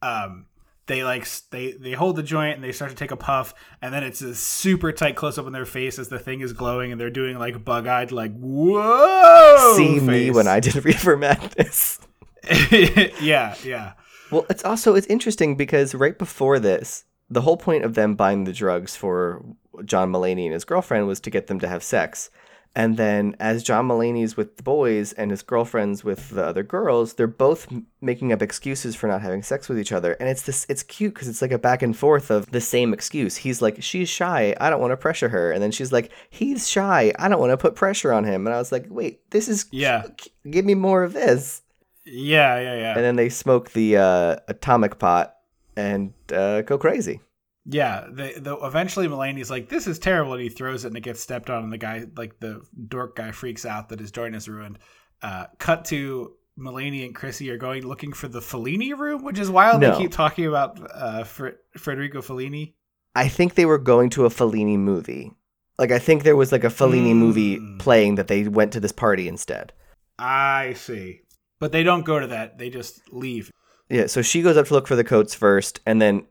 Um, 0.02 0.46
they 0.86 1.04
like 1.04 1.26
they 1.50 1.72
they 1.72 1.92
hold 1.92 2.16
the 2.16 2.22
joint 2.22 2.56
and 2.56 2.64
they 2.64 2.72
start 2.72 2.90
to 2.90 2.96
take 2.96 3.10
a 3.10 3.16
puff, 3.16 3.54
and 3.80 3.92
then 3.92 4.02
it's 4.02 4.20
a 4.20 4.34
super 4.34 4.92
tight 4.92 5.16
close 5.16 5.38
up 5.38 5.46
on 5.46 5.52
their 5.52 5.64
face 5.64 5.98
as 5.98 6.08
the 6.08 6.18
thing 6.18 6.40
is 6.40 6.52
glowing, 6.52 6.92
and 6.92 7.00
they're 7.00 7.10
doing 7.10 7.38
like 7.38 7.64
bug 7.64 7.86
eyed, 7.86 8.12
like 8.12 8.36
whoa. 8.38 9.74
See 9.76 10.00
me 10.00 10.30
when 10.30 10.46
I 10.46 10.60
did 10.60 10.76
Reefer 10.84 11.16
Madness. 11.16 12.00
yeah, 13.20 13.54
yeah. 13.64 13.92
Well, 14.30 14.46
it's 14.50 14.64
also 14.64 14.94
it's 14.94 15.06
interesting 15.06 15.56
because 15.56 15.94
right 15.94 16.18
before 16.18 16.58
this, 16.58 17.04
the 17.30 17.40
whole 17.40 17.56
point 17.56 17.84
of 17.84 17.94
them 17.94 18.14
buying 18.14 18.44
the 18.44 18.52
drugs 18.52 18.96
for 18.96 19.44
John 19.84 20.12
Mulaney 20.12 20.44
and 20.44 20.52
his 20.52 20.64
girlfriend 20.64 21.06
was 21.06 21.20
to 21.20 21.30
get 21.30 21.46
them 21.46 21.60
to 21.60 21.68
have 21.68 21.82
sex. 21.82 22.30
And 22.76 22.96
then 22.96 23.36
as 23.38 23.62
John 23.62 23.86
Mulaney's 23.86 24.36
with 24.36 24.56
the 24.56 24.64
boys 24.64 25.12
and 25.12 25.30
his 25.30 25.42
girlfriends 25.42 26.02
with 26.02 26.30
the 26.30 26.44
other 26.44 26.64
girls, 26.64 27.14
they're 27.14 27.28
both 27.28 27.70
m- 27.70 27.86
making 28.00 28.32
up 28.32 28.42
excuses 28.42 28.96
for 28.96 29.06
not 29.06 29.22
having 29.22 29.44
sex 29.44 29.68
with 29.68 29.78
each 29.78 29.92
other. 29.92 30.14
And 30.14 30.28
it's 30.28 30.42
this 30.42 30.66
it's 30.68 30.82
cute 30.82 31.14
cuz 31.14 31.28
it's 31.28 31.40
like 31.40 31.52
a 31.52 31.58
back 31.58 31.82
and 31.82 31.96
forth 31.96 32.30
of 32.32 32.50
the 32.50 32.60
same 32.60 32.92
excuse. 32.92 33.36
He's 33.36 33.62
like, 33.62 33.80
"She's 33.80 34.08
shy. 34.08 34.56
I 34.60 34.70
don't 34.70 34.80
want 34.80 34.90
to 34.90 34.96
pressure 34.96 35.28
her." 35.28 35.52
And 35.52 35.62
then 35.62 35.70
she's 35.70 35.92
like, 35.92 36.10
"He's 36.30 36.68
shy. 36.68 37.12
I 37.18 37.28
don't 37.28 37.38
want 37.40 37.52
to 37.52 37.56
put 37.56 37.76
pressure 37.76 38.12
on 38.12 38.24
him." 38.24 38.46
And 38.46 38.54
I 38.54 38.58
was 38.58 38.72
like, 38.72 38.86
"Wait, 38.88 39.20
this 39.30 39.48
is 39.48 39.66
Yeah. 39.70 40.02
give 40.50 40.64
me 40.64 40.74
more 40.74 41.04
of 41.04 41.12
this." 41.12 41.62
Yeah, 42.04 42.58
yeah, 42.58 42.76
yeah. 42.76 42.94
And 42.96 43.04
then 43.04 43.16
they 43.16 43.28
smoke 43.28 43.70
the 43.70 43.96
uh, 43.96 44.36
atomic 44.48 44.98
pot 44.98 45.36
and 45.76 46.12
uh, 46.32 46.62
go 46.62 46.76
crazy. 46.76 47.20
Yeah, 47.66 48.06
the, 48.10 48.34
the 48.38 48.56
eventually 48.58 49.08
Mulaney's 49.08 49.50
like, 49.50 49.68
"This 49.68 49.86
is 49.86 49.98
terrible," 49.98 50.34
and 50.34 50.42
he 50.42 50.48
throws 50.50 50.84
it, 50.84 50.88
and 50.88 50.96
it 50.96 51.00
gets 51.02 51.20
stepped 51.20 51.48
on, 51.48 51.64
and 51.64 51.72
the 51.72 51.78
guy, 51.78 52.04
like 52.16 52.38
the 52.40 52.60
dork 52.88 53.16
guy, 53.16 53.30
freaks 53.30 53.64
out 53.64 53.88
that 53.88 54.00
his 54.00 54.10
joint 54.10 54.34
is 54.34 54.48
ruined. 54.48 54.78
Uh, 55.22 55.46
cut 55.58 55.86
to 55.86 56.34
Mulaney 56.58 57.06
and 57.06 57.14
Chrissy 57.14 57.50
are 57.50 57.56
going 57.56 57.86
looking 57.86 58.12
for 58.12 58.28
the 58.28 58.40
Fellini 58.40 58.96
room, 58.96 59.24
which 59.24 59.38
is 59.38 59.50
wild. 59.50 59.80
No. 59.80 59.92
They 59.92 60.02
keep 60.02 60.12
talking 60.12 60.46
about 60.46 60.78
uh, 60.94 61.24
Fr- 61.24 61.56
Federico 61.76 62.20
Fellini. 62.20 62.74
I 63.14 63.28
think 63.28 63.54
they 63.54 63.64
were 63.64 63.78
going 63.78 64.10
to 64.10 64.26
a 64.26 64.28
Fellini 64.30 64.76
movie. 64.78 65.32
Like 65.78 65.90
I 65.90 65.98
think 65.98 66.22
there 66.22 66.36
was 66.36 66.52
like 66.52 66.64
a 66.64 66.68
Fellini 66.68 67.14
movie 67.14 67.58
Mm. 67.58 67.78
playing 67.78 68.16
that 68.16 68.28
they 68.28 68.46
went 68.46 68.72
to 68.72 68.80
this 68.80 68.92
party 68.92 69.26
instead. 69.26 69.72
I 70.18 70.74
see, 70.74 71.22
but 71.58 71.72
they 71.72 71.82
don't 71.82 72.04
go 72.04 72.20
to 72.20 72.26
that; 72.28 72.58
they 72.58 72.68
just 72.70 73.00
leave. 73.10 73.50
Yeah, 73.88 74.06
so 74.06 74.22
she 74.22 74.42
goes 74.42 74.56
up 74.56 74.66
to 74.66 74.74
look 74.74 74.86
for 74.86 74.96
the 74.96 75.04
coats 75.04 75.34
first, 75.34 75.80
and 75.86 76.00
then, 76.00 76.26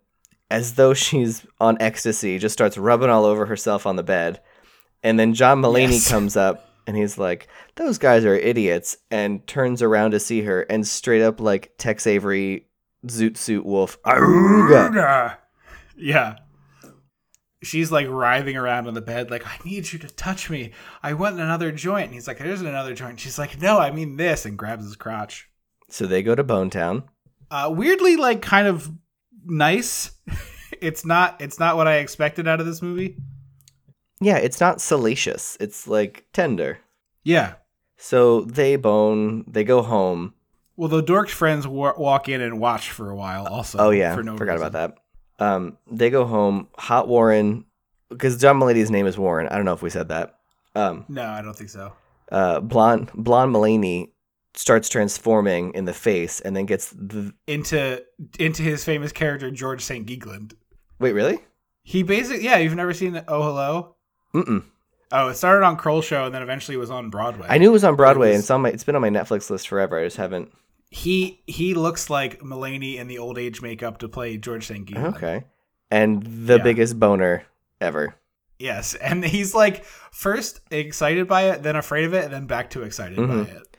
as 0.49 0.73
though 0.75 0.93
she's 0.93 1.45
on 1.60 1.77
ecstasy, 1.79 2.38
just 2.39 2.53
starts 2.53 2.77
rubbing 2.77 3.10
all 3.10 3.25
over 3.25 3.45
herself 3.45 3.86
on 3.88 3.95
the 3.95 4.03
bed. 4.03 4.41
And 5.01 5.19
then 5.19 5.34
John 5.34 5.62
Mulaney 5.62 5.91
Yes. 5.93 6.10
comes 6.12 6.38
up, 6.38 6.69
and 6.88 6.95
he's 6.95 7.17
like, 7.17 7.47
"Those 7.75 7.97
guys 7.97 8.23
are 8.25 8.36
idiots," 8.36 8.97
and 9.12 9.45
turns 9.47 9.82
around 9.82 10.12
to 10.12 10.19
see 10.19 10.41
her, 10.41 10.62
and 10.62 10.88
straight 10.88 11.21
up 11.21 11.39
like 11.41 11.71
Tex 11.77 12.06
Avery, 12.08 12.67
Zoot 13.08 13.36
Suit 13.38 13.65
Wolf, 13.65 14.01
"Aruga." 14.03 15.38
Yeah. 15.97 16.36
She's 17.62 17.91
like 17.93 18.08
writhing 18.10 18.58
around 18.58 18.88
on 18.88 18.93
the 18.93 18.99
bed, 19.01 19.32
like, 19.32 19.47
I 19.47 19.58
need 19.63 19.93
you 19.93 19.99
to 19.99 20.08
touch 20.10 20.49
me. 20.49 20.71
I 21.01 21.13
want 21.13 21.39
another 21.39 21.71
joint. 21.71 22.06
And 22.08 22.13
he's 22.13 22.27
like, 22.27 22.39
There's 22.39 22.60
another 22.60 22.93
joint. 22.93 23.21
She's 23.21 23.39
like, 23.39 23.62
No, 23.62 23.79
I 23.79 23.89
mean 23.91 24.17
this, 24.17 24.45
and 24.45 24.58
grabs 24.58 24.84
his 24.84 24.97
crotch. 24.97 25.47
So 25.89 26.06
they 26.06 26.23
go 26.23 26.36
to 26.36 26.43
Bone 26.43 26.69
Town. 26.69 27.03
Uh, 27.49 27.71
weirdly, 27.73 28.17
like, 28.17 28.41
kind 28.41 28.67
of 28.67 28.91
nice. 29.45 30.12
it's 30.82 31.06
not. 31.06 31.39
It's 31.41 31.60
not 31.60 31.75
what 31.77 31.88
I 31.88 31.95
expected 31.97 32.47
out 32.47 32.60
of 32.60 32.65
this 32.65 32.82
movie. 32.82 33.17
Yeah, 34.21 34.38
it's 34.38 34.60
not 34.62 34.82
salacious; 34.82 35.58
it's 35.60 35.88
like 35.88 36.25
tender. 36.34 36.79
Yeah. 37.23 37.56
So 37.97 38.41
they 38.41 38.75
bone, 38.75 39.45
they 39.47 39.63
go 39.63 39.82
home. 39.82 40.34
Well, 40.75 40.89
the 40.89 41.01
dork's 41.01 41.32
friends 41.34 41.67
wa- 41.67 41.93
walk 41.97 42.27
in 42.27 42.41
and 42.41 42.60
watch 42.60 42.89
for 42.91 43.10
a 43.10 43.15
while. 43.15 43.47
Also. 43.47 43.77
Oh 43.77 43.89
yeah, 43.91 44.15
For 44.15 44.23
no 44.23 44.36
forgot 44.38 44.53
reason. 44.53 44.67
about 44.67 44.97
that. 45.39 45.45
Um, 45.45 45.77
they 45.91 46.10
go 46.10 46.25
home. 46.25 46.67
Hot 46.77 47.08
Warren, 47.08 47.65
because 48.10 48.38
John 48.41 48.60
Mulaney's 48.60 48.91
name 48.91 49.08
is 49.08 49.17
Warren. 49.17 49.47
I 49.47 49.56
don't 49.56 49.65
know 49.65 49.73
if 49.73 49.82
we 49.82 49.89
said 49.89 50.10
that. 50.10 50.36
Um, 50.75 51.06
No, 51.08 51.23
I 51.23 51.41
don't 51.41 51.56
think 51.56 51.69
so. 51.69 51.93
uh, 52.32 52.60
blonde 52.60 53.12
blonde 53.13 53.53
Mulaney 53.53 54.10
starts 54.56 54.89
transforming 54.89 55.74
in 55.74 55.86
the 55.86 55.94
face, 55.94 56.39
and 56.42 56.56
then 56.56 56.66
gets 56.66 56.92
the 56.92 57.34
Into 57.48 58.04
into 58.39 58.62
his 58.63 58.84
famous 58.84 59.12
character 59.12 59.50
George 59.52 59.82
St. 59.84 60.06
Geegland. 60.08 60.54
wait 61.00 61.13
really? 61.13 61.39
He 61.84 62.04
basically, 62.04 62.44
yeah. 62.46 62.58
You've 62.58 62.76
never 62.76 62.94
seen 62.94 63.22
Oh 63.28 63.44
Hello? 63.44 63.96
Mm-mm. 64.34 64.63
Oh, 65.12 65.28
it 65.28 65.36
started 65.36 65.63
on 65.66 65.76
Kroll 65.78 66.02
Show 66.02 66.26
and 66.26 66.34
then 66.34 66.42
eventually 66.42 66.76
was 66.78 66.89
on 66.89 67.10
Broadway. 67.10 67.46
I 67.50 67.58
knew 67.58 67.70
it 67.70 67.74
was 67.74 67.84
on 67.84 67.96
Broadway, 67.96 68.30
was- 68.30 68.36
and 68.36 68.42
it's 68.44 68.50
on 68.52 68.62
my 68.62 68.70
it's 68.70 68.84
been 68.84 68.96
on 68.96 69.02
my 69.02 69.10
Netflix 69.10 69.50
list 69.50 69.68
forever. 69.68 70.00
I 70.00 70.06
just 70.06 70.18
haven't. 70.18 70.52
he 70.89 71.42
he 71.48 71.74
looks 71.74 72.10
like 72.10 72.39
Mulaney 72.42 72.96
in 72.98 73.08
the 73.08 73.18
old 73.18 73.38
age 73.38 73.62
makeup 73.62 73.98
to 74.00 74.08
play 74.08 74.38
George 74.38 74.66
St. 74.68 74.88
Geegland. 74.88 75.16
Okay, 75.16 75.44
and 75.92 76.24
the 76.24 76.58
Yeah. 76.58 76.63
biggest 76.63 77.00
boner 77.00 77.44
ever. 77.82 78.16
Yes, 78.60 78.94
and 78.96 79.24
he's 79.26 79.54
like 79.54 79.84
first 79.84 80.62
excited 80.72 81.28
by 81.28 81.44
it, 81.50 81.63
then 81.63 81.76
afraid 81.76 82.06
of 82.06 82.13
it, 82.13 82.24
and 82.24 82.34
then 82.34 82.46
back 82.46 82.70
to 82.72 82.84
excited 82.84 83.18
Mhm. 83.18 83.46
by 83.46 83.52
it. 83.52 83.73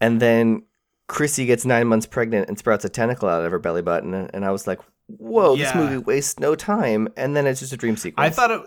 And 0.00 0.20
then 0.20 0.62
Chrissy 1.08 1.46
gets 1.46 1.64
nine 1.64 1.86
months 1.88 2.06
pregnant 2.06 2.48
and 2.48 2.58
sprouts 2.58 2.84
a 2.84 2.88
tentacle 2.88 3.28
out 3.28 3.44
of 3.44 3.50
her 3.50 3.58
belly 3.58 3.82
button, 3.82 4.14
and 4.14 4.44
I 4.44 4.50
was 4.50 4.66
like, 4.66 4.80
"Whoa, 5.06 5.56
this 5.56 5.74
movie 5.74 5.98
wastes 5.98 6.38
no 6.38 6.54
time." 6.54 7.08
And 7.16 7.36
then 7.36 7.46
it's 7.46 7.60
just 7.60 7.72
a 7.72 7.76
dream 7.76 7.96
sequence. 7.96 8.26
I 8.26 8.30
thought 8.30 8.50
it. 8.50 8.62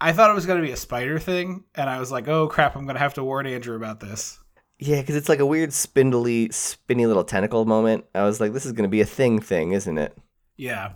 I 0.00 0.12
thought 0.12 0.30
it 0.30 0.34
was 0.34 0.44
going 0.44 0.60
to 0.60 0.66
be 0.66 0.72
a 0.72 0.76
spider 0.76 1.18
thing, 1.18 1.64
and 1.74 1.88
I 1.88 1.98
was 1.98 2.12
like, 2.12 2.28
"Oh 2.28 2.48
crap! 2.48 2.76
I'm 2.76 2.84
going 2.84 2.96
to 2.96 3.00
have 3.00 3.14
to 3.14 3.24
warn 3.24 3.46
Andrew 3.46 3.76
about 3.76 4.00
this." 4.00 4.38
Yeah, 4.78 5.00
because 5.00 5.16
it's 5.16 5.28
like 5.28 5.38
a 5.38 5.46
weird 5.46 5.72
spindly, 5.72 6.50
spinny 6.50 7.06
little 7.06 7.24
tentacle 7.24 7.64
moment. 7.64 8.04
I 8.14 8.24
was 8.24 8.40
like, 8.40 8.52
this 8.52 8.66
is 8.66 8.72
going 8.72 8.84
to 8.84 8.90
be 8.90 9.00
a 9.00 9.06
thing 9.06 9.40
thing, 9.40 9.72
isn't 9.72 9.96
it? 9.96 10.16
Yeah. 10.58 10.92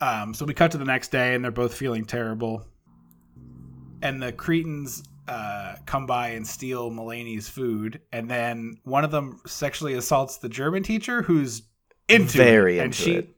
Um, 0.00 0.34
so 0.34 0.44
we 0.44 0.54
cut 0.54 0.70
to 0.72 0.78
the 0.78 0.84
next 0.84 1.10
day, 1.10 1.34
and 1.34 1.42
they're 1.42 1.50
both 1.50 1.74
feeling 1.74 2.04
terrible. 2.04 2.64
And 4.02 4.22
the 4.22 4.32
Cretins 4.32 5.02
uh, 5.28 5.76
come 5.86 6.06
by 6.06 6.28
and 6.28 6.46
steal 6.46 6.90
Mulaney's 6.90 7.48
food, 7.48 8.00
and 8.12 8.30
then 8.30 8.76
one 8.84 9.04
of 9.04 9.10
them 9.10 9.40
sexually 9.46 9.94
assaults 9.94 10.38
the 10.38 10.48
German 10.48 10.82
teacher, 10.82 11.22
who's 11.22 11.62
into 12.08 12.36
Very 12.38 12.78
it, 12.78 12.84
and 12.84 12.94
she 12.94 13.14
it. 13.14 13.36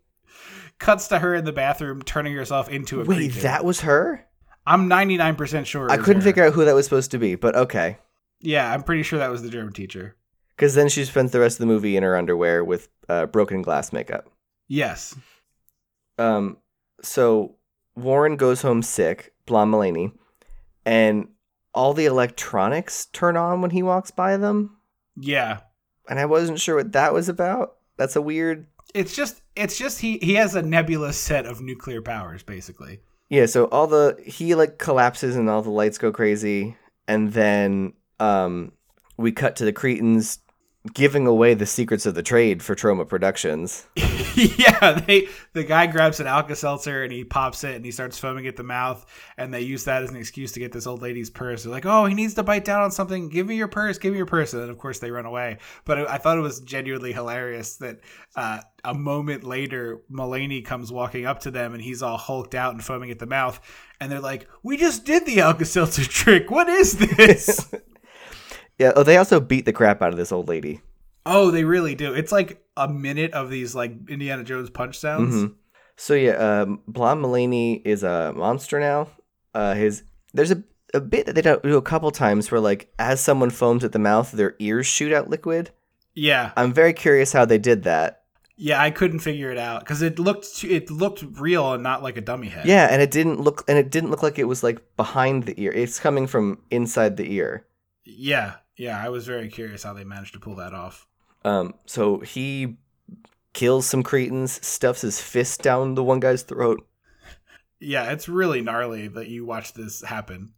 cuts 0.79 1.09
to 1.09 1.19
her 1.19 1.35
in 1.35 1.45
the 1.45 1.53
bathroom, 1.53 2.03
turning 2.03 2.35
herself 2.35 2.69
into 2.69 3.01
a 3.01 3.05
Wait, 3.05 3.31
Cretin. 3.33 3.43
that 3.43 3.65
was 3.65 3.81
her? 3.83 4.27
I'm 4.67 4.89
99 4.89 5.37
percent 5.37 5.67
sure. 5.67 5.91
I 5.91 5.97
couldn't 5.97 6.23
her. 6.23 6.29
figure 6.29 6.45
out 6.45 6.53
who 6.55 6.65
that 6.65 6.75
was 6.75 6.85
supposed 6.87 7.13
to 7.13 7.19
be, 7.19 7.35
but 7.37 7.55
okay. 7.55 7.99
Yeah, 8.41 8.71
I'm 8.73 8.83
pretty 8.83 9.03
sure 9.05 9.19
that 9.21 9.31
was 9.31 9.43
the 9.43 9.49
German 9.51 9.73
teacher. 9.73 10.17
Because 10.57 10.75
then 10.75 10.89
she 10.89 11.05
spends 11.05 11.33
the 11.33 11.41
rest 11.41 11.57
of 11.57 11.61
the 11.61 11.67
movie 11.67 11.97
in 11.97 12.03
her 12.03 12.17
underwear 12.17 12.65
with 12.65 12.89
uh, 13.09 13.27
broken 13.27 13.63
glass 13.63 13.93
makeup. 13.93 14.29
Yes. 14.69 15.15
Um, 16.19 16.57
so 17.03 17.57
Warren 17.95 18.37
goes 18.37 18.63
home 18.63 18.83
sick, 18.83 19.33
Blonde 19.47 19.73
Mulaney, 19.73 20.13
and 20.85 21.29
all 21.77 21.93
the 21.93 22.07
electronics 22.07 23.07
turn 23.13 23.37
on 23.37 23.61
when 23.61 23.71
he 23.71 23.83
walks 23.83 24.11
by 24.11 24.37
them. 24.39 24.79
Yeah. 25.15 25.61
And 26.09 26.19
I 26.19 26.25
wasn't 26.25 26.59
sure 26.59 26.77
what 26.77 26.93
that 26.93 27.13
was 27.13 27.29
about. 27.29 27.77
That's 27.99 28.17
a 28.17 28.23
weird. 28.23 28.67
It's 28.95 29.15
just 29.15 29.43
it's 29.55 29.79
just 29.79 30.01
he 30.01 30.19
he 30.19 30.35
has 30.35 30.55
a 30.55 30.63
nebulous 30.63 31.19
set 31.19 31.45
of 31.45 31.61
nuclear 31.61 32.01
powers 32.01 32.43
basically. 32.43 33.01
Yeah, 33.29 33.47
so 33.47 33.67
all 33.67 33.87
the 33.87 34.17
he 34.25 34.55
like 34.55 34.79
collapses 34.79 35.37
and 35.37 35.51
all 35.51 35.63
the 35.63 35.71
lights 35.71 35.99
go 35.99 36.13
crazy, 36.13 36.77
and 37.07 37.33
then 37.33 37.93
um 38.21 38.73
we 39.19 39.33
cut 39.33 39.57
to 39.57 39.65
the 39.65 39.73
Cretins 39.73 40.39
giving 40.95 41.27
away 41.27 41.55
the 41.55 41.67
secrets 41.67 42.07
of 42.07 42.15
the 42.15 42.23
trade 42.23 42.63
for 42.63 42.75
Troma 42.75 43.09
Productions. 43.09 43.87
yeah, 43.97 45.01
they 45.07 45.29
the 45.53 45.65
guy 45.65 45.87
grabs 45.87 46.21
an 46.21 46.27
Alka 46.27 46.57
Seltzer 46.57 47.05
and 47.05 47.13
he 47.13 47.25
pops 47.25 47.65
it 47.65 47.77
and 47.77 47.85
he 47.85 47.91
starts 47.91 48.19
foaming 48.19 48.47
at 48.47 48.57
the 48.57 48.63
mouth, 48.63 49.07
and 49.37 49.55
they 49.55 49.61
use 49.61 49.85
that 49.85 50.03
as 50.03 50.11
an 50.11 50.17
excuse 50.17 50.53
to 50.53 50.61
get 50.61 50.73
this 50.73 50.87
old 50.87 51.03
lady's 51.03 51.31
purse. 51.31 51.63
They're 51.63 51.73
like, 51.73 51.87
"Oh, 51.87 52.07
he 52.07 52.15
needs 52.15 52.35
to 52.35 52.43
bite 52.43 52.65
down 52.65 52.83
on 52.83 52.91
something. 52.91 53.29
Give 53.29 53.47
me 53.47 53.57
your 53.57 53.69
purse. 53.69 53.99
Give 53.99 54.13
me 54.13 54.17
your 54.19 54.27
purse." 54.27 54.53
And 54.53 54.63
then 54.63 54.71
of 54.71 54.79
course 54.79 54.99
they 54.99 55.11
run 55.11 55.27
away. 55.27 55.59
But 55.85 55.99
I 55.99 56.17
I 56.17 56.19
thought 56.19 56.39
it 56.39 56.43
was 56.43 56.61
genuinely 56.61 57.13
hilarious 57.13 57.77
that 57.77 58.01
uh, 58.37 58.61
a 58.83 58.95
moment 58.95 59.45
later, 59.45 60.01
Mulaney 60.11 60.65
comes 60.65 60.91
walking 60.91 61.27
up 61.27 61.41
to 61.41 61.51
them 61.51 61.75
and 61.75 61.83
he's 61.83 62.03
all 62.03 62.17
hulked 62.17 62.55
out 62.55 62.73
and 62.73 62.83
foaming 62.83 63.11
at 63.11 63.19
the 63.19 63.27
mouth, 63.27 63.61
and 64.01 64.11
they're 64.11 64.21
like, 64.21 64.49
"We 64.63 64.77
just 64.77 65.05
did 65.05 65.27
the 65.27 65.41
Alka 65.41 65.65
Seltzer 65.67 66.05
trick. 66.05 66.51
What 66.51 66.69
is 66.69 66.95
this?" 66.99 67.71
Yeah, 68.79 68.93
oh, 68.97 69.03
they 69.03 69.17
also 69.17 69.41
beat 69.41 69.65
the 69.65 69.73
crap 69.73 70.03
out 70.03 70.11
of 70.13 70.17
this 70.19 70.33
old 70.33 70.49
lady. 70.49 70.81
oh, 71.25 71.51
they 71.51 71.65
really 71.65 71.95
do. 71.95 72.13
It's 72.15 72.31
like 72.31 72.63
a 72.77 72.87
minute 72.89 73.33
of 73.33 73.51
these 73.51 73.75
like 73.75 73.93
Indiana 74.09 74.45
Jones 74.45 74.71
punch 74.71 74.99
sounds. 74.99 75.35
Mhm. 75.35 75.55
So 75.97 76.15
yeah, 76.15 76.33
um, 76.33 76.83
Blonde 76.87 77.25
Mulaney 77.25 77.81
is 77.85 78.03
a 78.03 78.33
monster 78.37 78.79
now. 78.79 79.09
Uh, 79.55 79.75
his 79.75 80.03
there's 80.35 80.51
a 80.53 80.63
a 80.95 81.01
bit 81.01 81.27
that 81.27 81.35
they 81.35 81.43
don't 81.43 81.63
do 81.63 81.77
a 81.77 81.83
couple 81.83 82.11
times 82.11 82.51
where 82.51 82.61
like 82.61 82.93
as 82.99 83.21
someone 83.21 83.51
foams 83.51 83.83
at 83.83 83.93
the 83.93 83.99
mouth, 83.99 84.31
their 84.33 84.55
ears 84.59 84.87
shoot 84.87 85.13
out 85.13 85.29
liquid. 85.31 85.71
Yeah, 86.15 86.53
I'm 86.57 86.73
very 86.73 86.93
curious 86.93 87.33
how 87.33 87.45
they 87.45 87.59
did 87.59 87.83
that. 87.85 88.23
Yeah, 88.59 88.81
I 88.81 88.91
couldn't 88.91 89.19
figure 89.21 89.51
it 89.51 89.59
out 89.59 89.81
because 89.81 90.01
it 90.03 90.19
looked 90.19 90.57
too, 90.57 90.69
it 90.69 90.91
looked 90.91 91.25
real 91.41 91.73
and 91.73 91.83
not 91.83 92.03
like 92.03 92.17
a 92.17 92.23
dummy 92.23 92.49
head. 92.49 92.67
Yeah, 92.67 92.87
and 92.91 93.03
it 93.03 93.11
didn't 93.11 93.41
look 93.41 93.65
and 93.69 93.77
it 93.79 93.91
didn't 93.91 94.11
look 94.11 94.23
like 94.23 94.39
it 94.39 94.45
was 94.45 94.63
like 94.63 94.81
behind 94.97 95.45
the 95.45 95.61
ear. 95.61 95.73
It's 95.73 95.99
coming 95.99 96.27
from 96.27 96.61
inside 96.71 97.17
the 97.17 97.31
ear. 97.35 97.67
yeah, 98.05 98.55
yeah. 98.77 99.03
I 99.03 99.09
was 99.09 99.27
very 99.27 99.49
curious 99.49 99.83
how 99.83 99.93
they 99.93 100.05
managed 100.05 100.35
to 100.35 100.41
pull 100.41 100.57
that 100.57 100.75
off. 100.75 101.07
Um, 101.45 101.75
so 101.87 102.21
he 102.21 102.77
kills 103.53 103.87
some 103.87 104.03
Cretins, 104.03 104.65
stuffs 104.67 105.03
his 105.03 105.21
fist 105.21 105.63
down 105.63 105.95
the 105.95 106.05
one 106.05 106.21
guy's 106.21 106.43
throat. 106.43 106.87
Yeah, 107.79 108.11
it's 108.13 108.29
really 108.29 108.63
gnarly 108.63 109.09
that 109.09 109.29
you 109.29 109.45
watch 109.45 109.75
this 109.75 110.03
happen. 110.03 110.53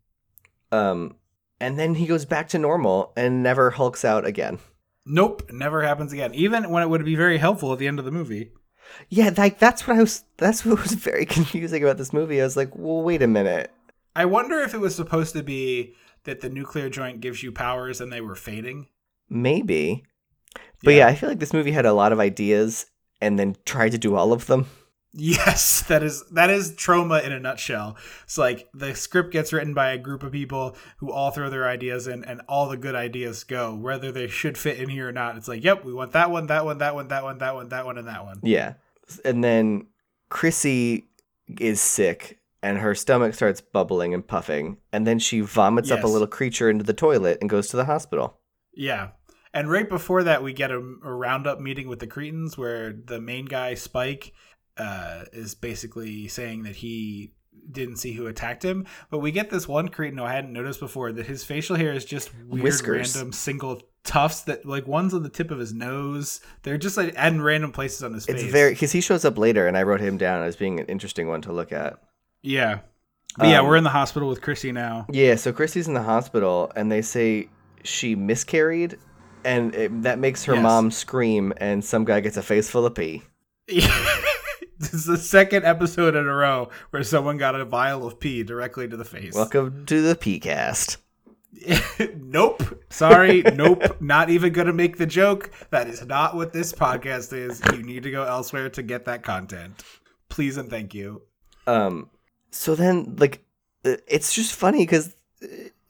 Um, 0.71 1.17
and 1.61 1.79
then 1.79 1.95
he 1.95 2.07
goes 2.07 2.25
back 2.25 2.49
to 2.51 2.59
normal 2.59 3.13
and 3.17 3.43
never 3.43 3.71
hulks 3.71 4.05
out 4.05 4.25
again. 4.25 4.59
Nope, 5.05 5.51
never 5.51 5.83
happens 5.83 6.13
again. 6.13 6.35
Even 6.35 6.71
when 6.71 6.83
it 6.83 6.89
would 6.89 7.05
be 7.05 7.17
very 7.17 7.39
helpful 7.39 7.73
at 7.73 7.79
the 7.79 7.89
end 7.89 7.99
of 7.99 8.05
the 8.05 8.11
movie. 8.11 8.53
Yeah, 9.09 9.31
like 9.37 9.59
that's 9.59 9.87
what 9.87 9.97
I 9.97 10.01
was. 10.01 10.25
That's 10.37 10.65
what 10.65 10.83
was 10.83 10.93
very 10.95 11.27
confusing 11.37 11.83
about 11.83 11.99
this 11.99 12.13
movie. 12.13 12.41
I 12.41 12.45
was 12.45 12.57
like, 12.57 12.77
well, 12.77 13.03
wait 13.03 13.23
a 13.23 13.27
minute. 13.27 13.71
I 14.15 14.25
wonder 14.25 14.59
if 14.61 14.75
it 14.75 14.81
was 14.81 14.95
supposed 14.95 15.35
to 15.35 15.43
be 15.43 15.95
that 16.29 16.43
the 16.43 16.51
nuclear 16.51 16.91
joint 16.91 17.21
gives 17.21 17.43
you 17.43 17.51
powers 17.51 18.01
and 18.01 18.13
they 18.13 18.21
were 18.21 18.37
fading. 18.37 18.87
Maybe. 19.31 20.05
But 20.85 20.95
yeah. 20.95 21.07
I 21.07 21.15
feel 21.15 21.29
like 21.29 21.41
this 21.41 21.55
movie 21.55 21.73
had 21.73 21.87
a 21.87 21.93
lot 21.93 22.13
of 22.13 22.21
ideas 22.21 22.87
and 23.21 23.39
then 23.39 23.57
tried 23.65 23.93
to 23.93 23.99
do 23.99 24.15
all 24.15 24.33
of 24.33 24.47
them. 24.47 24.67
Yes, 25.15 25.83
that 25.89 26.03
is 26.03 26.25
that 26.33 26.51
is 26.51 26.73
Troma 26.73 27.25
in 27.25 27.33
a 27.33 27.41
nutshell. 27.41 27.97
It's 28.25 28.37
like 28.37 28.69
the 28.75 28.95
script 28.95 29.33
gets 29.33 29.53
written 29.53 29.73
by 29.73 29.93
a 29.93 29.99
group 29.99 30.23
of 30.23 30.33
people 30.33 30.77
who 30.99 31.11
all 31.11 31.31
throw 31.31 31.49
their 31.49 31.67
ideas 31.67 32.07
in, 32.07 32.25
and 32.25 32.43
all 32.47 32.69
the 32.69 32.77
good 32.77 32.95
ideas 32.95 33.43
go, 33.43 33.75
whether 33.75 34.13
they 34.13 34.29
should 34.29 34.59
fit 34.59 34.79
in 34.79 34.91
here 34.91 35.09
or 35.09 35.13
not. 35.13 35.37
It's 35.37 35.49
like, 35.49 35.65
yep, 35.65 35.83
we 35.83 35.95
want 35.95 36.13
that 36.13 36.31
one, 36.31 36.47
that 36.49 36.65
one, 36.67 36.79
that 36.79 36.95
one, 36.95 37.09
that 37.09 37.25
one, 37.25 37.39
that 37.39 37.55
one, 37.55 37.69
that 37.71 37.87
one, 37.87 37.99
and 37.99 38.09
that 38.09 38.25
one. 38.25 38.41
Yeah, 38.43 38.75
and 39.25 39.43
then 39.43 39.87
Chrissy 40.29 41.09
is 41.59 41.81
sick, 41.81 42.38
and 42.63 42.79
her 42.79 42.95
stomach 42.95 43.35
starts 43.35 43.61
bubbling 43.61 44.15
and 44.15 44.27
puffing, 44.27 44.79
and 44.93 45.07
then 45.07 45.19
she 45.19 45.41
vomits 45.41 45.91
up 45.91 46.05
a 46.05 46.09
little 46.09 46.27
creature 46.27 46.69
into 46.69 46.85
the 46.85 46.93
toilet 46.93 47.39
and 47.41 47.49
goes 47.51 47.69
to 47.69 47.77
the 47.77 47.85
hospital. 47.85 48.41
Yeah. 48.75 49.11
And 49.55 49.71
right 49.71 49.89
before 49.89 50.25
that, 50.25 50.43
we 50.43 50.53
get 50.53 50.71
a, 50.71 50.77
a 50.77 51.13
roundup 51.13 51.61
meeting 51.61 51.89
with 51.89 52.01
the 52.01 52.07
Cretins 52.07 52.59
where 52.59 52.93
the 52.93 53.21
main 53.21 53.47
guy, 53.47 53.75
Spike, 53.75 54.33
uh, 54.77 55.25
is 55.33 55.55
basically 55.55 56.29
saying 56.29 56.65
that 56.65 56.77
he 56.77 57.33
didn't 57.71 57.97
see 57.97 58.13
who 58.13 58.27
attacked 58.27 58.65
him. 58.65 58.87
But 59.11 59.19
we 59.19 59.33
get 59.33 59.51
this 59.51 59.67
one 59.67 59.89
Cretin 59.89 60.19
who 60.19 60.25
I 60.25 60.33
hadn't 60.33 60.53
noticed 60.53 60.81
before 60.81 61.13
that 61.13 61.27
his 61.27 61.45
facial 61.45 61.77
hair 61.77 61.93
is 61.93 62.05
just 62.05 62.31
weird, 62.47 62.63
Whiskers. 62.63 63.15
random 63.15 63.33
single 63.33 63.81
tufts 64.05 64.43
that, 64.43 64.65
like, 64.67 64.87
one's 64.87 65.15
on 65.15 65.23
the 65.23 65.29
tip 65.29 65.51
of 65.51 65.59
his 65.59 65.73
nose. 65.73 66.41
They're 66.63 66.79
just 66.79 66.97
like 66.97 67.15
in 67.15 67.43
random 67.43 67.73
places 67.73 68.03
on 68.03 68.15
his 68.15 68.27
It's 68.27 68.43
face. 68.43 68.53
very 68.53 68.71
because 68.73 68.93
he 68.93 69.01
shows 69.01 69.25
up 69.25 69.39
later, 69.39 69.67
and 69.67 69.77
I 69.77 69.83
wrote 69.83 70.01
him 70.01 70.19
down 70.19 70.43
as 70.45 70.57
being 70.57 70.79
an 70.79 70.87
interesting 70.87 71.29
one 71.29 71.43
to 71.43 71.53
look 71.53 71.73
at. 71.73 71.99
Yeah. 72.43 72.81
But 73.37 73.49
yeah, 73.49 73.61
Um, 73.61 73.67
we're 73.67 73.77
in 73.77 73.85
the 73.85 73.91
hospital 73.91 74.29
with 74.29 74.41
Chrissy 74.43 74.73
now. 74.73 75.07
Yeah, 75.11 75.37
so 75.37 75.53
Christy's 75.53 75.87
in 75.89 75.95
the 75.95 76.03
hospital, 76.03 76.73
and 76.75 76.91
they 76.91 77.03
say 77.03 77.49
she 77.85 78.15
miscarried, 78.17 78.97
and 79.45 79.75
it, 79.75 80.03
that 80.03 80.19
makes 80.19 80.45
her 80.45 80.55
Yes. 80.55 80.63
mom 80.63 80.91
scream, 80.91 81.53
and 81.59 81.85
some 81.85 82.05
guy 82.05 82.21
gets 82.21 82.37
a 82.37 82.43
face 82.43 82.69
full 82.69 82.85
of 82.87 82.95
pee. 82.95 83.23
this 83.69 84.93
is 84.95 85.05
the 85.05 85.19
second 85.19 85.65
episode 85.65 86.15
in 86.17 86.27
a 86.27 86.35
row 86.35 86.69
where 86.91 87.03
someone 87.05 87.37
got 87.37 87.55
a 87.55 87.65
vial 87.65 88.07
of 88.07 88.19
pee 88.19 88.43
directly 88.43 88.89
to 88.89 88.97
the 88.97 89.05
face. 89.05 89.35
Welcome 89.35 89.85
to 89.87 90.01
the 90.03 90.15
P 90.17 90.41
cast. 90.41 90.97
nope. 92.17 92.63
Sorry. 92.91 93.43
nope. 93.43 94.01
Not 94.01 94.31
even 94.31 94.53
going 94.53 94.67
to 94.69 94.73
make 94.73 94.97
the 94.97 95.07
joke. 95.07 95.51
That 95.71 95.89
is 95.89 96.05
not 96.07 96.35
what 96.35 96.53
this 96.53 96.73
podcast 96.73 97.33
is. 97.33 97.61
You 97.73 97.83
need 97.83 98.03
to 98.05 98.11
go 98.11 98.23
elsewhere 98.25 98.69
to 98.71 98.83
get 98.83 99.05
that 99.07 99.23
content. 99.23 99.83
Please 100.29 100.57
and 100.57 100.71
thank 100.71 100.95
you. 100.95 101.23
Um, 101.67 102.09
so 102.51 102.75
then, 102.75 103.17
like, 103.19 103.45
uh, 103.85 103.97
it's 104.07 104.33
just 104.33 104.55
funny 104.55 104.79
because 104.85 105.15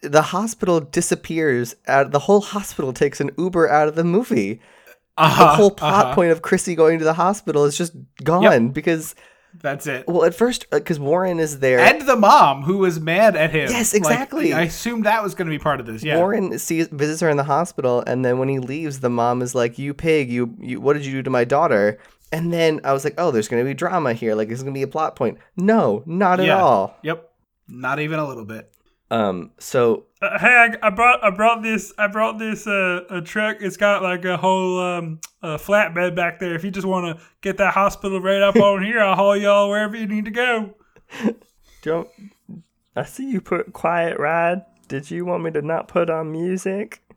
the 0.03 0.23
hospital 0.23 0.81
disappears. 0.81 1.75
Out 1.87 2.11
the 2.13 2.19
whole 2.21 2.41
hospital 2.41 2.93
takes 2.93 3.21
an 3.21 3.31
Uber 3.39 3.69
out 3.69 3.89
of 3.89 3.95
the 3.95 4.05
movie. 4.05 4.55
The 5.17 5.25
Uh-huh, 5.25 5.57
whole 5.57 5.71
plot 5.73 6.07
uh-huh. 6.07 6.15
point 6.15 6.31
of 6.31 6.43
Chrissy 6.43 6.75
going 6.77 6.99
to 7.01 7.05
the 7.05 7.15
hospital 7.15 7.65
is 7.65 7.77
just 7.77 7.93
gone 8.23 8.69
because, 8.69 9.17
That's 9.61 9.89
it. 9.89 10.07
well, 10.07 10.25
at 10.25 10.33
first, 10.35 10.71
because 10.71 11.01
Warren 11.01 11.41
is 11.41 11.59
there. 11.59 11.81
And 11.81 12.03
the 12.03 12.15
mom 12.15 12.63
who 12.63 12.79
was 12.79 13.01
mad 13.01 13.35
at 13.35 13.51
him. 13.51 13.69
Yes, 13.69 13.93
Like, 13.95 14.03
exactly. 14.03 14.53
I 14.53 14.63
assumed 14.63 15.07
that 15.07 15.25
was 15.25 15.35
going 15.35 15.47
to 15.47 15.51
be 15.51 15.59
part 15.59 15.81
of 15.81 15.87
this. 15.87 16.05
Yeah. 16.05 16.19
Warren 16.19 16.57
sees 16.61 16.87
visits 16.89 17.21
her 17.23 17.29
in 17.31 17.37
the 17.37 17.43
hospital, 17.45 18.05
and 18.07 18.25
then 18.25 18.39
when 18.39 18.49
he 18.49 18.61
leaves, 18.61 19.01
the 19.01 19.11
mom 19.11 19.43
is 19.43 19.57
like, 19.57 19.77
"You 19.77 19.93
pig! 19.93 20.31
You, 20.31 20.55
you! 20.61 20.81
What 20.81 20.93
did 20.93 21.05
you 21.05 21.11
do 21.13 21.23
to 21.25 21.31
my 21.31 21.43
daughter?" 21.45 21.99
And 22.31 22.53
then 22.53 22.81
I 22.85 22.93
was 22.93 23.05
like, 23.05 23.14
"Oh, 23.18 23.31
there's 23.31 23.49
gonna 23.49 23.64
be 23.64 23.74
drama 23.74 24.12
here. 24.12 24.35
Like, 24.35 24.49
this 24.49 24.59
is 24.59 24.62
gonna 24.62 24.74
be 24.74 24.83
a 24.83 24.89
plot 24.89 25.16
point." 25.16 25.39
No, 25.57 26.03
not 26.07 26.41
at 26.41 26.51
all. 26.51 26.97
Yep. 27.03 27.31
Not 27.68 28.01
even 28.01 28.18
a 28.18 28.26
little 28.26 28.45
bit. 28.45 28.72
Um, 29.11 29.53
so 29.59 30.05
Uh, 30.20 30.39
hey, 30.39 30.76
I, 30.83 30.87
I 30.87 30.91
brought 30.91 31.24
I 31.24 31.31
brought 31.31 31.62
this 31.62 31.95
I 31.97 32.09
brought 32.09 32.39
this 32.39 32.66
uh 32.66 33.05
a 33.09 33.22
truck. 33.22 33.57
It's 33.61 33.79
got 33.79 34.03
like 34.03 34.24
a 34.26 34.37
whole 34.37 34.79
um 34.81 35.20
uh, 35.43 35.57
flatbed 35.57 36.14
back 36.14 36.39
there. 36.41 36.55
If 36.55 36.62
you 36.64 36.70
just 36.70 36.87
want 36.87 37.16
to 37.16 37.24
get 37.41 37.57
that 37.57 37.72
hospital 37.72 38.20
right 38.20 38.43
up 38.43 38.57
on 38.68 38.83
here, 38.85 39.01
I'll 39.01 39.14
haul 39.14 39.37
y'all 39.37 39.70
wherever 39.70 39.97
you 39.97 40.07
need 40.07 40.26
to 40.26 40.31
go. 40.31 40.74
Don't. 41.83 42.09
I 42.95 43.05
see 43.05 43.31
you 43.31 43.41
put 43.41 43.72
quiet 43.72 44.18
ride. 44.18 44.62
Did 44.89 45.11
you 45.11 45.24
want 45.24 45.43
me 45.45 45.53
to 45.53 45.62
not 45.62 45.89
put 45.89 46.11
on 46.11 46.31
music? 46.33 47.03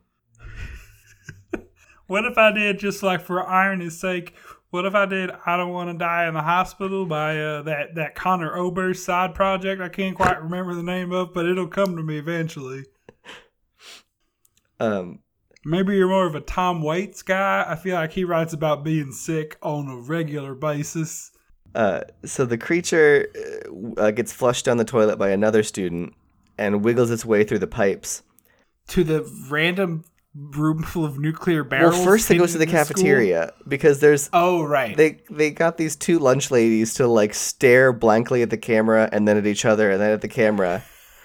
What 2.08 2.26
if 2.26 2.36
I 2.36 2.52
did 2.52 2.78
just 2.78 3.02
like 3.02 3.22
for 3.22 3.48
irony's 3.48 3.98
sake? 3.98 4.34
What 4.72 4.86
if 4.86 4.94
I 4.94 5.04
did 5.04 5.30
I 5.44 5.58
don't 5.58 5.74
want 5.74 5.90
to 5.90 5.98
die 5.98 6.26
in 6.26 6.32
the 6.32 6.40
hospital 6.40 7.04
by 7.04 7.38
uh, 7.38 7.60
that 7.62 7.94
that 7.96 8.14
Conor 8.14 8.56
Oberst 8.56 9.04
side 9.04 9.34
project? 9.34 9.82
I 9.82 9.90
can't 9.90 10.16
quite 10.16 10.42
remember 10.42 10.74
the 10.74 10.82
name 10.82 11.12
of, 11.12 11.34
but 11.34 11.44
it'll 11.44 11.68
come 11.68 11.94
to 11.94 12.02
me 12.02 12.16
eventually. 12.16 12.86
um, 14.80 15.18
Maybe 15.62 15.94
you're 15.94 16.08
more 16.08 16.26
of 16.26 16.34
a 16.34 16.40
Tom 16.40 16.82
Waits 16.82 17.20
guy. 17.20 17.66
I 17.68 17.76
feel 17.76 17.96
like 17.96 18.12
he 18.12 18.24
writes 18.24 18.54
about 18.54 18.82
being 18.82 19.12
sick 19.12 19.58
on 19.60 19.88
a 19.90 19.96
regular 19.96 20.54
basis. 20.54 21.32
uh, 21.74 22.00
so 22.24 22.46
the 22.46 22.56
creature 22.56 23.28
uh, 23.98 24.10
gets 24.10 24.32
flushed 24.32 24.64
down 24.64 24.78
the 24.78 24.86
toilet 24.86 25.18
by 25.18 25.28
another 25.28 25.62
student 25.62 26.14
and 26.56 26.82
wiggles 26.82 27.10
its 27.10 27.26
way 27.26 27.44
through 27.44 27.58
the 27.58 27.66
pipes. 27.66 28.22
To 28.88 29.04
the 29.04 29.30
random 29.50 30.04
room 30.34 30.82
full 30.82 31.04
of 31.04 31.18
nuclear 31.18 31.62
barrels. 31.64 31.94
well, 31.96 32.04
first 32.04 32.30
it 32.30 32.38
goes 32.38 32.52
to 32.52 32.58
the 32.58 32.64
hidden 32.64 32.78
in 32.80 32.84
school. 32.86 32.94
cafeteria 32.96 33.52
because 33.68 34.00
there's 34.00 34.30
Oh, 34.32 34.62
right. 34.62 34.96
they 34.96 35.20
they 35.30 35.50
got 35.50 35.76
these 35.76 35.94
two 35.96 36.18
lunch 36.18 36.50
ladies 36.50 36.94
to 36.94 37.06
like 37.06 37.34
stare 37.34 37.92
blankly 37.92 38.42
at 38.42 38.50
the 38.50 38.56
camera 38.56 39.08
and 39.12 39.26
then 39.28 39.36
at 39.36 39.46
each 39.46 39.64
other 39.64 39.90
and 39.90 40.00
then 40.00 40.10
at 40.12 40.20
the 40.22 40.28
camera. 40.28 40.82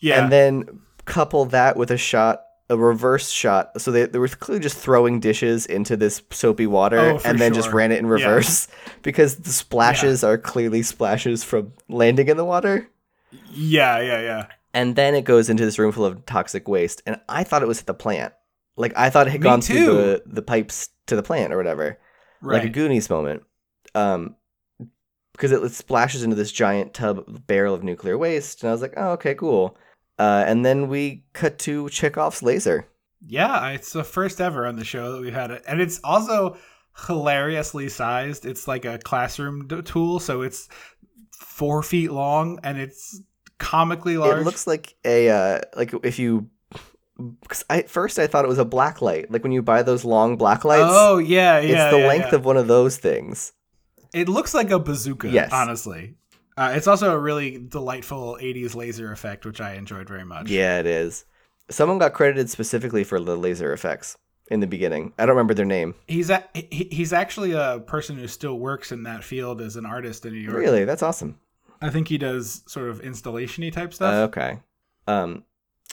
yeah. 0.00 0.22
and 0.22 0.32
then 0.32 0.80
couple 1.04 1.44
that 1.46 1.76
with 1.76 1.90
a 1.90 1.96
shot 1.96 2.42
a 2.68 2.76
reverse 2.76 3.30
shot 3.30 3.80
so 3.80 3.92
they, 3.92 4.06
they 4.06 4.18
were 4.18 4.26
clearly 4.26 4.60
just 4.60 4.76
throwing 4.76 5.20
dishes 5.20 5.66
into 5.66 5.96
this 5.96 6.20
soapy 6.30 6.66
water 6.66 6.98
Oh, 6.98 7.20
and 7.24 7.38
then 7.38 7.54
just 7.54 7.70
ran 7.72 7.92
it 7.92 7.98
in 8.00 8.06
Yeah. 8.06 8.10
reverse 8.12 8.66
because 9.02 9.36
the 9.36 9.50
splashes 9.52 10.24
are 10.24 10.36
clearly 10.36 10.82
splashes 10.82 11.44
from 11.44 11.72
landing 11.88 12.26
in 12.28 12.36
the 12.36 12.44
water 12.44 12.88
yeah, 13.52 14.00
yeah, 14.00 14.20
yeah. 14.20 14.46
And 14.76 14.94
then 14.94 15.14
it 15.16 15.24
goes 15.24 15.50
into 15.50 15.64
this 15.64 15.78
room 15.78 15.90
full 15.90 16.04
of 16.04 16.24
toxic 16.26 16.68
waste 16.68 17.02
and 17.06 17.18
i 17.28 17.42
thought 17.42 17.62
it 17.62 17.68
was 17.68 17.80
at 17.80 17.86
the 17.86 17.94
plant 17.94 18.32
like 18.76 18.92
i 18.96 19.10
thought 19.10 19.26
it 19.26 19.30
had 19.30 19.40
Me 19.40 19.44
gone 19.44 19.60
too. 19.60 19.74
through 19.74 19.94
the, 19.96 20.22
the 20.26 20.42
pipes 20.42 20.90
to 21.06 21.16
the 21.16 21.22
plant 21.22 21.52
or 21.52 21.56
whatever 21.56 21.98
Right. 22.42 22.58
like 22.58 22.66
a 22.66 22.68
Goonies 22.68 23.08
moment. 23.10 23.42
Um, 23.94 24.36
because 25.32 25.52
it 25.52 25.72
splashes 25.72 26.22
into 26.22 26.36
this 26.36 26.52
giant 26.52 26.92
tub 26.94 27.46
barrel 27.46 27.74
of 27.74 27.82
nuclear 27.82 28.16
waste, 28.18 28.62
and 28.62 28.68
I 28.68 28.72
was 28.72 28.82
like, 28.82 28.92
oh, 28.96 29.12
okay, 29.12 29.34
cool. 29.34 29.76
Uh, 30.18 30.44
and 30.46 30.64
then 30.64 30.88
we 30.88 31.24
cut 31.32 31.58
to 31.60 31.88
Chekhov's 31.88 32.42
laser. 32.42 32.86
Yeah, 33.26 33.68
it's 33.70 33.92
the 33.92 34.04
first 34.04 34.40
ever 34.40 34.66
on 34.66 34.76
the 34.76 34.84
show 34.84 35.12
that 35.12 35.20
we've 35.22 35.32
had 35.34 35.50
it, 35.50 35.62
and 35.66 35.80
it's 35.80 35.98
also 36.04 36.56
hilariously 37.06 37.88
sized. 37.88 38.44
It's 38.46 38.68
like 38.68 38.84
a 38.84 38.98
classroom 38.98 39.66
d- 39.66 39.82
tool, 39.82 40.20
so 40.20 40.42
it's 40.42 40.68
four 41.32 41.82
feet 41.82 42.12
long 42.12 42.58
and 42.62 42.78
it's 42.78 43.20
comically 43.58 44.18
large. 44.18 44.40
It 44.40 44.44
looks 44.44 44.66
like 44.66 44.94
a 45.04 45.28
uh, 45.30 45.60
like 45.76 45.92
if 46.02 46.18
you. 46.18 46.50
Cause 47.48 47.64
I, 47.70 47.78
at 47.78 47.88
first, 47.88 48.18
I 48.18 48.26
thought 48.26 48.44
it 48.44 48.48
was 48.48 48.58
a 48.58 48.64
black 48.64 49.00
light. 49.00 49.30
Like 49.30 49.42
when 49.42 49.52
you 49.52 49.62
buy 49.62 49.82
those 49.82 50.04
long 50.04 50.36
black 50.36 50.66
lights, 50.66 50.84
Oh 50.90 51.16
yeah, 51.16 51.58
yeah. 51.60 51.86
it's 51.86 51.94
the 51.94 52.00
yeah, 52.00 52.06
length 52.08 52.28
yeah. 52.32 52.34
of 52.34 52.44
one 52.44 52.58
of 52.58 52.66
those 52.66 52.98
things. 52.98 53.52
It 54.12 54.28
looks 54.28 54.52
like 54.52 54.70
a 54.70 54.78
bazooka. 54.78 55.30
Yes. 55.30 55.50
honestly. 55.52 56.16
Uh, 56.58 56.72
it's 56.74 56.86
also 56.86 57.14
a 57.14 57.18
really 57.18 57.58
delightful 57.58 58.38
'80s 58.40 58.74
laser 58.74 59.12
effect, 59.12 59.46
which 59.46 59.60
I 59.62 59.74
enjoyed 59.74 60.08
very 60.08 60.24
much. 60.24 60.50
Yeah, 60.50 60.78
it 60.78 60.86
is. 60.86 61.24
Someone 61.70 61.98
got 61.98 62.12
credited 62.12 62.50
specifically 62.50 63.02
for 63.04 63.18
the 63.18 63.36
laser 63.36 63.72
effects 63.72 64.16
in 64.50 64.60
the 64.60 64.66
beginning. 64.66 65.12
I 65.18 65.26
don't 65.26 65.34
remember 65.36 65.54
their 65.54 65.66
name. 65.66 65.94
he's 66.06 66.30
a, 66.30 66.44
he, 66.54 66.88
he's 66.92 67.12
actually 67.12 67.52
a 67.52 67.80
person 67.86 68.16
who 68.16 68.28
still 68.28 68.58
works 68.58 68.92
in 68.92 69.02
that 69.04 69.24
field 69.24 69.60
as 69.60 69.76
an 69.76 69.84
artist 69.86 70.24
in 70.24 70.32
New 70.32 70.38
York. 70.40 70.56
Really, 70.56 70.84
that's 70.84 71.02
awesome. 71.02 71.38
I 71.86 71.90
think 71.90 72.08
he 72.08 72.18
does 72.18 72.62
sort 72.66 72.88
of 72.90 73.00
installation-y 73.00 73.70
type 73.70 73.90
Uh, 73.90 73.92
stuff. 73.92 74.14
okay. 74.28 74.58
Um, 75.06 75.44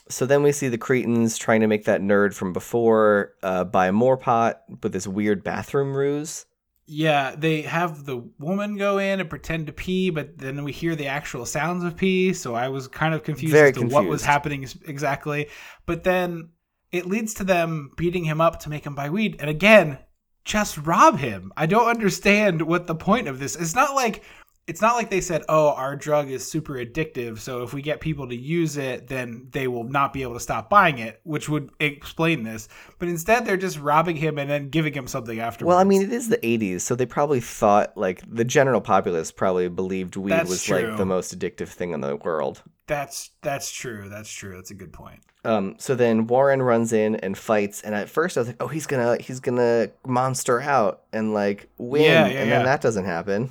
so 0.10 0.26
then 0.26 0.44
we 0.44 0.52
see 0.52 0.68
the 0.68 0.78
Cretins 0.78 1.38
trying 1.38 1.62
to 1.62 1.68
make 1.68 1.86
that 1.86 2.02
nerd 2.02 2.34
from 2.34 2.52
before 2.54 3.34
uh, 3.44 3.64
buy 3.64 3.92
more 3.92 4.18
pot 4.18 4.64
with 4.82 4.92
this 4.92 5.08
weird 5.08 5.44
bathroom 5.44 5.96
ruse. 5.96 6.46
Yeah, 6.86 7.34
they 7.38 7.62
have 7.62 8.06
the 8.06 8.18
woman 8.40 8.76
go 8.78 8.98
in 8.98 9.22
and 9.22 9.30
pretend 9.30 9.68
to 9.68 9.74
pee, 9.74 10.10
but 10.10 10.38
then 10.38 10.66
we 10.66 10.74
hear 10.74 10.96
the 10.96 11.08
actual 11.08 11.46
sounds 11.46 11.86
of 11.86 11.96
pee. 11.96 12.34
So 12.34 12.56
I 12.56 12.68
was 12.68 12.90
kind 12.90 13.14
of 13.14 13.24
confused 13.24 13.54
Very 13.54 13.70
as 13.70 13.76
to 13.78 13.86
what 13.86 14.06
was 14.06 14.26
happening 14.26 14.68
exactly. 14.86 15.48
But 15.86 16.04
then 16.04 16.50
it 16.92 17.06
leads 17.06 17.34
to 17.36 17.46
them 17.46 17.92
beating 17.96 18.26
him 18.26 18.42
up 18.42 18.60
to 18.62 18.70
make 18.70 18.86
him 18.86 18.96
buy 18.96 19.10
weed. 19.10 19.38
And 19.40 19.50
again, 19.50 19.98
just 20.44 20.78
rob 20.80 21.20
him. 21.20 21.54
I 21.56 21.68
don't 21.68 21.88
understand 21.88 22.64
what 22.64 22.88
the 22.88 22.96
point 22.96 23.30
of 23.30 23.40
this. 23.40 23.56
It's 23.56 23.76
not 23.76 23.96
like 23.96 24.22
it's 24.66 24.82
not 24.82 24.96
like 24.96 25.10
they 25.10 25.20
said, 25.22 25.44
"Oh, 25.50 25.70
our 25.72 25.96
drug 25.96 26.30
is 26.30 26.50
super 26.50 26.74
addictive, 26.76 27.40
so 27.40 27.64
if 27.64 27.74
we 27.74 27.82
get 27.82 28.00
people 28.00 28.28
to 28.30 28.36
use 28.36 28.78
it, 28.78 29.08
then 29.08 29.48
they 29.52 29.68
will 29.68 29.84
not 29.84 30.14
be 30.14 30.22
able 30.24 30.36
to 30.36 30.40
stop 30.40 30.70
buying 30.70 31.00
it," 31.00 31.20
which 31.24 31.50
would 31.50 31.70
explain 31.80 32.44
this. 32.44 32.70
But 33.00 33.10
instead, 33.10 33.46
they're 33.46 33.58
just 33.58 33.80
robbing 33.80 34.16
him 34.16 34.38
and 34.38 34.50
then 34.50 34.70
giving 34.70 34.94
him 34.94 35.08
something 35.08 35.40
afterwards. 35.40 35.68
Well, 35.68 35.78
I 35.80 35.84
mean, 35.84 36.02
it 36.02 36.14
is 36.14 36.30
the 36.30 36.38
80s, 36.46 36.82
so 36.82 36.96
they 36.96 37.06
probably 37.06 37.42
thought, 37.42 37.98
like, 37.98 38.24
the 38.32 38.46
general 38.46 38.80
populace 38.82 39.32
probably 39.32 39.68
believed 39.68 40.16
weed 40.16 40.32
That's 40.32 40.50
was, 40.50 40.64
true. 40.64 40.88
like, 40.88 40.98
the 40.98 41.06
most 41.06 41.38
addictive 41.38 41.68
thing 41.68 41.92
in 41.92 42.02
the 42.02 42.16
world. 42.16 42.64
that's 42.88 43.32
that's 43.42 43.72
true. 43.72 44.08
That's 44.10 44.30
true. 44.32 44.56
That's 44.56 44.72
a 44.72 44.76
good 44.76 44.92
point. 44.94 45.20
Um, 45.46 45.76
so 45.78 45.94
then 45.96 46.28
Warren 46.28 46.62
runs 46.62 46.94
in 46.94 47.16
and 47.18 47.38
fights, 47.38 47.82
and 47.82 47.94
at 47.96 48.10
first 48.10 48.38
I 48.38 48.42
was 48.42 48.48
like, 48.48 48.62
oh, 48.64 48.68
he's 48.68 48.88
gonna, 48.88 49.18
he's 49.20 49.42
gonna 49.42 49.90
monster 50.08 50.62
out 50.62 51.02
and, 51.12 51.34
like, 51.34 51.68
win, 51.78 52.04
Yeah, 52.04 52.28
yeah, 52.28 52.40
and 52.40 52.50
yeah. 52.50 52.56
then 52.58 52.66
that 52.66 52.80
doesn't 52.82 53.04
happen. 53.06 53.50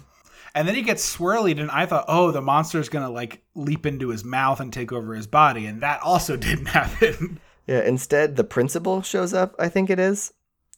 And 0.55 0.69
then 0.69 0.75
he 0.75 0.83
gets 0.83 1.17
swirlied, 1.17 1.59
and 1.61 1.71
I 1.71 1.87
thought, 1.87 2.05
oh, 2.09 2.31
the 2.31 2.43
monster's 2.43 2.89
gonna 2.89 3.11
like 3.11 3.43
leap 3.55 3.87
into 3.87 4.09
his 4.11 4.25
mouth 4.25 4.61
and 4.61 4.73
take 4.73 4.93
over 4.93 5.15
his 5.15 5.27
body, 5.27 5.67
and 5.67 5.81
that 5.83 6.01
also 6.03 6.37
didn't 6.49 6.67
happen. 6.67 7.41
Yeah, 7.67 7.81
instead, 7.83 8.37
the 8.37 8.45
principal 8.45 9.03
shows 9.03 9.33
up, 9.33 9.55
I 9.59 9.69
think 9.69 9.89
it 9.89 9.99
is. 9.99 10.33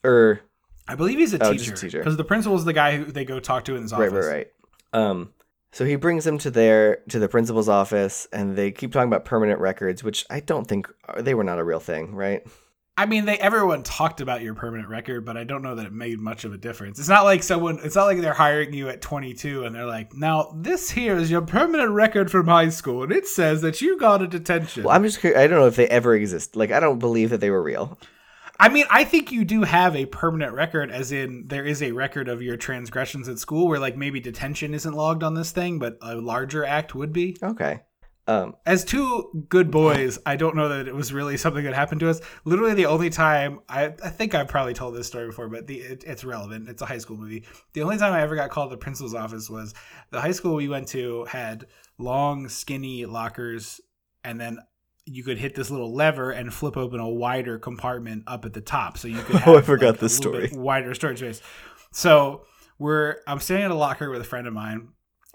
Or, 0.04 0.40
I 0.86 0.94
believe 0.94 1.18
he's 1.18 1.32
a 1.34 1.42
Oh, 1.42 1.52
teacher 1.52 1.74
because 1.90 2.16
the 2.18 2.24
principal's 2.24 2.64
the 2.64 2.72
guy 2.74 2.98
who 2.98 3.06
they 3.06 3.24
go 3.24 3.40
talk 3.40 3.64
to 3.64 3.74
in 3.74 3.82
his 3.82 3.92
office. 3.92 4.12
right, 4.12 4.22
right, 4.22 4.46
right. 4.92 5.00
Um, 5.02 5.32
so 5.72 5.84
he 5.84 5.96
brings 5.96 6.24
him 6.26 6.38
to 6.38 6.50
their 6.52 6.96
to 7.08 7.18
the 7.18 7.28
principal's 7.28 7.68
office, 7.68 8.28
and 8.32 8.54
they 8.54 8.70
keep 8.70 8.92
talking 8.92 9.08
about 9.08 9.24
permanent 9.24 9.58
records, 9.60 10.04
which 10.04 10.24
I 10.30 10.40
don't 10.40 10.66
think 10.68 10.88
they 11.18 11.34
were 11.34 11.42
not 11.42 11.58
a 11.58 11.64
real 11.64 11.80
thing, 11.80 12.14
right? 12.14 12.46
I 12.96 13.06
mean, 13.06 13.24
they 13.24 13.36
everyone 13.38 13.82
talked 13.82 14.20
about 14.20 14.42
your 14.42 14.54
permanent 14.54 14.88
record, 14.88 15.24
but 15.24 15.36
I 15.36 15.42
don't 15.42 15.62
know 15.62 15.74
that 15.74 15.86
it 15.86 15.92
made 15.92 16.20
much 16.20 16.44
of 16.44 16.52
a 16.52 16.56
difference. 16.56 17.00
It's 17.00 17.08
not 17.08 17.24
like 17.24 17.42
someone. 17.42 17.80
It's 17.82 17.96
not 17.96 18.04
like 18.04 18.20
they're 18.20 18.32
hiring 18.32 18.72
you 18.72 18.88
at 18.88 19.00
22 19.00 19.64
and 19.64 19.74
they're 19.74 19.84
like, 19.84 20.14
"Now 20.14 20.54
this 20.56 20.90
here 20.90 21.16
is 21.16 21.28
your 21.28 21.42
permanent 21.42 21.90
record 21.90 22.30
from 22.30 22.46
high 22.46 22.68
school, 22.68 23.02
and 23.02 23.10
it 23.10 23.26
says 23.26 23.62
that 23.62 23.80
you 23.80 23.98
got 23.98 24.22
a 24.22 24.28
detention." 24.28 24.84
Well, 24.84 24.94
I'm 24.94 25.02
just 25.02 25.18
curious. 25.18 25.40
I 25.40 25.48
don't 25.48 25.58
know 25.58 25.66
if 25.66 25.76
they 25.76 25.88
ever 25.88 26.14
exist. 26.14 26.54
Like, 26.54 26.70
I 26.70 26.78
don't 26.78 27.00
believe 27.00 27.30
that 27.30 27.40
they 27.40 27.50
were 27.50 27.62
real. 27.62 27.98
I 28.60 28.68
mean, 28.68 28.84
I 28.88 29.02
think 29.02 29.32
you 29.32 29.44
do 29.44 29.62
have 29.62 29.96
a 29.96 30.06
permanent 30.06 30.54
record, 30.54 30.92
as 30.92 31.10
in 31.10 31.48
there 31.48 31.64
is 31.64 31.82
a 31.82 31.90
record 31.90 32.28
of 32.28 32.42
your 32.42 32.56
transgressions 32.56 33.28
at 33.28 33.40
school, 33.40 33.66
where 33.66 33.80
like 33.80 33.96
maybe 33.96 34.20
detention 34.20 34.72
isn't 34.72 34.94
logged 34.94 35.24
on 35.24 35.34
this 35.34 35.50
thing, 35.50 35.80
but 35.80 35.98
a 36.00 36.14
larger 36.14 36.64
act 36.64 36.94
would 36.94 37.12
be. 37.12 37.36
Okay. 37.42 37.80
Um, 38.26 38.56
As 38.64 38.84
two 38.84 39.46
good 39.50 39.70
boys, 39.70 40.18
I 40.24 40.36
don't 40.36 40.56
know 40.56 40.68
that 40.70 40.88
it 40.88 40.94
was 40.94 41.12
really 41.12 41.36
something 41.36 41.62
that 41.64 41.74
happened 41.74 42.00
to 42.00 42.08
us. 42.08 42.20
Literally, 42.44 42.72
the 42.72 42.86
only 42.86 43.10
time 43.10 43.60
I, 43.68 43.86
I 44.02 44.08
think 44.08 44.34
I've 44.34 44.48
probably 44.48 44.72
told 44.72 44.94
this 44.94 45.06
story 45.06 45.26
before, 45.26 45.48
but 45.48 45.66
the 45.66 45.80
it, 45.80 46.04
it's 46.06 46.24
relevant. 46.24 46.68
It's 46.68 46.80
a 46.80 46.86
high 46.86 46.98
school 46.98 47.18
movie. 47.18 47.44
The 47.74 47.82
only 47.82 47.98
time 47.98 48.14
I 48.14 48.22
ever 48.22 48.34
got 48.34 48.48
called 48.50 48.70
to 48.70 48.76
the 48.76 48.80
principal's 48.80 49.14
office 49.14 49.50
was 49.50 49.74
the 50.10 50.20
high 50.22 50.32
school 50.32 50.54
we 50.54 50.68
went 50.68 50.88
to 50.88 51.24
had 51.26 51.66
long, 51.98 52.48
skinny 52.48 53.04
lockers, 53.04 53.80
and 54.22 54.40
then 54.40 54.58
you 55.04 55.22
could 55.22 55.36
hit 55.36 55.54
this 55.54 55.70
little 55.70 55.94
lever 55.94 56.30
and 56.30 56.52
flip 56.52 56.78
open 56.78 57.00
a 57.00 57.08
wider 57.08 57.58
compartment 57.58 58.24
up 58.26 58.46
at 58.46 58.54
the 58.54 58.62
top, 58.62 58.96
so 58.96 59.06
you 59.06 59.20
could. 59.20 59.36
Have, 59.36 59.48
Oh, 59.54 59.58
I 59.58 59.60
forgot 59.60 59.90
like, 59.90 60.00
this 60.00 60.16
story. 60.16 60.50
Wider 60.52 60.94
storage 60.94 61.18
space. 61.18 61.42
So 61.92 62.46
we're 62.78 63.16
I'm 63.26 63.40
standing 63.40 63.66
in 63.66 63.70
a 63.70 63.76
locker 63.76 64.08
with 64.08 64.22
a 64.22 64.24
friend 64.24 64.46
of 64.46 64.54
mine, 64.54 64.88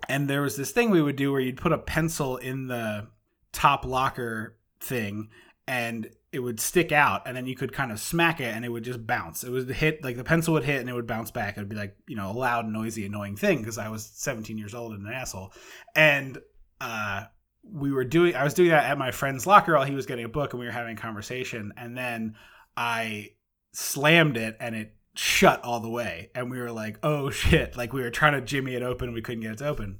and 0.07 0.29
there 0.29 0.41
was 0.41 0.55
this 0.55 0.71
thing 0.71 0.89
we 0.89 1.01
would 1.01 1.15
do 1.15 1.31
where 1.31 1.41
you'd 1.41 1.57
put 1.57 1.73
a 1.73 1.77
pencil 1.77 2.37
in 2.37 2.67
the 2.67 3.07
top 3.51 3.85
locker 3.85 4.57
thing 4.79 5.29
and 5.67 6.09
it 6.31 6.39
would 6.39 6.59
stick 6.59 6.91
out 6.91 7.23
and 7.27 7.35
then 7.35 7.45
you 7.45 7.55
could 7.55 7.73
kind 7.73 7.91
of 7.91 7.99
smack 7.99 8.39
it 8.39 8.55
and 8.55 8.63
it 8.63 8.69
would 8.69 8.83
just 8.83 9.05
bounce. 9.05 9.43
It 9.43 9.49
would 9.49 9.69
hit 9.69 10.03
like 10.03 10.15
the 10.15 10.23
pencil 10.23 10.53
would 10.53 10.63
hit 10.63 10.79
and 10.79 10.89
it 10.89 10.93
would 10.93 11.07
bounce 11.07 11.31
back. 11.31 11.57
It 11.57 11.61
would 11.61 11.69
be 11.69 11.75
like 11.75 11.95
you 12.07 12.15
know 12.15 12.31
a 12.31 12.33
loud 12.33 12.67
noisy 12.67 13.05
annoying 13.05 13.35
thing 13.35 13.59
because 13.59 13.77
i 13.77 13.89
was 13.89 14.05
17 14.05 14.57
years 14.57 14.75
old 14.75 14.93
and 14.93 15.05
an 15.05 15.13
asshole. 15.13 15.53
And 15.95 16.37
uh 16.81 17.25
we 17.63 17.91
were 17.91 18.03
doing 18.03 18.35
i 18.35 18.43
was 18.43 18.53
doing 18.53 18.69
that 18.69 18.85
at 18.85 18.97
my 18.97 19.11
friend's 19.11 19.45
locker 19.45 19.73
while 19.73 19.83
he 19.83 19.95
was 19.95 20.05
getting 20.05 20.25
a 20.25 20.29
book 20.29 20.53
and 20.53 20.59
we 20.59 20.65
were 20.65 20.71
having 20.71 20.97
a 20.97 21.01
conversation. 21.01 21.73
And 21.77 21.97
then 21.97 22.35
i 22.77 23.31
slammed 23.71 24.37
it 24.37 24.57
and 24.59 24.75
it 24.75 24.95
shut 25.19 25.63
all 25.63 25.79
the 25.81 25.89
way. 25.89 26.31
And 26.33 26.49
we 26.49 26.59
were 26.59 26.71
like 26.71 26.97
oh 27.03 27.29
shit. 27.29 27.75
Like 27.77 27.93
we 27.93 28.01
were 28.01 28.09
trying 28.09 28.33
to 28.33 28.41
jimmy 28.41 28.75
it 28.75 28.83
open. 28.83 29.13
We 29.13 29.21
couldn't 29.21 29.41
get 29.41 29.51
it 29.51 29.57
to 29.59 29.67
open. 29.67 29.99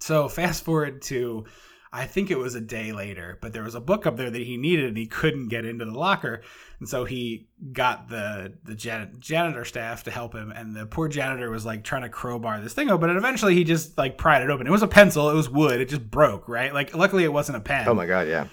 So 0.00 0.28
fast 0.28 0.64
forward 0.64 1.02
to 1.02 1.46
I 1.90 2.04
think 2.04 2.30
it 2.30 2.36
was 2.38 2.54
a 2.54 2.60
day 2.60 2.92
later, 2.92 3.38
but 3.40 3.54
there 3.54 3.62
was 3.62 3.74
a 3.74 3.80
book 3.80 4.06
up 4.06 4.18
there 4.18 4.28
that 4.28 4.42
he 4.42 4.58
needed 4.58 4.86
and 4.86 4.96
he 4.98 5.06
couldn't 5.06 5.48
get 5.48 5.64
into 5.64 5.86
the 5.86 5.98
locker. 5.98 6.42
And 6.80 6.88
so 6.88 7.06
he 7.06 7.48
got 7.72 8.08
the 8.08 8.52
the 8.62 8.74
jan- 8.74 9.16
janitor 9.18 9.64
staff 9.64 10.04
to 10.04 10.10
help 10.10 10.34
him. 10.34 10.50
And 10.50 10.76
the 10.76 10.84
poor 10.84 11.08
janitor 11.08 11.50
was 11.50 11.64
like 11.64 11.84
trying 11.84 12.02
to 12.02 12.10
crowbar 12.10 12.60
this 12.60 12.74
thing 12.74 12.90
open. 12.90 13.08
And 13.08 13.18
eventually 13.18 13.54
he 13.54 13.64
just 13.64 13.96
like 13.96 14.18
pried 14.18 14.42
it 14.42 14.50
open. 14.50 14.66
It 14.66 14.70
was 14.70 14.82
a 14.82 14.88
pencil, 14.88 15.30
it 15.30 15.34
was 15.34 15.48
wood, 15.48 15.80
it 15.80 15.88
just 15.88 16.10
broke, 16.10 16.46
right? 16.46 16.74
Like 16.74 16.94
luckily 16.94 17.24
it 17.24 17.32
wasn't 17.32 17.56
a 17.56 17.62
pen. 17.62 17.88
Oh 17.88 17.94
my 17.94 18.06
god, 18.06 18.28
yeah. 18.28 18.48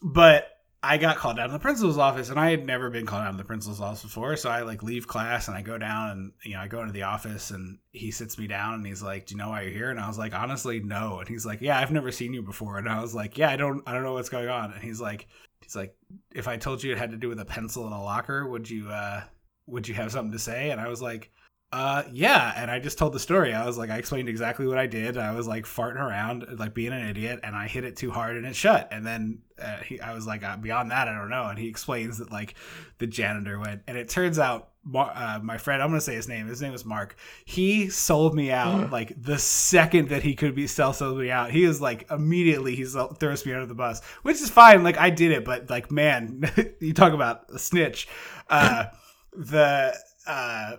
but 0.00 0.48
I 0.82 0.98
got 0.98 1.16
called 1.16 1.36
down 1.36 1.48
to 1.48 1.52
the 1.52 1.58
principal's 1.58 1.98
office, 1.98 2.30
and 2.30 2.38
I 2.38 2.50
had 2.50 2.64
never 2.64 2.90
been 2.90 3.06
called 3.06 3.24
down 3.24 3.32
to 3.32 3.38
the 3.38 3.44
principal's 3.44 3.80
office 3.80 4.02
before. 4.02 4.36
So 4.36 4.50
I 4.50 4.62
like 4.62 4.82
leave 4.82 5.08
class 5.08 5.48
and 5.48 5.56
I 5.56 5.62
go 5.62 5.78
down, 5.78 6.10
and 6.10 6.32
you 6.44 6.54
know 6.54 6.60
I 6.60 6.68
go 6.68 6.80
into 6.80 6.92
the 6.92 7.02
office, 7.02 7.50
and 7.50 7.78
he 7.92 8.10
sits 8.10 8.38
me 8.38 8.46
down, 8.46 8.74
and 8.74 8.86
he's 8.86 9.02
like, 9.02 9.26
"Do 9.26 9.34
you 9.34 9.38
know 9.38 9.50
why 9.50 9.62
you're 9.62 9.72
here?" 9.72 9.90
And 9.90 9.98
I 9.98 10.06
was 10.06 10.18
like, 10.18 10.34
"Honestly, 10.34 10.80
no." 10.80 11.18
And 11.18 11.28
he's 11.28 11.46
like, 11.46 11.60
"Yeah, 11.60 11.78
I've 11.78 11.90
never 11.90 12.12
seen 12.12 12.34
you 12.34 12.42
before." 12.42 12.78
And 12.78 12.88
I 12.88 13.00
was 13.00 13.14
like, 13.14 13.36
"Yeah, 13.38 13.50
I 13.50 13.56
don't, 13.56 13.82
I 13.86 13.92
don't 13.92 14.02
know 14.02 14.12
what's 14.12 14.28
going 14.28 14.48
on." 14.48 14.72
And 14.72 14.82
he's 14.82 15.00
like, 15.00 15.26
"He's 15.62 15.74
like, 15.74 15.96
if 16.34 16.46
I 16.46 16.56
told 16.56 16.82
you 16.82 16.92
it 16.92 16.98
had 16.98 17.10
to 17.10 17.16
do 17.16 17.28
with 17.28 17.40
a 17.40 17.44
pencil 17.44 17.86
in 17.86 17.92
a 17.92 18.02
locker, 18.02 18.46
would 18.48 18.68
you, 18.70 18.88
uh, 18.90 19.22
would 19.66 19.88
you 19.88 19.94
have 19.94 20.12
something 20.12 20.32
to 20.32 20.38
say?" 20.38 20.70
And 20.70 20.80
I 20.80 20.88
was 20.88 21.02
like, 21.02 21.32
uh 21.72 22.04
yeah 22.12 22.52
and 22.56 22.70
i 22.70 22.78
just 22.78 22.96
told 22.96 23.12
the 23.12 23.18
story. 23.18 23.52
I 23.52 23.66
was 23.66 23.76
like 23.76 23.90
i 23.90 23.96
explained 23.98 24.28
exactly 24.28 24.66
what 24.66 24.78
i 24.78 24.86
did. 24.86 25.16
I 25.16 25.32
was 25.32 25.48
like 25.48 25.64
farting 25.64 25.96
around 25.96 26.46
like 26.58 26.74
being 26.74 26.92
an 26.92 27.08
idiot 27.08 27.40
and 27.42 27.56
i 27.56 27.66
hit 27.66 27.84
it 27.84 27.96
too 27.96 28.10
hard 28.12 28.36
and 28.36 28.46
it 28.46 28.54
shut. 28.54 28.88
And 28.92 29.04
then 29.04 29.38
uh, 29.60 29.78
he, 29.78 30.00
i 30.00 30.14
was 30.14 30.26
like 30.26 30.44
uh, 30.44 30.56
beyond 30.56 30.92
that 30.92 31.08
i 31.08 31.12
don't 31.12 31.28
know. 31.28 31.46
And 31.46 31.58
he 31.58 31.68
explains 31.68 32.18
that 32.18 32.30
like 32.30 32.54
the 32.98 33.06
janitor 33.08 33.58
went 33.58 33.82
and 33.88 33.96
it 33.98 34.08
turns 34.08 34.38
out 34.38 34.70
Mar- 34.88 35.12
uh, 35.12 35.40
my 35.42 35.58
friend 35.58 35.82
i'm 35.82 35.88
gonna 35.88 36.00
say 36.00 36.14
his 36.14 36.28
name 36.28 36.46
his 36.46 36.62
name 36.62 36.72
is 36.72 36.84
mark. 36.84 37.16
He 37.44 37.88
sold 37.90 38.36
me 38.36 38.52
out 38.52 38.92
like 38.92 39.20
the 39.20 39.36
second 39.36 40.10
that 40.10 40.22
he 40.22 40.36
could 40.36 40.54
be 40.54 40.68
sell 40.68 40.92
sold 40.92 41.18
me 41.18 41.32
out. 41.32 41.50
He 41.50 41.64
is 41.64 41.80
like 41.80 42.08
immediately 42.12 42.76
he 42.76 42.84
throws 42.84 43.44
me 43.44 43.52
under 43.52 43.66
the 43.66 43.74
bus 43.74 44.04
which 44.22 44.40
is 44.40 44.50
fine. 44.50 44.84
Like 44.84 44.98
i 44.98 45.10
did 45.10 45.32
it 45.32 45.44
but 45.44 45.68
like 45.68 45.90
man 45.90 46.44
you 46.80 46.92
talk 46.92 47.12
about 47.12 47.50
a 47.52 47.58
snitch. 47.58 48.06
Uh 48.48 48.84
the 49.32 49.98
uh 50.28 50.76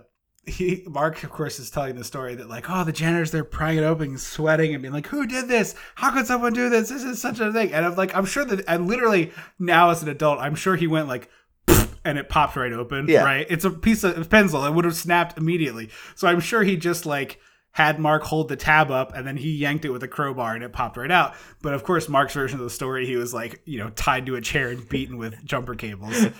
he 0.48 0.82
Mark, 0.86 1.22
of 1.22 1.30
course, 1.30 1.58
is 1.58 1.70
telling 1.70 1.96
the 1.96 2.04
story 2.04 2.34
that 2.34 2.48
like, 2.48 2.68
oh, 2.68 2.84
the 2.84 2.92
janitors 2.92 3.30
they're 3.30 3.44
prying 3.44 3.78
it 3.78 3.84
open, 3.84 4.18
sweating, 4.18 4.72
and 4.74 4.82
being 4.82 4.94
like, 4.94 5.06
who 5.06 5.26
did 5.26 5.48
this? 5.48 5.74
How 5.94 6.10
could 6.10 6.26
someone 6.26 6.52
do 6.52 6.68
this? 6.68 6.88
This 6.88 7.02
is 7.02 7.20
such 7.20 7.40
a 7.40 7.52
thing. 7.52 7.72
And 7.72 7.84
I'm 7.84 7.94
like, 7.94 8.14
I'm 8.14 8.26
sure 8.26 8.44
that 8.44 8.68
I 8.68 8.76
literally 8.76 9.32
now 9.58 9.90
as 9.90 10.02
an 10.02 10.08
adult, 10.08 10.38
I'm 10.40 10.54
sure 10.54 10.76
he 10.76 10.86
went 10.86 11.08
like, 11.08 11.30
and 12.04 12.18
it 12.18 12.28
popped 12.28 12.56
right 12.56 12.72
open. 12.72 13.06
Yeah. 13.08 13.24
Right. 13.24 13.46
It's 13.48 13.64
a 13.64 13.70
piece 13.70 14.04
of 14.04 14.28
pencil. 14.30 14.64
It 14.64 14.72
would 14.74 14.84
have 14.84 14.96
snapped 14.96 15.38
immediately. 15.38 15.90
So 16.14 16.26
I'm 16.28 16.40
sure 16.40 16.62
he 16.62 16.76
just 16.76 17.06
like 17.06 17.40
had 17.72 18.00
Mark 18.00 18.24
hold 18.24 18.48
the 18.48 18.56
tab 18.56 18.90
up 18.90 19.14
and 19.14 19.26
then 19.26 19.36
he 19.36 19.52
yanked 19.52 19.84
it 19.84 19.90
with 19.90 20.02
a 20.02 20.08
crowbar 20.08 20.54
and 20.54 20.64
it 20.64 20.72
popped 20.72 20.96
right 20.96 21.10
out. 21.10 21.34
But 21.62 21.74
of 21.74 21.84
course, 21.84 22.08
Mark's 22.08 22.34
version 22.34 22.58
of 22.58 22.64
the 22.64 22.70
story, 22.70 23.06
he 23.06 23.16
was 23.16 23.32
like, 23.32 23.60
you 23.66 23.78
know, 23.78 23.90
tied 23.90 24.26
to 24.26 24.34
a 24.36 24.40
chair 24.40 24.68
and 24.68 24.88
beaten 24.88 25.16
with 25.16 25.44
jumper 25.44 25.74
cables. 25.74 26.26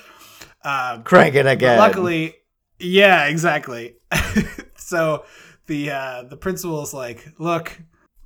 Um, 0.64 1.04
Crank 1.04 1.36
it 1.36 1.46
again. 1.46 1.78
luckily, 1.78 2.34
yeah, 2.79 3.26
exactly. 3.26 3.97
so 4.76 5.24
the 5.66 5.91
uh, 5.91 6.22
the 6.24 6.37
principal's 6.37 6.95
like, 6.95 7.33
look, 7.39 7.79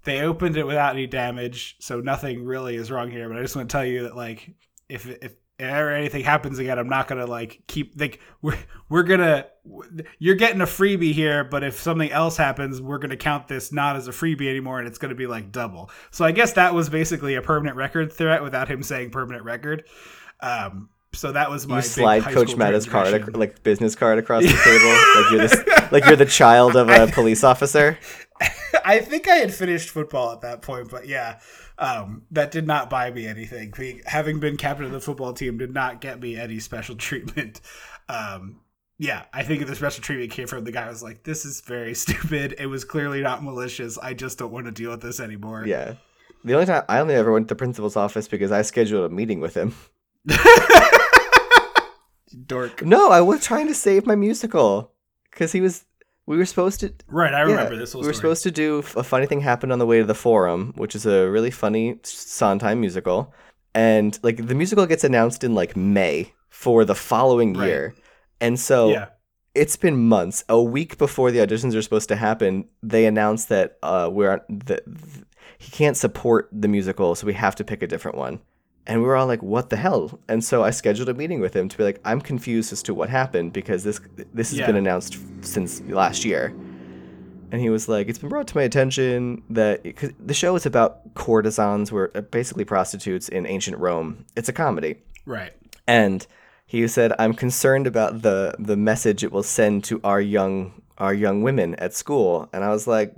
they 0.04 0.20
opened 0.20 0.56
it 0.56 0.66
without 0.66 0.94
any 0.94 1.06
damage, 1.06 1.76
so 1.80 2.00
nothing 2.00 2.44
really 2.44 2.76
is 2.76 2.90
wrong 2.90 3.10
here. 3.10 3.28
But 3.28 3.38
I 3.38 3.42
just 3.42 3.56
want 3.56 3.68
to 3.68 3.72
tell 3.72 3.84
you 3.84 4.04
that 4.04 4.16
like, 4.16 4.50
if 4.88 5.06
if 5.06 5.34
ever 5.58 5.90
anything 5.90 6.24
happens 6.24 6.58
again, 6.58 6.78
I'm 6.78 6.88
not 6.88 7.08
gonna 7.08 7.26
like 7.26 7.62
keep 7.66 7.98
like 8.00 8.20
we're 8.40 8.58
we're 8.88 9.02
gonna 9.02 9.46
you're 10.18 10.34
getting 10.34 10.60
a 10.60 10.66
freebie 10.66 11.12
here, 11.12 11.44
but 11.44 11.62
if 11.62 11.80
something 11.80 12.10
else 12.10 12.36
happens, 12.36 12.80
we're 12.80 12.98
gonna 12.98 13.16
count 13.16 13.48
this 13.48 13.72
not 13.72 13.96
as 13.96 14.08
a 14.08 14.12
freebie 14.12 14.48
anymore, 14.48 14.78
and 14.78 14.88
it's 14.88 14.98
gonna 14.98 15.14
be 15.14 15.26
like 15.26 15.52
double. 15.52 15.90
So 16.10 16.24
I 16.24 16.32
guess 16.32 16.54
that 16.54 16.74
was 16.74 16.88
basically 16.88 17.34
a 17.34 17.42
permanent 17.42 17.76
record 17.76 18.12
threat 18.12 18.42
without 18.42 18.68
him 18.68 18.82
saying 18.82 19.10
permanent 19.10 19.44
record. 19.44 19.84
Um, 20.40 20.88
so 21.14 21.32
that 21.32 21.50
was 21.50 21.66
my 21.66 21.76
you 21.76 21.82
slide 21.82 22.22
high 22.22 22.32
Coach 22.32 22.56
Matta's 22.56 22.86
card, 22.86 23.36
like 23.36 23.62
business 23.62 23.94
card, 23.94 24.18
across 24.18 24.42
the 24.42 24.48
table, 24.64 25.22
like 25.22 25.30
you're 25.30 25.48
the 25.48 25.88
like 25.92 26.04
you're 26.06 26.16
the 26.16 26.26
child 26.26 26.74
of 26.76 26.88
a 26.88 27.06
police 27.12 27.44
officer. 27.44 27.98
I 28.84 28.98
think 28.98 29.28
I 29.28 29.36
had 29.36 29.54
finished 29.54 29.90
football 29.90 30.32
at 30.32 30.40
that 30.40 30.62
point, 30.62 30.90
but 30.90 31.06
yeah, 31.06 31.40
um, 31.78 32.22
that 32.30 32.50
did 32.50 32.66
not 32.66 32.90
buy 32.90 33.10
me 33.10 33.26
anything. 33.26 33.72
Being, 33.76 34.02
having 34.06 34.40
been 34.40 34.56
captain 34.56 34.86
of 34.86 34.92
the 34.92 35.00
football 35.00 35.32
team 35.32 35.58
did 35.58 35.72
not 35.72 36.00
get 36.00 36.20
me 36.20 36.36
any 36.36 36.58
special 36.58 36.96
treatment. 36.96 37.60
Um, 38.08 38.60
yeah, 38.98 39.24
I 39.32 39.42
think 39.42 39.66
the 39.66 39.76
special 39.76 40.02
treatment 40.02 40.32
came 40.32 40.46
from 40.46 40.64
the 40.64 40.72
guy 40.72 40.84
who 40.84 40.90
was 40.90 41.02
like, 41.02 41.24
"This 41.24 41.44
is 41.44 41.60
very 41.60 41.94
stupid. 41.94 42.56
It 42.58 42.66
was 42.66 42.84
clearly 42.84 43.20
not 43.20 43.44
malicious. 43.44 43.98
I 43.98 44.14
just 44.14 44.38
don't 44.38 44.52
want 44.52 44.66
to 44.66 44.72
deal 44.72 44.90
with 44.90 45.02
this 45.02 45.20
anymore." 45.20 45.64
Yeah. 45.66 45.94
The 46.44 46.54
only 46.54 46.66
time 46.66 46.84
I 46.88 46.98
only 46.98 47.14
ever 47.14 47.30
went 47.30 47.48
to 47.48 47.54
the 47.54 47.58
principal's 47.58 47.96
office 47.96 48.26
because 48.26 48.50
I 48.50 48.62
scheduled 48.62 49.10
a 49.10 49.14
meeting 49.14 49.40
with 49.40 49.54
him. 49.54 49.74
Dork. 52.54 52.74
No, 52.96 53.02
I 53.18 53.20
was 53.30 53.38
trying 53.50 53.66
to 53.72 53.74
save 53.74 54.02
my 54.06 54.16
musical 54.28 54.92
because 55.30 55.52
he 55.56 55.60
was 55.66 55.84
We 56.26 56.36
were 56.40 56.46
supposed 56.54 56.78
to 56.80 56.86
Right, 57.20 57.34
I 57.34 57.40
Yeah, 57.40 57.50
remember 57.52 57.76
this 57.76 57.94
we 57.94 57.98
were 57.98 58.04
story. 58.04 58.14
supposed 58.20 58.42
to 58.48 58.52
do 58.64 58.66
a 59.02 59.04
funny 59.12 59.26
thing 59.26 59.40
happened 59.40 59.72
on 59.74 59.78
the 59.82 59.86
way 59.90 59.98
to 59.98 60.06
the 60.12 60.20
forum, 60.26 60.60
which 60.82 60.94
is 60.98 61.04
a 61.06 61.18
really 61.34 61.50
funny 61.64 61.84
Sondheim 62.04 62.78
musical, 62.86 63.18
and 63.74 64.10
like 64.26 64.38
the 64.50 64.54
musical 64.62 64.86
gets 64.92 65.04
announced 65.10 65.40
in 65.46 65.52
like 65.62 65.72
May 65.76 66.16
for 66.62 66.84
the 66.84 66.94
following 67.10 67.50
Right. 67.54 67.66
year, 67.66 67.94
and 68.40 68.54
so 68.68 68.76
yeah. 68.96 69.06
it's 69.54 69.76
been 69.84 69.96
months. 70.16 70.44
A 70.48 70.62
week 70.76 70.96
before 71.06 71.28
the 71.32 71.40
auditions 71.44 71.74
are 71.74 71.82
supposed 71.88 72.08
to 72.10 72.16
happen, 72.28 72.52
they 72.92 73.04
announced 73.12 73.46
that 73.48 73.68
uh, 73.82 74.08
we're 74.16 74.40
that 74.68 74.82
he 75.58 75.70
can't 75.80 75.96
support 75.96 76.42
the 76.62 76.68
musical, 76.68 77.14
so 77.16 77.26
we 77.26 77.34
have 77.34 77.54
to 77.56 77.64
pick 77.64 77.82
a 77.82 77.86
different 77.92 78.16
one. 78.26 78.34
And 78.86 79.00
we 79.00 79.06
were 79.06 79.14
all 79.16 79.26
like, 79.28 79.42
"What 79.42 79.70
the 79.70 79.76
hell?" 79.76 80.18
And 80.28 80.42
so 80.44 80.62
I 80.64 80.70
scheduled 80.70 81.08
a 81.08 81.14
meeting 81.14 81.40
with 81.40 81.54
him 81.54 81.68
to 81.68 81.76
be 81.78 81.84
like, 81.84 82.00
"I'm 82.04 82.20
confused 82.20 82.72
as 82.72 82.82
to 82.84 82.94
what 82.94 83.08
happened 83.08 83.52
because 83.52 83.84
this 83.84 84.00
this 84.34 84.50
has 84.50 84.58
Yeah. 84.58 84.66
been 84.66 84.76
announced 84.76 85.16
since 85.42 85.80
last 85.82 86.24
year." 86.24 86.52
And 87.52 87.60
he 87.60 87.70
was 87.70 87.88
like, 87.88 88.08
"It's 88.08 88.18
been 88.18 88.28
brought 88.30 88.48
to 88.48 88.56
my 88.56 88.62
attention 88.64 89.42
that 89.50 89.84
cause 89.96 90.10
the 90.18 90.34
show 90.34 90.56
is 90.56 90.66
about 90.66 91.14
courtesans, 91.14 91.92
were 91.92 92.08
basically 92.30 92.64
prostitutes 92.64 93.28
in 93.28 93.46
ancient 93.46 93.78
Rome. 93.78 94.24
It's 94.36 94.48
a 94.48 94.52
comedy." 94.52 94.96
Right. 95.26 95.52
and 95.86 96.26
he 96.66 96.86
said 96.88 97.12
i'm 97.18 97.34
concerned 97.34 97.86
about 97.86 98.22
the 98.22 98.54
the 98.58 98.76
message 98.76 99.22
it 99.22 99.30
will 99.30 99.42
send 99.42 99.84
to 99.84 100.00
our 100.02 100.20
young 100.20 100.72
our 100.98 101.12
young 101.12 101.42
women 101.42 101.74
at 101.76 101.92
school 101.92 102.48
and 102.52 102.64
i 102.64 102.70
was 102.70 102.86
like 102.86 103.14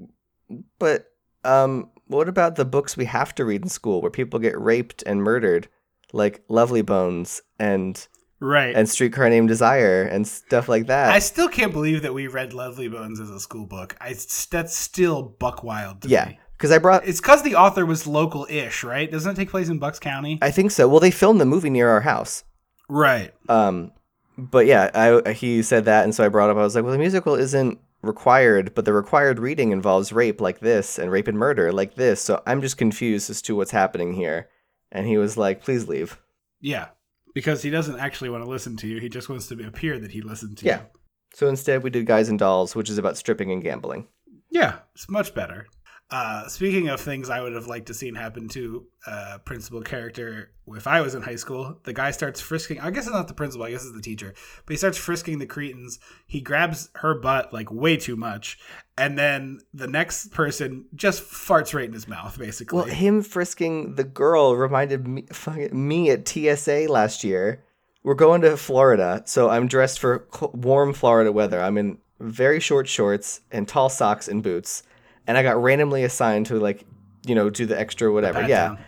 but 0.79 1.07
um 1.45 1.89
what 2.07 2.29
about 2.29 2.57
the 2.57 2.65
books 2.65 2.97
we 2.97 3.05
have 3.07 3.35
to 3.37 3.45
read 3.45 3.63
in 3.63 3.69
school 3.69 4.01
where 4.03 4.11
people 4.11 4.39
get 4.41 4.59
raped 4.61 5.03
and 5.07 5.23
murdered 5.23 5.69
like 6.13 6.43
lovely 6.49 6.83
bones 6.83 7.43
and 7.59 8.07
Right. 8.41 8.75
and 8.77 8.89
streetcar 8.89 9.31
named 9.31 9.49
desire 9.49 10.03
and 10.03 10.27
stuff 10.29 10.69
like 10.69 10.87
that 10.89 11.11
I 11.15 11.19
still 11.19 11.49
can't 11.49 11.73
believe 11.73 12.03
that 12.03 12.13
we 12.13 12.27
read 12.27 12.53
Lovely 12.53 12.89
Bones 12.89 13.19
as 13.21 13.31
a 13.31 13.41
school 13.41 13.65
book. 13.65 13.97
I 14.01 14.15
that's 14.51 14.77
still 14.77 15.23
buck 15.23 15.65
wild 15.65 16.03
to 16.03 16.09
yeah 16.09 16.27
me. 16.27 16.39
because 16.59 16.71
i 16.71 16.77
brought 16.79 17.07
It's 17.09 17.21
because 17.21 17.43
the 17.43 17.55
author 17.55 17.87
was 17.87 18.07
local-ish, 18.07 18.85
right? 18.85 19.11
Doesn't 19.11 19.33
it 19.33 19.37
take 19.37 19.51
place 19.51 19.69
in 19.71 19.79
Bucks 19.79 19.99
County? 19.99 20.39
i 20.43 20.51
think 20.51 20.73
so 20.73 20.87
well 20.89 21.01
they 21.01 21.11
filmed 21.11 21.41
the 21.41 21.47
movie 21.47 21.71
near 21.71 21.89
our 21.89 22.03
house 22.03 22.45
right. 22.89 23.33
Um, 23.49 23.93
but 24.37 24.67
yeah, 24.67 24.91
I 25.25 25.33
he 25.33 25.63
said 25.63 25.85
that, 25.87 26.05
and 26.05 26.15
so 26.15 26.25
I 26.25 26.29
brought 26.29 26.51
up. 26.51 26.57
I 26.57 26.63
was 26.63 26.75
like, 26.75 26.83
well, 26.85 26.93
the 26.93 26.99
musical 26.99 27.37
isn't 27.37 27.79
required, 28.05 28.75
but 28.75 28.85
the 28.85 28.93
required 28.93 29.39
reading 29.39 29.71
involves 29.73 30.13
rape 30.13 30.41
like 30.41 30.61
this 30.61 30.99
and 30.99 31.11
rape 31.11 31.29
and 31.29 31.39
murder 31.39 31.73
like 31.73 31.95
this. 31.97 32.21
So 32.21 32.43
I'm 32.47 32.61
just 32.61 32.77
confused 32.79 33.29
as 33.31 33.43
to 33.43 33.57
what's 33.57 33.71
happening 33.73 34.13
here. 34.15 34.49
And 34.93 35.07
he 35.07 35.19
was 35.19 35.37
like, 35.37 35.63
please 35.65 35.89
leave. 35.89 36.21
Yeah. 36.61 36.89
Because 37.35 37.63
he 37.63 37.71
doesn't 37.71 37.99
actually 37.99 38.31
want 38.31 38.45
to 38.45 38.49
listen 38.51 38.77
to 38.79 38.87
you. 38.87 39.01
He 39.01 39.09
just 39.09 39.29
wants 39.29 39.49
to 39.49 39.67
appear 39.67 39.99
that 39.99 40.13
he 40.13 40.23
listened 40.23 40.59
to 40.59 40.67
Yeah. 40.67 40.81
you. 40.81 40.87
So 41.35 41.49
instead, 41.49 41.83
we 41.83 41.91
did 41.91 42.07
Guys 42.07 42.29
and 42.29 42.39
Dolls, 42.39 42.77
which 42.77 42.89
is 42.89 42.97
about 42.99 43.17
stripping 43.17 43.51
and 43.51 43.61
gambling. 43.63 44.07
Yeah, 44.51 44.77
it's 44.95 45.11
much 45.11 45.35
better. 45.35 45.67
Uh, 46.11 46.47
speaking 46.49 46.89
of 46.89 47.01
things 47.01 47.31
I 47.31 47.41
would 47.41 47.55
have 47.55 47.67
liked 47.67 47.87
to 47.87 47.95
seen 47.95 48.15
happen 48.15 48.49
to 48.49 48.87
uh, 49.07 49.39
principal 49.45 49.83
character 49.83 50.51
if 50.69 50.87
I 50.87 51.03
was 51.03 51.15
in 51.15 51.23
high 51.23 51.37
school, 51.37 51.79
the 51.85 51.93
guy 51.93 52.11
starts 52.11 52.41
frisking. 52.41 52.81
I 52.81 52.91
guess 52.91 53.07
it's 53.07 53.15
not 53.15 53.29
the 53.29 53.35
principal. 53.35 53.67
I 53.67 53.71
guess 53.71 53.85
it's 53.85 53.95
the 53.95 54.01
teacher. 54.01 54.35
But 54.65 54.73
he 54.73 54.77
starts 54.79 54.97
frisking 54.97 55.39
the 55.39 55.47
Cretins. 55.47 55.99
He 56.27 56.41
grabs 56.41 56.89
her 56.97 57.15
butt 57.15 57.53
like 57.53 57.71
way 57.71 57.97
too 57.97 58.17
much, 58.17 58.59
and 58.97 59.19
then 59.19 59.61
the 59.75 59.87
next 59.87 60.29
person 60.29 60.87
just 60.95 61.23
farts 61.23 61.75
right 61.75 61.85
in 61.85 61.93
his 61.93 62.09
mouth, 62.09 62.39
basically. 62.39 62.77
Well, 62.77 62.87
him 62.87 63.23
frisking 63.23 63.97
the 63.97 64.05
girl 64.05 64.57
reminded 64.57 65.07
me, 65.07 65.27
me 65.73 66.11
at 66.11 66.27
TSA 66.27 66.87
last 66.89 67.25
year. 67.25 67.63
We're 68.03 68.15
going 68.15 68.43
to 68.43 68.57
Florida, 68.57 69.23
so 69.25 69.49
I'm 69.49 69.67
dressed 69.67 69.99
for 69.99 70.29
warm 70.53 70.93
Florida 70.93 71.33
weather. 71.33 71.61
I'm 71.61 71.79
in 71.79 71.99
very 72.21 72.61
short 72.61 72.87
shorts 72.87 73.41
and 73.51 73.67
tall 73.67 73.89
socks 73.89 74.29
and 74.29 74.43
boots, 74.43 74.83
and 75.27 75.37
I 75.39 75.43
got 75.43 75.63
randomly 75.63 76.05
assigned 76.05 76.47
to 76.47 76.59
like, 76.59 76.85
you 77.27 77.35
know, 77.35 77.51
do 77.51 77.67
the 77.67 77.79
extra 77.79 78.13
whatever. 78.13 78.41
Pat 78.41 78.49
yeah. 78.51 78.67
down. 78.69 78.79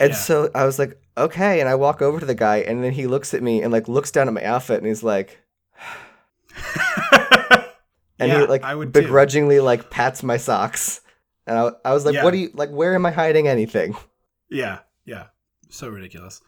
And 0.00 0.10
Yeah. 0.10 0.16
so 0.16 0.50
I 0.54 0.64
was 0.64 0.78
like, 0.78 1.00
okay, 1.16 1.60
and 1.60 1.68
I 1.68 1.74
walk 1.74 2.00
over 2.02 2.18
to 2.20 2.26
the 2.26 2.34
guy, 2.34 2.58
and 2.58 2.82
then 2.82 2.92
he 2.92 3.06
looks 3.06 3.34
at 3.34 3.42
me 3.42 3.62
and 3.62 3.72
like 3.72 3.88
looks 3.88 4.10
down 4.10 4.26
at 4.28 4.34
my 4.34 4.42
outfit, 4.44 4.78
and 4.78 4.86
he's 4.86 5.02
like, 5.02 5.38
and 8.18 8.28
Yeah, 8.30 8.40
he 8.40 8.46
like 8.46 8.62
I 8.62 8.74
would 8.74 8.92
too. 8.94 9.00
begrudgingly 9.02 9.60
like 9.60 9.90
pats 9.90 10.22
my 10.22 10.36
socks, 10.36 11.00
and 11.46 11.58
I, 11.58 11.70
I 11.84 11.92
was 11.92 12.04
like, 12.04 12.14
Yeah. 12.14 12.24
what 12.24 12.32
do 12.32 12.38
you 12.38 12.50
like? 12.54 12.70
Where 12.70 12.94
am 12.94 13.06
I 13.06 13.10
hiding 13.10 13.48
anything? 13.48 13.96
Yeah, 14.50 14.80
yeah. 15.04 15.26
So 15.70 15.88
ridiculous. 15.88 16.40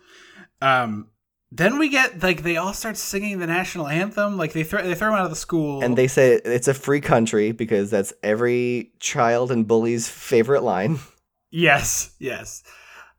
Um 0.61 1.09
then 1.57 1.79
we 1.79 1.89
get 1.89 2.23
like 2.23 2.43
they 2.43 2.57
all 2.57 2.73
start 2.73 2.97
singing 2.97 3.39
the 3.39 3.47
national 3.47 3.87
anthem. 3.87 4.37
Like 4.37 4.53
they 4.53 4.65
throw 4.65 4.83
they 4.83 4.95
throw 4.95 5.09
him 5.09 5.15
out 5.15 5.25
of 5.25 5.31
the 5.31 5.37
school. 5.37 5.83
And 5.83 5.97
they 5.97 6.09
say 6.09 6.33
it's 6.45 6.69
a 6.69 6.75
free 6.75 7.01
country 7.01 7.53
because 7.53 7.91
that's 7.91 8.13
every 8.23 8.93
child 8.99 9.51
and 9.53 9.67
bully's 9.67 10.09
favorite 10.09 10.63
line. 10.63 10.99
Yes, 11.57 12.11
yes. 12.19 12.65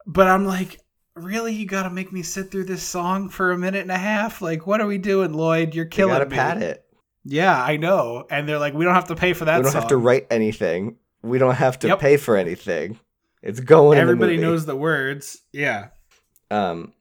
But 0.05 0.27
I'm 0.27 0.45
like, 0.45 0.81
really? 1.15 1.53
You 1.53 1.65
got 1.65 1.83
to 1.83 1.89
make 1.89 2.11
me 2.11 2.21
sit 2.21 2.51
through 2.51 2.65
this 2.65 2.83
song 2.83 3.29
for 3.29 3.53
a 3.53 3.57
minute 3.57 3.79
and 3.83 3.91
a 3.91 3.97
half? 3.97 4.41
Like, 4.41 4.67
what 4.67 4.81
are 4.81 4.87
we 4.87 4.97
doing, 4.97 5.31
Lloyd? 5.31 5.73
You're 5.73 5.85
You 5.85 5.89
killing 5.89 6.15
gotta 6.15 6.25
me. 6.29 6.35
pat 6.35 6.61
it. 6.61 6.83
Yeah, 7.23 7.55
I 7.63 7.77
know. 7.77 8.25
And 8.29 8.45
they're 8.49 8.59
like, 8.59 8.73
we 8.73 8.83
don't 8.83 8.93
have 8.93 9.07
to 9.07 9.15
pay 9.15 9.31
for 9.31 9.45
that. 9.45 9.55
we 9.55 9.63
don't 9.63 9.71
song. 9.71 9.81
have 9.83 9.89
to 9.89 9.95
write 9.95 10.27
anything. 10.29 10.97
We 11.23 11.37
don't 11.37 11.55
have 11.55 11.79
to 11.79 11.87
Yep. 11.87 11.99
pay 11.99 12.17
for 12.17 12.35
anything. 12.35 12.99
It's 13.41 13.61
going. 13.61 13.97
Everybody 13.97 14.33
in 14.33 14.41
the 14.41 14.45
movie. 14.47 14.51
knows 14.53 14.65
the 14.65 14.75
words. 14.75 15.37
Yeah. 15.53 15.87
Um, 16.51 16.91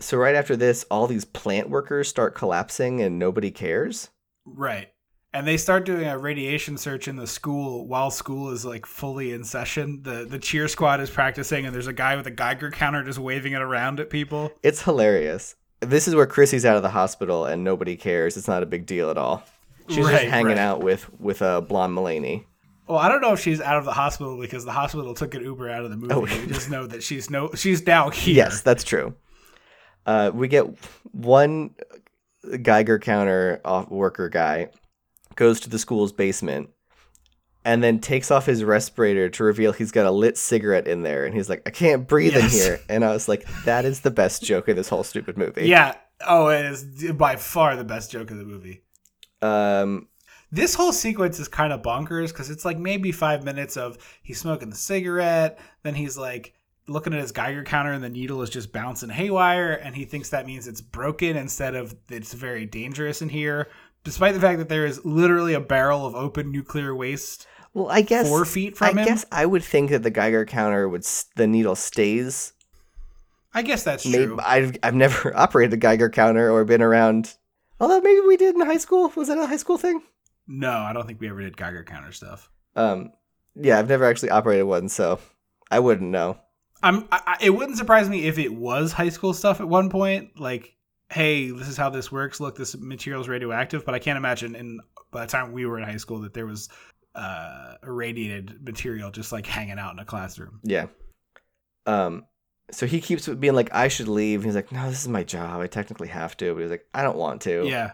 so 0.00 0.16
right 0.16 0.34
after 0.34 0.56
this, 0.56 0.84
all 0.90 1.06
these 1.06 1.24
plant 1.24 1.70
workers 1.70 2.08
start 2.08 2.34
collapsing, 2.34 3.00
and 3.00 3.18
nobody 3.18 3.50
cares. 3.50 4.10
Right. 4.44 4.88
And 5.32 5.46
they 5.46 5.56
start 5.56 5.86
doing 5.86 6.06
a 6.08 6.18
radiation 6.18 6.76
search 6.76 7.06
in 7.06 7.14
the 7.14 7.26
school 7.26 7.86
while 7.86 8.10
school 8.10 8.50
is 8.50 8.64
like 8.64 8.84
fully 8.84 9.32
in 9.32 9.44
session. 9.44 10.02
The 10.02 10.24
the 10.28 10.40
cheer 10.40 10.66
squad 10.66 11.00
is 11.00 11.08
practicing 11.08 11.64
and 11.66 11.72
there's 11.72 11.86
a 11.86 11.92
guy 11.92 12.16
with 12.16 12.26
a 12.26 12.32
Geiger 12.32 12.72
counter 12.72 13.04
just 13.04 13.20
waving 13.20 13.52
it 13.52 13.62
around 13.62 14.00
at 14.00 14.10
people. 14.10 14.50
It's 14.64 14.82
hilarious. 14.82 15.54
This 15.78 16.08
is 16.08 16.16
where 16.16 16.26
Chrissy's 16.26 16.64
out 16.66 16.76
of 16.76 16.82
the 16.82 16.90
hospital, 16.90 17.44
and 17.46 17.62
nobody 17.62 17.96
cares. 17.96 18.36
It's 18.36 18.48
not 18.48 18.64
a 18.64 18.66
big 18.66 18.86
deal 18.86 19.08
at 19.08 19.16
all. 19.16 19.44
She's 19.88 20.04
Right, 20.04 20.12
just 20.12 20.24
hanging 20.24 20.48
right. 20.48 20.58
out 20.58 20.82
with 20.82 21.08
with 21.20 21.42
a 21.42 21.46
uh, 21.46 21.60
blonde 21.60 21.96
Mulaney. 21.96 22.44
Well, 22.88 22.98
I 22.98 23.08
don't 23.08 23.20
know 23.20 23.32
if 23.32 23.38
she's 23.38 23.60
out 23.60 23.76
of 23.76 23.84
the 23.84 23.92
hospital 23.92 24.36
because 24.36 24.64
the 24.64 24.72
hospital 24.72 25.14
took 25.14 25.34
an 25.34 25.44
Uber 25.44 25.70
out 25.70 25.84
of 25.84 25.90
the 25.90 25.96
movie. 25.96 26.12
Oh. 26.12 26.20
we 26.22 26.46
just 26.48 26.70
know 26.74 26.88
that 26.88 27.04
she's 27.04 27.30
no 27.30 27.52
she's 27.54 27.86
now 27.86 28.10
here. 28.10 28.34
Yes, 28.34 28.62
that's 28.62 28.82
true. 28.82 29.14
Uh, 30.10 30.30
we 30.34 30.48
get 30.48 30.64
one 31.12 31.70
Geiger 32.62 32.98
counter 32.98 33.60
off 33.64 33.88
worker 33.90 34.28
guy 34.28 34.68
goes 35.36 35.60
to 35.60 35.70
the 35.70 35.78
school's 35.78 36.12
basement 36.12 36.70
and 37.64 37.82
then 37.84 37.98
takes 38.00 38.30
off 38.30 38.46
his 38.46 38.64
respirator 38.64 39.28
to 39.28 39.44
reveal 39.44 39.72
he's 39.72 39.92
got 39.92 40.06
a 40.06 40.10
lit 40.10 40.36
cigarette 40.36 40.88
in 40.88 41.02
there 41.02 41.24
and 41.26 41.34
he's 41.34 41.48
like 41.48 41.62
I 41.66 41.70
can't 41.70 42.08
breathe 42.08 42.32
Yes. 42.34 42.44
in 42.44 42.58
here 42.58 42.80
and 42.88 43.04
I 43.04 43.12
was 43.12 43.28
like 43.28 43.46
that 43.64 43.84
is 43.84 44.00
the 44.00 44.10
best 44.10 44.42
joke 44.42 44.68
in 44.68 44.76
this 44.76 44.88
whole 44.88 45.04
stupid 45.04 45.36
movie. 45.38 45.68
Yeah. 45.68 45.94
Oh, 46.26 46.48
it 46.48 46.64
is 46.66 47.12
by 47.12 47.36
far 47.36 47.76
the 47.76 47.84
best 47.84 48.10
joke 48.10 48.30
of 48.32 48.38
the 48.38 48.44
movie. 48.44 48.82
Um 49.42 50.08
This 50.50 50.74
whole 50.74 50.92
sequence 50.92 51.38
is 51.38 51.46
kind 51.48 51.72
of 51.72 51.82
bonkers 51.82 52.28
because 52.28 52.50
it's 52.50 52.64
like 52.64 52.78
maybe 52.78 53.12
five 53.12 53.44
minutes 53.44 53.76
of 53.76 53.98
he's 54.22 54.40
smoking 54.40 54.70
the 54.70 54.76
cigarette, 54.76 55.58
then 55.84 55.94
he's 55.94 56.18
like 56.18 56.54
looking 56.90 57.14
at 57.14 57.20
his 57.20 57.32
Geiger 57.32 57.62
counter 57.64 57.92
and 57.92 58.02
the 58.02 58.08
needle 58.08 58.42
is 58.42 58.50
just 58.50 58.72
bouncing 58.72 59.08
haywire, 59.08 59.72
and 59.72 59.94
he 59.94 60.04
thinks 60.04 60.30
that 60.30 60.46
means 60.46 60.66
it's 60.68 60.80
broken 60.80 61.36
instead 61.36 61.74
of 61.74 61.94
it's 62.10 62.32
very 62.34 62.66
dangerous 62.66 63.22
in 63.22 63.28
here. 63.28 63.68
Despite 64.04 64.34
the 64.34 64.40
fact 64.40 64.58
that 64.58 64.68
there 64.68 64.86
is 64.86 65.04
literally 65.04 65.54
a 65.54 65.60
barrel 65.60 66.06
of 66.06 66.14
open 66.14 66.50
nuclear 66.50 66.94
waste. 66.94 67.46
well 67.74 67.90
I 67.90 68.00
guess 68.02 68.28
Four 68.28 68.44
feet 68.44 68.76
from 68.76 68.98
I 68.98 69.02
him? 69.02 69.06
guess 69.08 69.24
I 69.30 69.46
would 69.46 69.62
think 69.62 69.90
that 69.90 70.02
the 70.02 70.10
Geiger 70.10 70.44
counter 70.44 70.88
would 70.88 71.04
the 71.36 71.46
needle 71.46 71.76
stays. 71.76 72.52
I 73.52 73.62
guess 73.62 73.82
that's 73.82 74.06
Maybe 74.06 74.26
true. 74.26 74.38
I've 74.42 74.76
I've 74.82 74.94
never 74.94 75.36
operated 75.36 75.74
a 75.74 75.76
Geiger 75.76 76.08
counter 76.10 76.50
or 76.50 76.64
been 76.64 76.82
around 76.82 77.34
Although 77.80 78.00
maybe 78.00 78.20
we 78.20 78.36
did 78.36 78.54
in 78.54 78.60
high 78.60 78.76
school. 78.78 79.10
Was 79.16 79.28
that 79.28 79.38
a 79.38 79.46
high 79.46 79.56
school 79.56 79.78
thing? 79.78 80.02
No, 80.46 80.70
I 80.70 80.92
don't 80.92 81.06
think 81.06 81.20
we 81.20 81.28
ever 81.28 81.40
did 81.40 81.56
Geiger 81.56 81.82
counter 81.84 82.12
stuff. 82.12 82.50
Um, 82.76 83.12
yeah, 83.54 83.78
I've 83.78 83.88
never 83.88 84.04
actually 84.04 84.30
operated 84.30 84.66
one, 84.66 84.88
so 84.88 85.18
I 85.70 85.78
wouldn't 85.78 86.10
know. 86.10 86.38
I'm. 86.82 87.06
I, 87.12 87.36
it 87.40 87.50
wouldn't 87.50 87.78
surprise 87.78 88.08
me 88.08 88.26
if 88.26 88.38
it 88.38 88.52
was 88.52 88.92
high 88.92 89.08
school 89.08 89.34
stuff 89.34 89.60
at 89.60 89.68
one 89.68 89.90
point. 89.90 90.38
Like, 90.40 90.74
hey, 91.10 91.50
this 91.50 91.68
is 91.68 91.76
how 91.76 91.90
this 91.90 92.10
works. 92.10 92.40
Look, 92.40 92.56
this 92.56 92.76
material's 92.76 93.28
radioactive. 93.28 93.84
But 93.84 93.94
I 93.94 93.98
can't 93.98 94.16
imagine 94.16 94.54
in 94.54 94.80
by 95.10 95.26
the 95.26 95.30
time 95.30 95.52
we 95.52 95.66
were 95.66 95.78
in 95.78 95.84
high 95.84 95.96
school 95.96 96.20
that 96.20 96.34
there 96.34 96.46
was 96.46 96.68
uh, 97.14 97.74
irradiated 97.82 98.64
material 98.64 99.10
just 99.10 99.32
like 99.32 99.46
hanging 99.46 99.78
out 99.78 99.92
in 99.92 99.98
a 99.98 100.04
classroom. 100.04 100.60
Yeah. 100.62 100.86
Um, 101.86 102.24
so 102.70 102.86
he 102.86 103.00
keeps 103.00 103.28
being 103.28 103.54
like, 103.54 103.74
"I 103.74 103.88
should 103.88 104.08
leave." 104.08 104.44
He's 104.44 104.54
like, 104.54 104.72
"No, 104.72 104.88
this 104.88 105.02
is 105.02 105.08
my 105.08 105.24
job. 105.24 105.60
I 105.60 105.66
technically 105.66 106.08
have 106.08 106.36
to." 106.38 106.54
But 106.54 106.60
he's 106.60 106.70
like, 106.70 106.86
"I 106.94 107.02
don't 107.02 107.16
want 107.16 107.42
to." 107.42 107.66
Yeah. 107.66 107.92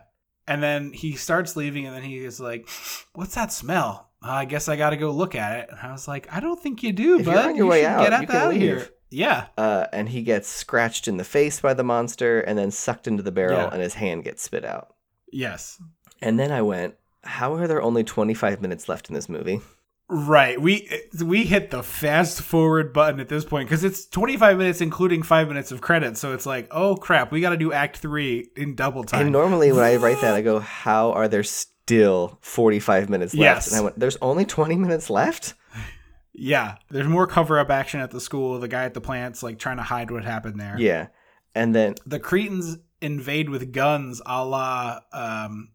And 0.49 0.63
then 0.63 0.93
he 0.93 1.17
starts 1.17 1.57
leaving, 1.57 1.87
and 1.87 1.97
then 1.97 2.03
he 2.03 2.19
is 2.19 2.39
like, 2.39 2.69
"What's 3.15 3.35
that 3.35 3.53
smell? 3.53 4.06
I 4.23 4.45
guess 4.45 4.69
I 4.69 4.77
got 4.77 4.91
to 4.91 4.97
go 4.97 5.11
look 5.11 5.35
at 5.35 5.59
it." 5.61 5.69
And 5.71 5.79
I 5.81 5.93
was 5.93 6.07
like, 6.09 6.27
"I 6.33 6.41
don't 6.41 6.61
think 6.61 6.83
you 6.83 6.93
do, 6.93 7.19
If 7.21 7.27
bud. 7.27 7.47
your 7.49 7.57
You 7.57 7.67
way 7.67 7.81
should 7.83 7.87
out, 7.91 8.03
get 8.03 8.13
out, 8.13 8.31
out 8.31 8.51
of 8.55 8.57
here." 8.57 8.89
Yeah. 9.11 9.47
Uh, 9.57 9.87
and 9.93 10.09
he 10.09 10.23
gets 10.23 10.49
scratched 10.49 11.07
in 11.07 11.17
the 11.17 11.25
face 11.25 11.61
by 11.61 11.75
the 11.75 11.85
monster, 11.85 12.41
and 12.41 12.59
then 12.59 12.71
sucked 12.71 13.07
into 13.07 13.23
the 13.23 13.31
barrel, 13.33 13.59
Yeah. 13.59 13.71
and 13.73 13.81
his 13.81 13.95
hand 13.95 14.25
gets 14.25 14.43
spit 14.43 14.65
out. 14.65 14.95
Yes. 15.33 15.81
And 16.21 16.39
then 16.39 16.51
I 16.51 16.63
went, 16.63 16.95
How 17.23 17.55
are 17.55 17.67
there 17.69 17.83
only 17.83 18.05
25 18.05 18.61
minutes 18.61 18.89
left 18.89 19.09
in 19.09 19.15
this 19.15 19.29
movie? 19.29 19.61
Right. 20.09 20.61
We 20.61 20.89
we 21.25 21.45
hit 21.45 21.71
the 21.73 21.83
fast 21.83 22.41
forward 22.41 22.93
button 22.93 23.19
at 23.19 23.29
this 23.29 23.45
point 23.45 23.69
because 23.69 23.83
it's 23.83 24.07
25 24.07 24.57
minutes, 24.59 24.81
including 24.81 25.25
five 25.25 25.49
minutes 25.49 25.73
of 25.73 25.81
credits. 25.81 26.21
So 26.21 26.33
it's 26.33 26.47
like, 26.47 26.69
oh 26.71 26.95
crap, 26.95 27.33
we 27.33 27.41
got 27.41 27.51
to 27.51 27.57
do 27.57 27.73
Act 27.73 27.97
Three 27.99 28.51
in 28.57 28.77
double 28.77 29.03
time. 29.03 29.23
And 29.23 29.33
normally 29.33 29.73
when 29.73 29.83
I 29.85 29.97
write 29.97 30.21
that, 30.21 30.35
I 30.35 30.43
go, 30.43 30.61
"How 30.61 31.11
are 31.13 31.27
there 31.27 31.43
still 31.87 32.39
45 32.43 33.09
minutes 33.09 33.35
left?" 33.35 33.67
Yes. 33.67 33.69
And 33.69 33.81
I 33.81 33.85
went, 33.85 33.99
"There's 33.99 34.17
only 34.21 34.45
20 34.45 34.77
minutes 34.77 35.09
left." 35.11 35.55
yeah, 36.33 36.77
there's 36.91 37.07
more 37.07 37.27
cover 37.27 37.59
up 37.59 37.71
action 37.71 38.01
at 38.01 38.11
the 38.11 38.21
school. 38.21 38.59
The 38.59 38.69
guy 38.69 38.85
at 38.85 38.95
the 38.95 39.01
plant's 39.01 39.43
like 39.43 39.59
trying 39.59 39.79
to 39.79 39.83
hide 39.83 40.11
what 40.11 40.25
happened 40.25 40.61
there. 40.61 40.77
Yeah, 40.79 41.09
and 41.55 41.75
then 41.75 41.95
The 42.05 42.21
Cretans 42.21 42.79
invade 43.01 43.49
with 43.49 43.73
guns, 43.73 44.21
a 44.27 44.45
la 44.45 45.01
um, 45.13 45.71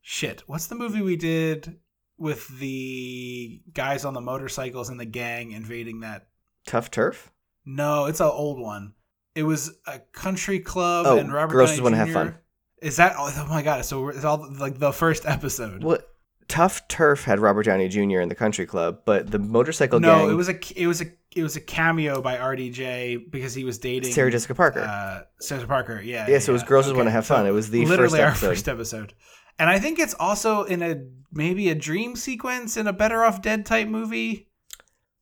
shit. 0.00 0.42
What's 0.46 0.68
the 0.68 0.74
movie 0.74 1.02
we 1.02 1.16
did 1.16 1.78
with 2.20 2.46
the 2.58 3.62
guys 3.72 4.04
on 4.04 4.12
the 4.12 4.20
motorcycles 4.20 4.90
and 4.90 5.00
the 5.00 5.06
gang 5.06 5.52
invading 5.52 6.00
that 6.00 6.28
Tuff 6.66 6.90
Turf. 6.90 7.32
No, 7.64 8.04
it's 8.04 8.20
an 8.20 8.26
old 8.26 8.60
one. 8.60 8.92
It 9.34 9.44
was 9.44 9.72
a 9.86 10.00
country 10.12 10.60
club 10.60 11.06
Oh, 11.06 11.16
and 11.16 11.32
Robert 11.32 11.52
Girls 11.52 11.70
Downey 11.70 11.76
Just 11.76 11.82
Wanna 11.82 11.96
Have 11.96 12.12
Fun. 12.12 12.38
Is 12.80 12.96
that? 12.96 13.14
Oh 13.16 13.46
my 13.48 13.62
god! 13.62 13.84
So 13.84 14.08
it's 14.08 14.24
all 14.24 14.48
like 14.58 14.78
the 14.78 14.92
first 14.92 15.26
episode. 15.26 15.82
What? 15.82 16.06
Tuff 16.48 16.88
Turf 16.88 17.22
had 17.22 17.38
Robert 17.38 17.62
Downey 17.62 17.86
Jr. 17.88 18.20
in 18.20 18.28
the 18.28 18.34
country 18.34 18.66
club, 18.66 19.02
but 19.04 19.30
the 19.30 19.38
motorcycle 19.38 20.00
no, 20.00 20.18
gang. 20.18 20.30
it 20.30 20.34
was 20.34 20.48
a 20.48 20.58
it 20.74 20.88
was 20.88 21.00
a 21.00 21.04
it 21.30 21.44
was 21.44 21.54
a 21.54 21.60
cameo 21.60 22.20
by 22.20 22.36
RDJ 22.36 23.30
because 23.30 23.54
he 23.54 23.62
was 23.62 23.78
dating 23.78 24.12
Sarah 24.12 24.32
Jessica 24.32 24.54
Parker. 24.56 24.80
Uh, 24.80 25.22
Sarah 25.40 25.64
Parker, 25.66 26.00
yeah. 26.02 26.26
Yeah, 26.28 26.40
so 26.40 26.50
it 26.50 26.54
was 26.54 26.64
Girls 26.64 26.86
Just 26.86 26.96
Wanna 26.96 27.12
Have 27.12 27.24
Fun. 27.24 27.46
It 27.46 27.52
was 27.52 27.70
the 27.70 27.86
literally 27.86 28.18
first 28.18 28.20
our 28.20 28.28
episode. 28.30 28.46
first 28.48 28.68
episode, 28.68 29.14
and 29.60 29.70
I 29.70 29.78
think 29.78 30.00
it's 30.00 30.14
also 30.14 30.64
in 30.64 30.82
a 30.82 30.96
maybe 31.32 31.68
a 31.68 31.74
dream 31.76 32.16
sequence 32.16 32.76
in 32.76 32.88
a 32.88 32.92
Better 32.92 33.22
Off 33.22 33.40
Dead 33.42 33.64
type 33.64 33.86
movie. 33.86 34.48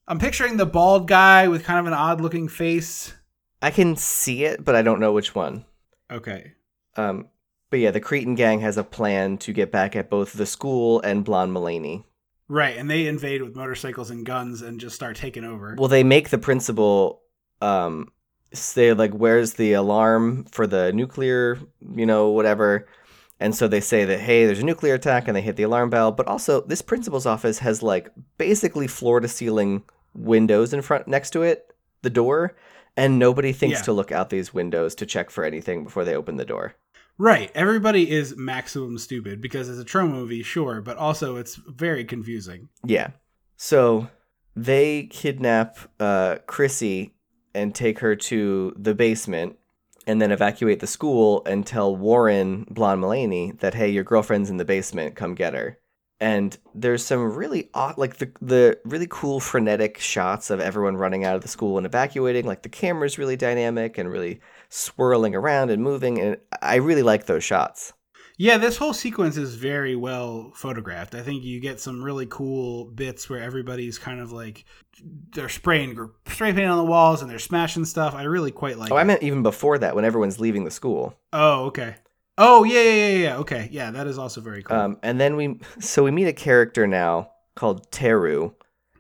I'm 0.07 0.19
picturing 0.19 0.57
the 0.57 0.65
bald 0.65 1.09
guy 1.09 1.49
with 1.49 1.65
kind 1.65 1.79
of 1.79 1.85
an 1.87 1.93
odd 1.93 2.23
looking 2.23 2.49
face. 2.49 3.13
I 3.61 3.71
can 3.71 3.97
see 3.97 4.45
it, 4.45 4.65
but 4.65 4.75
I 4.75 4.81
don't 4.81 4.99
know 5.01 5.13
which 5.13 5.35
one. 5.35 5.67
Okay, 6.11 6.53
Um, 6.97 7.29
but 7.71 7.79
yeah, 7.81 7.91
the 7.91 8.01
Cretin 8.01 8.35
gang 8.35 8.61
has 8.61 8.77
a 8.77 8.85
plan 8.85 9.39
to 9.39 9.53
get 9.53 9.71
back 9.71 9.95
at 9.97 10.11
both 10.11 10.33
the 10.33 10.47
school 10.47 11.01
and 11.03 11.25
Blonde 11.25 11.53
Mulaney. 11.55 12.05
right, 12.49 12.77
and 12.77 12.89
they 12.91 13.07
invade 13.07 13.43
with 13.43 13.55
motorcycles 13.57 14.11
and 14.11 14.25
guns 14.25 14.63
and 14.63 14.81
just 14.81 14.95
start 14.95 15.17
taking 15.17 15.45
over. 15.45 15.75
Well, 15.79 15.89
they 15.89 16.05
make 16.05 16.31
the 16.31 16.39
principal 16.39 17.23
um 17.61 18.11
say 18.55 18.93
like, 18.95 19.13
"Where's 19.13 19.55
the 19.55 19.73
alarm 19.75 20.45
for 20.51 20.67
the 20.67 20.93
nuclear? 20.93 21.59
You 21.95 22.07
know, 22.07 22.31
whatever." 22.31 22.87
And 23.41 23.55
so 23.55 23.69
they 23.69 23.81
say 23.81 24.05
that, 24.07 24.21
"Hey, 24.21 24.47
there's 24.47 24.61
a 24.61 24.65
nuclear 24.65 24.95
attack," 24.95 25.29
and 25.29 25.37
they 25.37 25.43
hit 25.43 25.57
the 25.57 25.63
alarm 25.65 25.91
bell. 25.91 26.11
But 26.13 26.27
also, 26.27 26.63
this 26.63 26.83
principal's 26.83 27.27
office 27.27 27.59
has 27.59 27.83
like 27.83 28.11
basically 28.39 28.87
floor 28.87 29.21
to 29.21 29.29
ceiling 29.29 29.83
windows 30.15 30.73
in 30.73 30.83
front 30.83 31.07
next 31.07 31.31
to 31.31 31.43
it, 31.43 31.73
the 32.03 32.11
door, 32.11 32.57
and 32.97 33.19
nobody 33.19 33.53
thinks 33.53 33.81
Yeah. 33.81 33.85
to 33.85 33.93
look 33.93 34.11
out 34.11 34.31
these 34.31 34.55
windows 34.55 34.95
to 34.97 35.07
check 35.07 35.31
for 35.31 35.45
anything 35.45 35.85
before 35.85 36.05
they 36.05 36.17
open 36.17 36.37
the 36.37 36.45
door. 36.45 36.75
Right. 37.19 37.51
Everybody 37.55 38.09
is 38.09 38.37
maximum 38.37 38.97
stupid 38.97 39.41
because 39.41 39.69
it's 39.69 39.81
a 39.81 39.85
Troma 39.85 40.13
movie, 40.13 40.43
sure, 40.45 40.81
but 40.81 40.97
also 40.97 41.37
it's 41.37 41.57
very 41.57 42.05
confusing. 42.05 42.69
Yeah. 42.85 43.11
So 43.57 44.09
they 44.55 45.05
kidnap 45.05 45.79
uh, 45.99 46.37
Chrissy 46.47 47.15
and 47.55 47.75
take 47.75 47.99
her 47.99 48.15
to 48.15 48.73
the 48.77 48.95
basement 48.95 49.57
and 50.07 50.23
then 50.23 50.31
evacuate 50.31 50.81
the 50.81 50.87
school 50.87 51.43
and 51.45 51.67
tell 51.67 51.95
Warren, 51.95 52.67
Blonde 52.71 53.03
Mulaney, 53.03 53.59
that, 53.61 53.75
hey, 53.75 53.89
your 53.91 54.05
girlfriend's 54.05 54.49
in 54.49 54.57
the 54.57 54.65
basement, 54.65 55.17
come 55.17 55.35
get 55.35 55.55
her. 55.55 55.79
And 56.21 56.57
there's 56.75 57.05
some 57.05 57.33
really 57.33 57.71
odd, 57.75 57.97
like 57.97 58.17
the, 58.17 58.33
the 58.41 58.79
really 58.85 59.07
cool 59.09 59.39
frenetic 59.39 59.99
shots 59.99 60.51
of 60.51 60.59
everyone 60.61 60.97
running 60.97 61.25
out 61.25 61.37
of 61.37 61.43
the 61.43 61.49
school 61.49 61.77
and 61.77 61.87
evacuating. 61.87 62.45
Like 62.45 62.63
the 62.63 62.69
camera's 62.69 63.19
really 63.19 63.37
dynamic 63.37 63.99
and 63.99 64.11
really 64.11 64.41
swirling 64.69 65.37
around 65.37 65.71
and 65.71 65.83
moving. 65.83 66.21
And 66.21 66.37
I 66.61 66.77
really 66.77 67.03
like 67.05 67.27
those 67.27 67.45
shots. 67.45 67.93
Yeah, 68.41 68.57
this 68.57 68.77
whole 68.77 68.95
sequence 68.95 69.37
is 69.37 69.57
very 69.57 69.97
well 69.97 70.53
photographed. 70.55 71.17
I 71.17 71.23
think 71.23 71.43
you 71.43 71.59
get 71.59 71.81
some 71.81 72.03
really 72.03 72.27
cool 72.27 72.85
bits 72.85 73.29
where 73.29 73.41
everybody's 73.43 73.99
kind 73.99 74.21
of 74.21 74.31
like 74.31 74.65
they're 75.33 75.49
spraying 75.49 75.97
spray 76.29 76.53
paint 76.53 76.71
on 76.71 76.79
the 76.79 76.85
walls 76.85 77.21
and 77.21 77.29
they're 77.29 77.41
smashing 77.41 77.85
stuff. 77.85 78.15
I 78.15 78.23
really 78.23 78.53
quite 78.53 78.79
like 78.79 78.93
Oh, 78.93 78.97
it. 78.97 79.01
I 79.01 79.05
meant 79.05 79.25
even 79.25 79.43
before 79.43 79.79
that, 79.79 79.97
when 79.97 80.05
everyone's 80.05 80.39
leaving 80.39 80.65
the 80.65 80.71
school. 80.71 81.17
Oh, 81.33 81.65
okay. 81.67 81.97
Oh, 82.39 82.65
yeah, 82.65 82.81
yeah, 82.83 82.93
yeah, 83.09 83.17
yeah. 83.19 83.37
Okay. 83.39 83.69
Yeah, 83.73 83.91
that 83.91 84.07
is 84.07 84.17
also 84.17 84.41
very 84.41 84.63
cool. 84.63 84.77
Um, 84.77 84.99
and 85.03 85.21
then 85.21 85.37
we, 85.37 85.59
so 85.81 86.05
we 86.05 86.11
meet 86.11 86.29
a 86.29 86.33
character 86.33 86.87
now 86.87 87.33
called 87.57 87.91
Teru, 87.91 88.55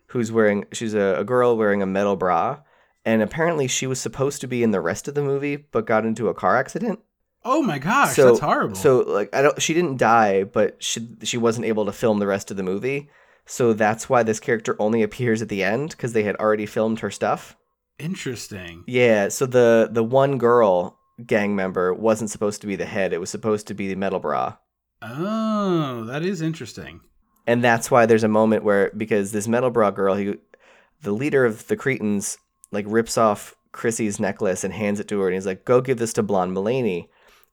who's 0.08 0.32
wearing, 0.32 0.64
she's 0.72 0.94
a, 0.94 1.16
a 1.18 1.24
girl 1.24 1.56
wearing 1.56 1.80
a 1.80 1.86
metal 1.86 2.16
bra, 2.16 2.58
and 3.04 3.22
apparently 3.22 3.68
she 3.68 3.86
was 3.86 4.00
supposed 4.00 4.40
to 4.40 4.48
be 4.48 4.62
in 4.62 4.72
the 4.72 4.80
rest 4.80 5.06
of 5.08 5.14
the 5.14 5.22
movie, 5.22 5.56
but 5.56 5.86
got 5.86 6.04
into 6.04 6.28
a 6.28 6.34
car 6.34 6.56
accident. 6.56 6.98
oh 7.44 7.62
my 7.62 7.78
gosh, 7.78 8.16
so 8.16 8.26
that's 8.26 8.40
horrible. 8.40 8.74
So 8.74 8.98
like, 9.00 9.30
I 9.34 9.40
don't, 9.42 9.62
she 9.62 9.72
didn't 9.72 9.96
die, 9.98 10.42
but 10.44 10.82
she 10.82 11.08
she 11.22 11.38
wasn't 11.38 11.66
able 11.66 11.86
to 11.86 11.92
film 11.92 12.18
the 12.18 12.26
rest 12.26 12.50
of 12.50 12.56
the 12.56 12.62
movie. 12.64 13.08
So 13.46 13.72
that's 13.72 14.10
why 14.10 14.24
this 14.24 14.40
character 14.40 14.76
only 14.78 15.02
appears 15.02 15.40
at 15.40 15.48
the 15.48 15.62
end 15.62 15.90
because 15.90 16.12
they 16.12 16.24
had 16.24 16.36
already 16.36 16.66
filmed 16.66 17.00
her 17.00 17.10
stuff. 17.10 17.56
interesting. 17.98 18.84
Yeah. 18.86 19.28
So 19.28 19.46
the 19.46 19.88
the 19.90 20.04
one 20.04 20.36
girl 20.38 20.97
gang 21.26 21.54
member 21.56 21.92
wasn't 21.94 22.30
supposed 22.30 22.60
to 22.60 22.66
be 22.66 22.76
the 22.76 22.86
head; 22.86 23.12
it 23.12 23.20
was 23.20 23.30
supposed 23.30 23.66
to 23.68 23.74
be 23.74 23.88
the 23.88 23.96
metal 23.96 24.18
bra. 24.18 24.56
Oh, 25.02 26.04
that 26.04 26.24
is 26.24 26.42
interesting. 26.42 27.00
and 27.46 27.62
that's 27.62 27.90
why 27.90 28.04
there's 28.06 28.24
a 28.24 28.28
moment 28.28 28.64
where 28.64 28.90
because 28.96 29.32
this 29.32 29.46
metal 29.48 29.70
bra 29.70 29.90
girl 29.90 30.14
he 30.16 30.34
the 31.02 31.12
leader 31.12 31.44
of 31.44 31.66
the 31.68 31.76
cretins 31.76 32.36
like 32.72 32.84
rips 32.88 33.16
off 33.16 33.54
chrissy's 33.72 34.18
necklace 34.18 34.64
and 34.64 34.74
hands 34.74 34.98
it 34.98 35.06
to 35.08 35.20
her 35.20 35.28
and 35.28 35.34
he's 35.34 35.46
like 35.46 35.64
go 35.64 35.80
give 35.80 35.98
this 35.98 36.12
to 36.12 36.22
blonde 36.22 36.52
mulaney 36.56 37.08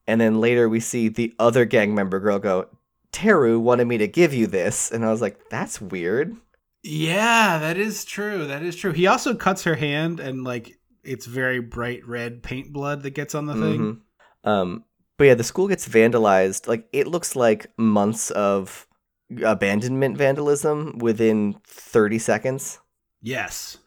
and 0.08 0.20
then 0.20 0.42
later 0.42 0.68
we 0.68 0.80
see 0.80 1.08
the 1.08 1.34
other 1.40 1.66
gang 1.66 1.94
member 1.94 2.20
girl 2.20 2.40
go 2.40 2.68
teru 3.12 3.60
wanted 3.60 3.86
me 3.86 3.98
to 4.00 4.08
give 4.08 4.34
you 4.34 4.48
this 4.48 4.92
and 4.92 5.06
i 5.06 5.12
was 5.12 5.22
like 5.22 5.38
that's 5.50 5.80
weird 5.80 6.36
Yeah, 6.84 7.58
that 7.60 7.78
is 7.78 8.06
true. 8.06 8.46
That 8.48 8.62
is 8.64 8.76
true. 8.76 8.92
He 8.92 9.08
also 9.08 9.34
cuts 9.34 9.64
her 9.64 9.76
hand 9.76 10.20
and 10.20 10.44
like 10.44 10.78
it's 11.06 11.26
very 11.26 11.60
bright 11.60 12.06
red 12.08 12.42
paint 12.44 12.72
blood 12.74 13.04
that 13.04 13.12
gets 13.12 13.34
on 13.36 13.46
the 13.46 13.54
thing. 13.54 14.02
Mhm. 14.46 14.50
um 14.50 14.84
but 15.18 15.26
yeah 15.26 15.34
the 15.36 15.44
school 15.44 15.68
gets 15.68 15.88
vandalized 15.88 16.68
like 16.68 16.88
it 16.92 17.08
looks 17.08 17.36
like 17.36 17.68
months 17.78 18.32
of 18.32 18.88
abandonment 19.44 20.18
vandalism 20.18 20.98
within 21.00 21.56
30 21.66 22.20
seconds 22.20 22.80
Yes. 23.22 23.78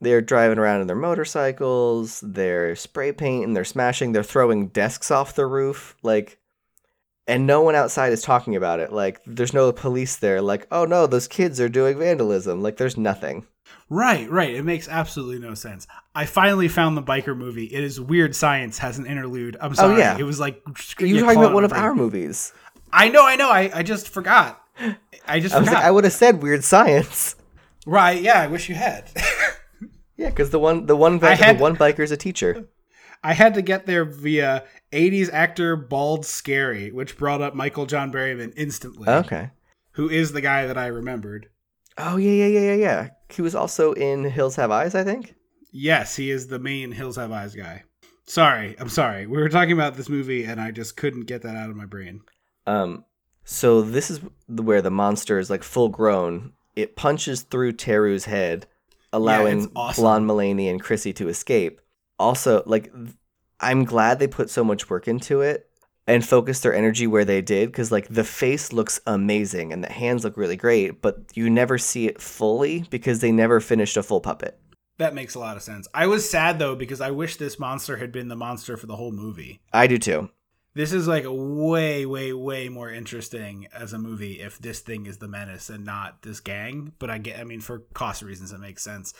they're 0.00 0.22
driving 0.22 0.58
around 0.58 0.80
in 0.80 0.86
their 0.86 0.96
motorcycles, 0.96 2.20
they're 2.26 2.74
spray 2.74 3.12
painting, 3.12 3.52
they're 3.52 3.64
smashing, 3.64 4.12
they're 4.12 4.22
throwing 4.22 4.68
desks 4.68 5.10
off 5.10 5.34
the 5.34 5.44
roof, 5.46 5.94
like 6.02 6.38
and 7.26 7.46
no 7.46 7.60
one 7.60 7.74
outside 7.74 8.12
is 8.12 8.22
talking 8.22 8.56
about 8.56 8.80
it. 8.80 8.90
Like 8.92 9.20
there's 9.26 9.52
no 9.52 9.70
police 9.72 10.16
there 10.16 10.40
like, 10.40 10.66
"Oh 10.72 10.84
no, 10.86 11.06
those 11.06 11.28
kids 11.28 11.60
are 11.60 11.68
doing 11.68 11.98
vandalism." 11.98 12.60
Like 12.62 12.76
there's 12.78 12.96
nothing. 12.96 13.46
Right, 13.90 14.28
right. 14.30 14.52
It 14.54 14.64
makes 14.64 14.88
absolutely 14.88 15.38
no 15.38 15.54
sense. 15.54 15.86
I 16.14 16.26
finally 16.26 16.68
found 16.68 16.96
the 16.96 17.02
biker 17.02 17.36
movie. 17.36 17.66
It 17.66 17.84
is 17.84 18.00
Weird 18.00 18.34
Science 18.34 18.78
has 18.78 18.98
an 18.98 19.06
interlude. 19.06 19.56
I'm 19.60 19.72
oh, 19.72 19.74
sorry. 19.74 19.94
Oh, 19.94 19.98
yeah. 19.98 20.18
It 20.18 20.24
was 20.24 20.40
like 20.40 20.62
You're 20.98 21.08
yeah, 21.08 21.20
talking 21.20 21.38
about 21.38 21.54
one 21.54 21.64
of 21.64 21.72
our 21.72 21.94
movies. 21.94 22.52
I 22.92 23.08
know, 23.08 23.24
I 23.24 23.36
know. 23.36 23.50
I, 23.50 23.70
I 23.72 23.82
just 23.82 24.08
forgot. 24.08 24.60
I 25.26 25.38
just 25.40 25.54
I 25.54 25.60
forgot. 25.60 25.74
like, 25.74 25.84
I 25.84 25.90
would 25.90 26.04
have 26.04 26.12
said 26.12 26.42
weird 26.42 26.64
science. 26.64 27.36
right, 27.86 28.20
yeah, 28.20 28.40
I 28.40 28.46
wish 28.48 28.68
you 28.68 28.74
had. 28.74 29.10
Yeah, 30.20 30.28
because 30.28 30.50
the 30.50 30.58
one 30.58 30.84
the 30.84 30.96
one 30.96 31.22
I 31.24 31.34
had- 31.34 31.56
the 31.56 31.62
one 31.62 31.76
biker 31.76 32.00
is 32.00 32.10
a 32.10 32.16
teacher. 32.16 32.68
I 33.24 33.32
had 33.32 33.54
to 33.54 33.62
get 33.62 33.86
there 33.86 34.04
via 34.04 34.64
80s 34.92 35.32
actor 35.32 35.76
Bald 35.76 36.26
Scary, 36.26 36.90
which 36.90 37.16
brought 37.16 37.40
up 37.40 37.54
Michael 37.54 37.86
John 37.86 38.12
Berryman 38.12 38.52
instantly. 38.54 39.08
Okay. 39.08 39.50
Who 39.92 40.10
is 40.10 40.32
the 40.32 40.40
guy 40.42 40.66
that 40.66 40.76
I 40.76 40.86
remembered. 40.86 41.48
Oh 41.96 42.16
yeah, 42.18 42.32
yeah, 42.32 42.46
yeah, 42.46 42.60
yeah, 42.60 42.74
yeah. 42.74 43.08
He 43.30 43.40
was 43.40 43.54
also 43.54 43.92
in 43.92 44.24
Hills 44.24 44.56
Have 44.56 44.70
Eyes, 44.70 44.94
I 44.94 45.04
think. 45.04 45.34
Yes, 45.72 46.16
he 46.16 46.30
is 46.30 46.48
the 46.48 46.58
main 46.58 46.92
Hills 46.92 47.16
Have 47.16 47.32
Eyes 47.32 47.54
guy. 47.54 47.84
Sorry, 48.24 48.76
I'm 48.78 48.88
sorry. 48.88 49.26
We 49.26 49.38
were 49.38 49.48
talking 49.48 49.72
about 49.72 49.96
this 49.96 50.08
movie 50.08 50.44
and 50.44 50.60
I 50.60 50.70
just 50.70 50.96
couldn't 50.96 51.26
get 51.26 51.42
that 51.42 51.56
out 51.56 51.70
of 51.70 51.76
my 51.76 51.86
brain. 51.86 52.22
Um, 52.66 53.04
so 53.44 53.82
this 53.82 54.10
is 54.10 54.20
where 54.46 54.82
the 54.82 54.90
monster 54.90 55.38
is 55.38 55.50
like 55.50 55.62
full 55.62 55.88
grown. 55.88 56.52
It 56.76 56.96
punches 56.96 57.42
through 57.42 57.72
Teru's 57.72 58.26
head, 58.26 58.66
allowing 59.12 59.64
it's 59.64 59.72
awesome. 59.74 60.02
Blonde 60.02 60.30
Mulaney 60.30 60.70
and 60.70 60.80
Chrissy 60.80 61.12
to 61.14 61.28
escape. 61.28 61.80
Also, 62.18 62.62
like, 62.66 62.92
I'm 63.58 63.84
glad 63.84 64.18
they 64.18 64.28
put 64.28 64.50
so 64.50 64.62
much 64.62 64.88
work 64.88 65.08
into 65.08 65.40
it 65.40 65.68
and 66.06 66.24
focused 66.24 66.62
their 66.62 66.74
energy 66.74 67.06
where 67.06 67.24
they 67.24 67.42
did 67.42 67.70
because, 67.70 67.90
like, 67.90 68.08
the 68.08 68.24
face 68.24 68.72
looks 68.72 69.00
amazing 69.06 69.72
and 69.72 69.82
the 69.82 69.92
hands 69.92 70.22
look 70.22 70.36
really 70.36 70.56
great, 70.56 71.02
but 71.02 71.18
you 71.34 71.50
never 71.50 71.78
see 71.78 72.06
it 72.06 72.20
fully 72.20 72.84
because 72.90 73.20
they 73.20 73.32
never 73.32 73.60
finished 73.60 73.96
a 73.96 74.02
full 74.02 74.20
puppet. 74.20 74.58
That 75.00 75.14
makes 75.14 75.34
a 75.34 75.38
lot 75.38 75.56
of 75.56 75.62
sense. 75.62 75.88
I 75.94 76.06
was 76.06 76.28
sad 76.28 76.58
though 76.58 76.76
because 76.76 77.00
I 77.00 77.10
wish 77.10 77.36
this 77.36 77.58
monster 77.58 77.96
had 77.96 78.12
been 78.12 78.28
the 78.28 78.36
monster 78.36 78.76
for 78.76 78.86
the 78.86 78.96
whole 78.96 79.12
movie. 79.12 79.60
I 79.72 79.86
do 79.86 79.96
too. 79.98 80.30
this 80.74 80.92
is 80.92 81.08
like 81.08 81.24
way, 81.26 82.04
way, 82.06 82.32
way 82.32 82.68
more 82.68 82.90
interesting 82.90 83.66
as 83.74 83.92
a 83.92 83.98
movie 83.98 84.40
if 84.40 84.58
this 84.58 84.80
thing 84.80 85.06
is 85.06 85.16
the 85.18 85.26
menace 85.26 85.70
and 85.70 85.84
not 85.84 86.20
this 86.22 86.40
gang. 86.40 86.92
But 86.98 87.08
I 87.10 87.18
get, 87.18 87.38
I 87.40 87.44
mean, 87.44 87.60
for 87.60 87.80
cost 87.94 88.22
reasons, 88.22 88.52
it 88.52 88.60
makes 88.60 88.82
sense. 88.82 89.14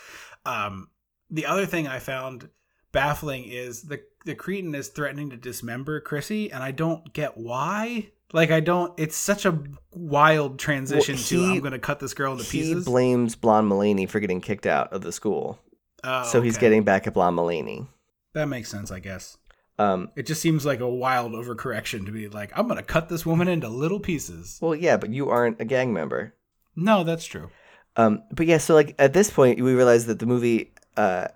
Um, 0.46 0.88
the 1.30 1.46
other 1.46 1.64
thing 1.66 1.88
I 1.88 1.98
found 1.98 2.50
baffling 2.92 3.44
is 3.44 3.82
the 3.82 4.02
the 4.26 4.34
Cretin 4.34 4.74
is 4.74 4.88
threatening 4.88 5.30
to 5.30 5.36
dismember 5.38 5.98
Chrissy, 6.00 6.52
and 6.52 6.62
I 6.62 6.72
don't 6.72 7.10
get 7.14 7.38
why. 7.38 8.10
Like, 8.34 8.50
I 8.50 8.60
don't. 8.60 8.92
It's 9.00 9.16
such 9.16 9.46
a 9.46 9.58
wild 9.92 10.58
transition 10.58 11.14
Well, 11.16 11.24
to 11.24 11.52
I'm 11.54 11.60
going 11.60 11.72
to 11.72 11.78
cut 11.78 12.00
this 12.00 12.12
girl 12.14 12.32
into 12.32 12.44
He 12.44 12.58
pieces. 12.60 12.84
blames 12.84 13.34
Blonde 13.34 13.68
Mulaney 13.72 14.06
for 14.08 14.20
getting 14.20 14.40
kicked 14.42 14.66
out 14.66 14.92
of 14.92 15.00
the 15.00 15.10
school. 15.10 15.58
Oh, 16.05 16.24
so 16.24 16.40
he's 16.40 16.57
okay. 16.57 16.66
getting 16.66 16.82
back 16.84 17.07
at 17.07 17.14
Blonde 17.14 17.36
Mulaney. 17.38 17.86
that 18.34 18.46
makes 18.46 18.68
sense, 18.70 18.90
I 18.90 19.01
guess. 19.01 19.36
Um, 19.78 20.11
It 20.16 20.26
just 20.26 20.42
seems 20.42 20.66
like 20.66 20.80
a 20.80 20.88
wild 20.88 21.32
overcorrection 21.32 22.05
to 22.07 22.12
be 22.12 22.28
like, 22.28 22.53
I'm 22.57 22.66
going 22.66 22.76
to 22.76 22.82
cut 22.82 23.09
this 23.09 23.24
woman 23.24 23.48
into 23.48 23.68
little 23.68 24.01
pieces. 24.01 24.59
well, 24.61 24.74
yeah, 24.74 24.96
but 24.98 25.11
you 25.11 25.30
aren't 25.30 25.61
a 25.61 25.64
gang 25.64 25.92
member. 25.92 26.34
No, 26.76 27.03
that's 27.05 27.24
true. 27.24 27.51
Um, 27.96 28.22
but 28.32 28.46
yeah, 28.46 28.59
so 28.59 28.74
like 28.74 28.94
at 28.98 29.12
this 29.14 29.30
point, 29.30 29.61
we 29.61 29.74
realize 29.74 30.07
that 30.07 30.18
the 30.18 30.26
movie, 30.26 30.72
uh, 30.96 31.28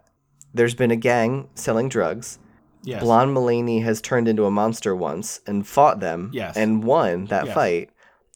there's 0.52 0.74
been 0.74 0.90
a 0.90 0.96
gang 0.96 1.48
selling 1.54 1.88
drugs. 1.88 2.38
Yes. 2.82 3.02
Blonde 3.02 3.34
Mulaney 3.34 3.82
has 3.82 4.00
turned 4.02 4.28
into 4.28 4.44
a 4.44 4.50
monster 4.50 4.94
once 4.94 5.40
and 5.46 5.66
fought 5.66 6.00
them. 6.00 6.30
Yes. 6.34 6.54
And 6.56 6.84
won 6.84 7.24
that 7.26 7.46
Yes. 7.46 7.54
fight. 7.54 7.90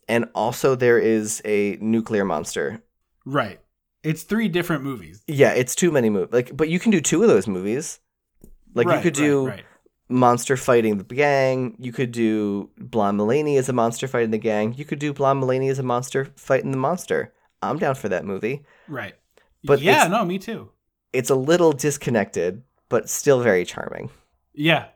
And 0.08 0.24
also, 0.34 0.74
there 0.74 0.98
is 0.98 1.42
a 1.44 1.76
nuclear 1.82 2.24
monster. 2.24 2.82
Right. 3.26 3.60
It's 4.08 4.22
three 4.22 4.48
different 4.48 4.84
movies. 4.84 5.22
Yeah, 5.26 5.52
it's 5.52 5.74
too 5.74 5.90
many 5.90 6.08
movies. 6.08 6.32
Like, 6.32 6.56
but 6.56 6.70
you 6.70 6.78
can 6.78 6.90
do 6.90 7.00
two 7.00 7.22
of 7.22 7.28
those 7.28 7.46
movies. 7.46 8.00
Like 8.72 8.86
you 8.86 9.02
could 9.02 9.12
do 9.12 9.48
right. 9.48 9.64
monster 10.08 10.56
fighting 10.56 10.96
the 10.96 11.04
gang. 11.04 11.76
You 11.78 11.92
could 11.92 12.10
do 12.10 12.70
Blonde 12.78 13.20
Mulaney 13.20 13.58
as 13.58 13.68
a 13.68 13.74
monster 13.74 14.08
fighting 14.08 14.30
the 14.30 14.38
gang. 14.38 14.72
You 14.72 14.86
could 14.86 14.98
do 14.98 15.12
Blonde 15.12 15.42
Mulaney 15.42 15.70
as 15.70 15.78
a 15.78 15.82
monster 15.82 16.24
fighting 16.36 16.70
the 16.70 16.78
monster. 16.78 17.34
I'm 17.60 17.78
down 17.78 17.96
for 17.96 18.08
that 18.08 18.24
movie. 18.24 18.64
Right. 18.88 19.14
But 19.62 19.82
yeah, 19.82 20.06
no, 20.06 20.24
me 20.24 20.38
too. 20.38 20.70
It's 21.12 21.28
a 21.28 21.34
little 21.34 21.72
disconnected, 21.72 22.62
but 22.88 23.10
still 23.10 23.42
very 23.42 23.66
charming. 23.66 24.08
Yeah. 24.54 24.86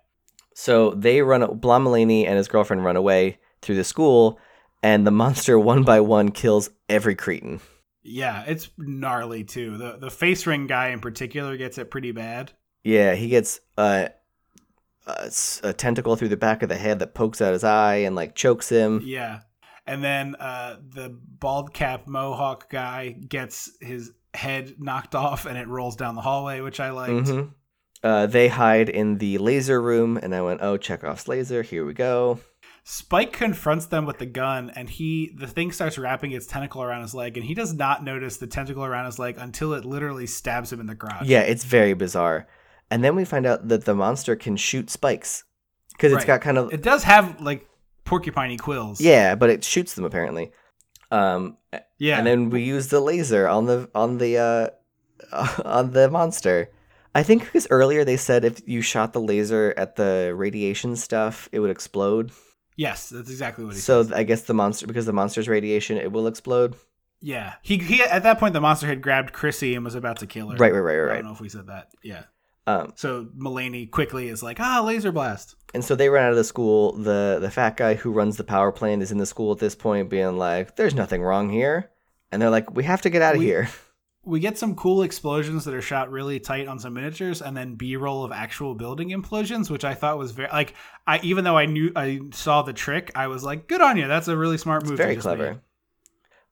So 0.54 0.92
they 0.92 1.20
run. 1.20 1.58
Blonde 1.58 1.86
Mulaney 1.86 2.26
and 2.26 2.38
his 2.38 2.48
girlfriend 2.48 2.82
run 2.82 2.96
away 2.96 3.40
through 3.60 3.76
the 3.76 3.84
school, 3.84 4.38
and 4.82 5.06
the 5.06 5.10
monster 5.10 5.58
one 5.72 5.82
by 5.82 6.00
one 6.00 6.30
kills 6.30 6.70
every 6.88 7.14
cretin. 7.14 7.60
Yeah, 8.02 8.44
it's 8.46 8.68
gnarly 8.78 9.44
too. 9.44 9.76
The 9.78 9.96
the 9.98 10.10
face 10.10 10.46
ring 10.46 10.66
guy 10.66 10.88
in 10.88 11.00
particular 11.00 11.56
gets 11.56 11.78
it 11.78 11.90
pretty 11.90 12.12
bad. 12.12 12.52
Yeah, 12.84 13.14
he 13.14 13.28
gets 13.28 13.60
uh, 13.78 14.08
a, 15.06 15.30
a 15.62 15.72
tentacle 15.72 16.16
through 16.16 16.28
the 16.30 16.36
back 16.36 16.62
of 16.62 16.68
the 16.68 16.76
head 16.76 16.98
that 16.98 17.14
pokes 17.14 17.40
out 17.40 17.52
his 17.52 17.64
eye 17.64 17.96
and 17.96 18.16
like 18.16 18.34
chokes 18.34 18.68
him. 18.68 19.00
Yeah. 19.04 19.40
And 19.86 20.02
then 20.02 20.36
uh 20.36 20.76
the 20.94 21.08
bald 21.10 21.72
cap 21.74 22.06
mohawk 22.06 22.70
guy 22.70 23.10
gets 23.10 23.70
his 23.80 24.12
head 24.34 24.74
knocked 24.78 25.14
off 25.14 25.44
and 25.46 25.58
it 25.58 25.68
rolls 25.68 25.96
down 25.96 26.14
the 26.14 26.20
hallway, 26.20 26.60
which 26.60 26.80
I 26.80 26.90
liked. 26.90 27.28
hmm 27.28 27.42
Uh, 28.02 28.26
they 28.26 28.48
hide 28.48 28.88
in 28.88 29.18
the 29.18 29.38
laser 29.38 29.80
room, 29.80 30.16
and 30.16 30.34
I 30.34 30.42
went, 30.42 30.60
"Oh, 30.60 30.76
Chekhov's 30.76 31.28
laser. 31.28 31.62
Here 31.62 31.84
we 31.86 31.94
go." 31.94 32.40
Spike 32.84 33.32
confronts 33.32 33.86
them 33.86 34.06
with 34.06 34.18
the 34.18 34.26
gun, 34.26 34.70
and 34.74 34.90
he 34.90 35.32
the 35.36 35.46
thing 35.46 35.70
starts 35.70 35.98
wrapping 35.98 36.32
its 36.32 36.46
tentacle 36.46 36.82
around 36.82 37.02
his 37.02 37.14
leg, 37.14 37.36
and 37.36 37.46
he 37.46 37.54
does 37.54 37.72
not 37.72 38.02
notice 38.02 38.38
the 38.38 38.46
tentacle 38.48 38.84
around 38.84 39.06
his 39.06 39.18
leg 39.20 39.36
until 39.38 39.72
it 39.74 39.84
literally 39.84 40.26
stabs 40.26 40.72
him 40.72 40.80
in 40.80 40.86
the 40.86 40.96
crotch. 40.96 41.26
Yeah, 41.26 41.40
it's 41.42 41.64
very 41.64 41.94
bizarre. 41.94 42.48
And 42.90 43.04
then 43.04 43.14
we 43.14 43.24
find 43.24 43.46
out 43.46 43.68
that 43.68 43.84
the 43.84 43.94
monster 43.94 44.34
can 44.34 44.56
shoot 44.56 44.90
spikes 44.90 45.44
because 45.92 46.10
it's 46.12 46.20
Right. 46.22 46.26
got 46.26 46.40
kind 46.40 46.58
of 46.58 46.72
It 46.72 46.82
does 46.82 47.04
have 47.04 47.40
like 47.40 47.68
porcupiney 48.04 48.58
quills. 48.58 49.00
yeah, 49.00 49.36
but 49.36 49.48
it 49.48 49.62
shoots 49.64 49.94
them 49.94 50.04
apparently. 50.04 50.50
Um, 51.12 51.56
Yeah. 51.98 52.18
and 52.18 52.26
then 52.26 52.50
we 52.50 52.62
use 52.62 52.88
the 52.88 53.00
laser 53.00 53.46
on 53.46 53.66
the 53.66 53.88
on 53.94 54.18
the 54.18 54.38
uh, 54.38 54.68
on 55.64 55.92
the 55.92 56.10
monster. 56.10 56.68
I 57.14 57.22
think 57.22 57.44
because 57.44 57.68
earlier 57.70 58.04
they 58.04 58.16
said 58.16 58.44
if 58.44 58.60
you 58.66 58.82
shot 58.82 59.12
the 59.12 59.20
laser 59.20 59.72
at 59.76 59.94
the 59.96 60.32
radiation 60.34 60.96
stuff, 60.96 61.48
it 61.52 61.60
would 61.60 61.70
explode. 61.70 62.32
Yes, 62.76 63.08
that's 63.08 63.30
exactly 63.30 63.64
what 63.64 63.74
he 63.74 63.80
So 63.80 64.02
says. 64.02 64.12
I 64.12 64.22
guess 64.22 64.42
the 64.42 64.54
monster 64.54 64.86
because 64.86 65.06
the 65.06 65.12
monster's 65.12 65.48
radiation, 65.48 65.96
it 65.98 66.12
will 66.12 66.26
explode. 66.26 66.76
Yeah. 67.20 67.54
He, 67.62 67.78
he 67.78 68.02
at 68.02 68.24
that 68.24 68.38
point 68.40 68.52
the 68.52 68.60
monster 68.60 68.86
had 68.86 69.00
grabbed 69.00 69.32
Chrissy 69.32 69.74
and 69.74 69.84
was 69.84 69.94
about 69.94 70.18
to 70.18 70.26
kill 70.26 70.48
her. 70.50 70.56
Right, 70.56 70.72
right, 70.72 70.80
right, 70.80 70.94
I 70.94 70.96
right, 70.98 71.06
right. 71.08 71.14
don't 71.16 71.26
know 71.26 71.32
if 71.32 71.40
we 71.40 71.48
said 71.48 71.68
that. 71.68 71.92
Yeah. 72.02 72.24
Um, 72.66 72.92
So 72.96 73.26
Mulaney 73.36 73.90
quickly 73.90 74.28
is 74.28 74.42
like, 74.42 74.58
ah, 74.60 74.82
laser 74.84 75.12
blast. 75.12 75.54
and 75.74 75.84
so 75.84 75.94
they 75.94 76.08
run 76.08 76.24
out 76.24 76.30
of 76.30 76.36
the 76.36 76.44
school. 76.44 76.92
the 76.92 77.38
The 77.40 77.50
fat 77.50 77.76
guy 77.76 77.94
who 77.94 78.10
runs 78.12 78.36
the 78.36 78.44
power 78.44 78.72
plant 78.72 79.02
is 79.02 79.10
in 79.12 79.18
the 79.18 79.26
school 79.26 79.52
at 79.52 79.58
this 79.58 79.74
point, 79.74 80.10
being 80.10 80.36
like, 80.38 80.76
"There's 80.76 80.94
nothing 80.94 81.22
wrong 81.22 81.48
here," 81.50 81.90
and 82.30 82.40
they're 82.42 82.50
like, 82.50 82.72
"We 82.74 82.84
have 82.84 83.02
to 83.02 83.10
get 83.10 83.22
out 83.22 83.34
of 83.34 83.40
We- 83.40 83.46
here." 83.46 83.68
We 84.24 84.38
get 84.38 84.56
some 84.56 84.76
cool 84.76 85.02
explosions 85.02 85.64
that 85.64 85.74
are 85.74 85.82
shot 85.82 86.10
really 86.10 86.38
tight 86.38 86.68
on 86.68 86.78
some 86.78 86.94
miniatures, 86.94 87.42
and 87.42 87.56
then 87.56 87.74
B-roll 87.74 88.24
of 88.24 88.30
actual 88.30 88.74
building 88.74 89.08
implosions, 89.10 89.68
which 89.68 89.84
I 89.84 89.94
thought 89.94 90.18
was 90.18 90.30
very 90.30 90.48
like. 90.52 90.74
I 91.06 91.18
even 91.24 91.44
though 91.44 91.58
I 91.58 91.66
knew 91.66 91.90
I 91.96 92.20
saw 92.32 92.62
the 92.62 92.72
trick, 92.72 93.10
I 93.16 93.26
was 93.26 93.42
like, 93.42 93.66
"Good 93.66 93.80
on 93.80 93.96
you! 93.96 94.06
That's 94.06 94.28
a 94.28 94.36
really 94.36 94.58
smart 94.58 94.84
move." 94.84 94.92
It's 94.92 95.00
very 95.00 95.16
clever. 95.16 95.60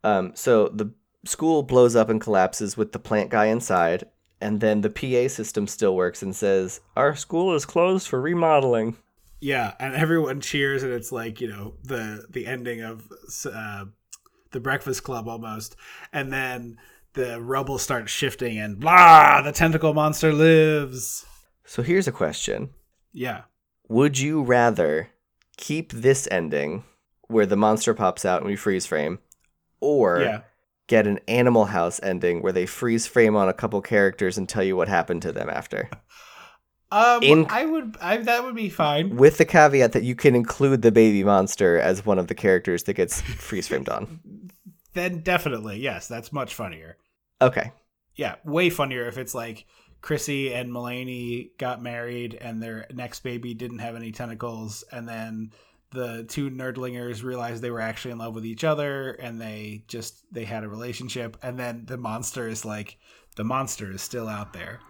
Um, 0.03 0.33
so 0.35 0.69
the 0.69 0.93
school 1.25 1.63
blows 1.63 1.95
up 1.95 2.09
and 2.09 2.21
collapses 2.21 2.77
with 2.77 2.93
the 2.93 2.99
plant 2.99 3.31
guy 3.31 3.47
inside, 3.47 4.05
and 4.41 4.61
then 4.61 4.81
the 4.81 4.91
PA 4.91 5.29
system 5.29 5.67
still 5.67 5.95
works 5.95 6.23
and 6.23 6.35
says, 6.35 6.81
Our 6.97 7.15
school 7.15 7.55
is 7.55 7.67
closed 7.67 8.09
for 8.09 8.21
remodeling. 8.21 8.97
Yeah, 9.41 9.75
and 9.79 9.95
everyone 9.95 10.41
cheers, 10.41 10.83
and 10.83 10.93
it's 10.93 11.13
like 11.13 11.41
you 11.41 11.49
know 11.49 11.75
the 11.83 12.27
the 12.29 12.47
ending 12.47 12.83
of 12.83 13.09
uh, 13.47 13.87
the 14.51 14.61
Breakfast 14.61 15.03
Club 15.03 15.29
almost, 15.29 15.77
and 16.13 16.33
then 16.33 16.79
the 17.15 17.41
rubble 17.41 17.79
starts 17.79 18.13
shifting, 18.13 18.59
and 18.59 18.79
blah, 18.79 19.43
the 19.43 19.53
tentacle 19.53 19.95
monster 19.95 20.33
lives. 20.33 21.27
"So 21.65 21.83
here's 21.83 22.09
a 22.09 22.13
question: 22.13 22.71
Yeah, 23.13 23.43
Would 23.89 24.19
you 24.19 24.43
rather 24.43 25.11
keep 25.57 25.93
this 25.93 26.29
ending, 26.31 26.85
where 27.29 27.47
the 27.47 27.57
monster 27.57 27.95
pops 27.95 28.25
out 28.25 28.41
and 28.41 28.51
we 28.51 28.57
freeze 28.57 28.87
frame, 28.87 29.19
or 29.81 30.21
yeah. 30.21 30.41
get 30.87 31.07
an 31.07 31.21
Animal 31.29 31.67
House 31.67 32.01
ending 32.03 32.43
where 32.43 32.53
they 32.53 32.67
freeze 32.67 33.07
frame 33.07 33.37
on 33.37 33.49
a 33.49 33.53
couple 33.55 33.81
characters 33.83 34.39
and 34.39 34.49
tell 34.49 34.63
you 34.63 34.77
what 34.77 34.89
happened 34.89 35.23
to 35.23 35.33
them 35.33 35.49
after?" 35.49 35.89
Um, 36.93 37.23
In- 37.23 37.47
I 37.49 37.67
would, 37.67 37.97
I 38.01 38.17
that 38.17 38.45
would 38.45 38.57
be 38.57 38.69
fine. 38.69 39.17
With 39.17 39.39
the 39.39 39.45
caveat 39.45 39.93
that 39.93 40.03
you 40.03 40.17
can 40.17 40.35
include 40.35 40.83
the 40.83 40.91
baby 40.91 41.23
monster 41.23 41.79
as 41.79 42.05
one 42.05 42.19
of 42.19 42.27
the 42.27 42.35
characters 42.35 42.83
that 42.85 42.95
gets 42.95 43.21
freeze 43.21 43.69
framed 43.69 43.89
on. 43.89 44.19
Then 44.93 45.21
definitely, 45.21 45.79
yes, 45.79 46.09
that's 46.09 46.33
much 46.33 46.55
funnier. 46.55 46.97
Okay. 47.41 47.73
Yeah, 48.17 48.37
way 48.45 48.71
funnier 48.71 49.07
if 49.07 49.19
it's 49.19 49.35
like 49.35 49.67
Chrissy 50.01 50.53
and 50.53 50.71
Mulaney 50.71 51.57
got 51.59 51.83
married 51.83 52.35
and 52.35 52.63
their 52.63 52.87
next 52.93 53.21
baby 53.21 53.55
didn't 53.55 53.79
have 53.79 53.97
any 53.97 54.13
tentacles, 54.13 54.85
and 54.91 55.09
then 55.09 55.53
the 55.93 56.25
two 56.25 56.51
nerdlingers 56.51 57.23
realized 57.23 57.63
they 57.63 57.71
were 57.71 57.81
actually 57.81 58.13
in 58.13 58.19
love 58.19 58.35
with 58.35 58.47
each 58.47 58.63
other 58.63 59.11
and 59.13 59.41
they 59.41 59.85
just 59.89 60.23
they 60.33 60.45
had 60.45 60.65
a 60.65 60.69
relationship, 60.69 61.37
and 61.43 61.59
then 61.59 61.85
the 61.87 61.97
monster 61.97 62.49
is 62.49 62.65
like 62.65 62.99
the 63.37 63.45
monster 63.45 63.91
is 63.91 64.03
still 64.03 64.29
out 64.29 64.53
there. 64.53 64.81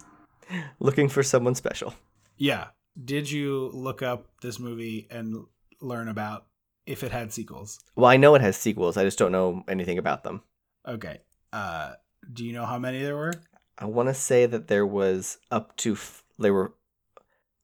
Looking 0.80 1.08
for 1.08 1.22
someone 1.22 1.54
special. 1.54 1.94
Yeah. 2.36 2.68
Did 3.02 3.30
you 3.30 3.70
look 3.74 4.02
up 4.02 4.28
this 4.40 4.58
movie 4.58 5.06
and 5.10 5.44
learn 5.80 6.08
about 6.08 6.46
if 6.86 7.02
it 7.02 7.12
had 7.12 7.32
sequels? 7.32 7.80
Well, 7.94 8.10
I 8.10 8.16
know 8.16 8.34
it 8.34 8.40
has 8.42 8.56
sequels. 8.56 8.96
I 8.96 9.04
just 9.04 9.18
don't 9.18 9.32
know 9.32 9.64
anything 9.68 9.98
about 9.98 10.22
them. 10.24 10.42
Okay. 10.86 11.18
Uh 11.52 11.92
do 12.32 12.44
you 12.44 12.52
know 12.52 12.64
how 12.66 12.78
many 12.78 13.02
there 13.02 13.16
were? 13.16 13.32
I 13.78 13.84
want 13.84 14.08
to 14.08 14.14
say 14.14 14.46
that 14.46 14.68
there 14.68 14.86
was 14.86 15.38
up 15.50 15.76
to 15.78 15.92
f- 15.92 16.24
they 16.38 16.50
were 16.50 16.72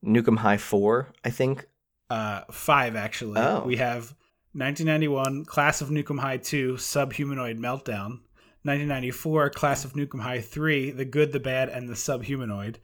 Nuke 0.04 0.28
'Em 0.28 0.36
High 0.38 0.56
Four, 0.58 1.12
I 1.24 1.30
think. 1.30 1.66
Uh, 2.10 2.42
five 2.50 2.94
actually. 2.96 3.40
Oh. 3.40 3.62
We 3.64 3.76
have 3.76 4.14
1991 4.52 5.44
Class 5.46 5.80
of 5.80 5.88
Nuke 5.88 6.10
'Em 6.10 6.18
High 6.18 6.36
2 6.36 6.74
Subhumanoid 6.74 7.58
Meltdown. 7.58 8.20
1994 8.64 9.50
Class 9.50 9.84
of 9.84 9.94
Nuke 9.94 10.14
'Em 10.14 10.20
High 10.20 10.40
3 10.40 10.90
The 10.90 11.04
Good, 11.06 11.32
the 11.32 11.40
Bad, 11.40 11.68
and 11.68 11.88
the 11.88 11.94
Subhumanoid. 11.94 12.76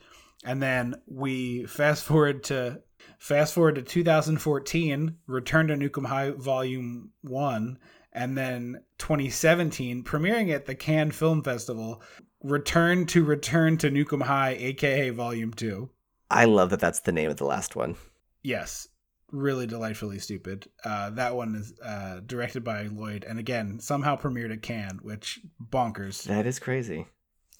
And 0.45 0.62
then 0.62 0.95
we 1.07 1.66
fast 1.66 2.05
forward 2.05 2.45
to 2.45 2.82
fast 3.18 3.55
forward 3.55 3.76
to 3.76 3.82
2014 3.82 5.16
Return 5.26 5.68
to 5.68 5.74
Nuke 5.74 5.99
'Em 5.99 6.05
High 6.05 6.30
Volume 6.30 7.11
1 7.22 7.78
and 8.12 8.36
then 8.36 8.82
2017 8.99 10.03
premiering 10.05 10.53
at 10.53 10.66
the 10.66 10.74
Cannes 10.74 11.12
Film 11.12 11.42
Festival 11.42 12.03
Return 12.42 13.07
to 13.07 13.24
Return 13.24 13.76
to 13.78 13.90
Nuke 13.90 14.12
'Em 14.12 14.20
High 14.22 14.51
aka 14.53 15.11
Volume 15.11 15.53
2. 15.53 15.90
I 16.30 16.44
love 16.44 16.70
that 16.70 16.80
that's 16.80 17.01
the 17.01 17.12
name 17.12 17.30
of 17.30 17.36
the 17.36 17.46
last 17.46 17.74
one. 17.74 17.96
Yes, 18.42 18.88
really 19.32 19.66
delightfully 19.66 20.18
stupid. 20.18 20.68
Uh, 20.84 21.11
that 21.11 21.34
one 21.34 21.55
is 21.55 21.72
uh, 21.80 22.20
directed 22.26 22.64
by 22.64 22.82
Lloyd, 22.84 23.24
and 23.24 23.38
again 23.38 23.80
somehow 23.80 24.16
premiered 24.16 24.53
at 24.53 24.62
Cannes, 24.62 25.01
which 25.03 25.40
bonkers. 25.62 26.24
That 26.24 26.46
is 26.46 26.59
crazy. 26.59 27.07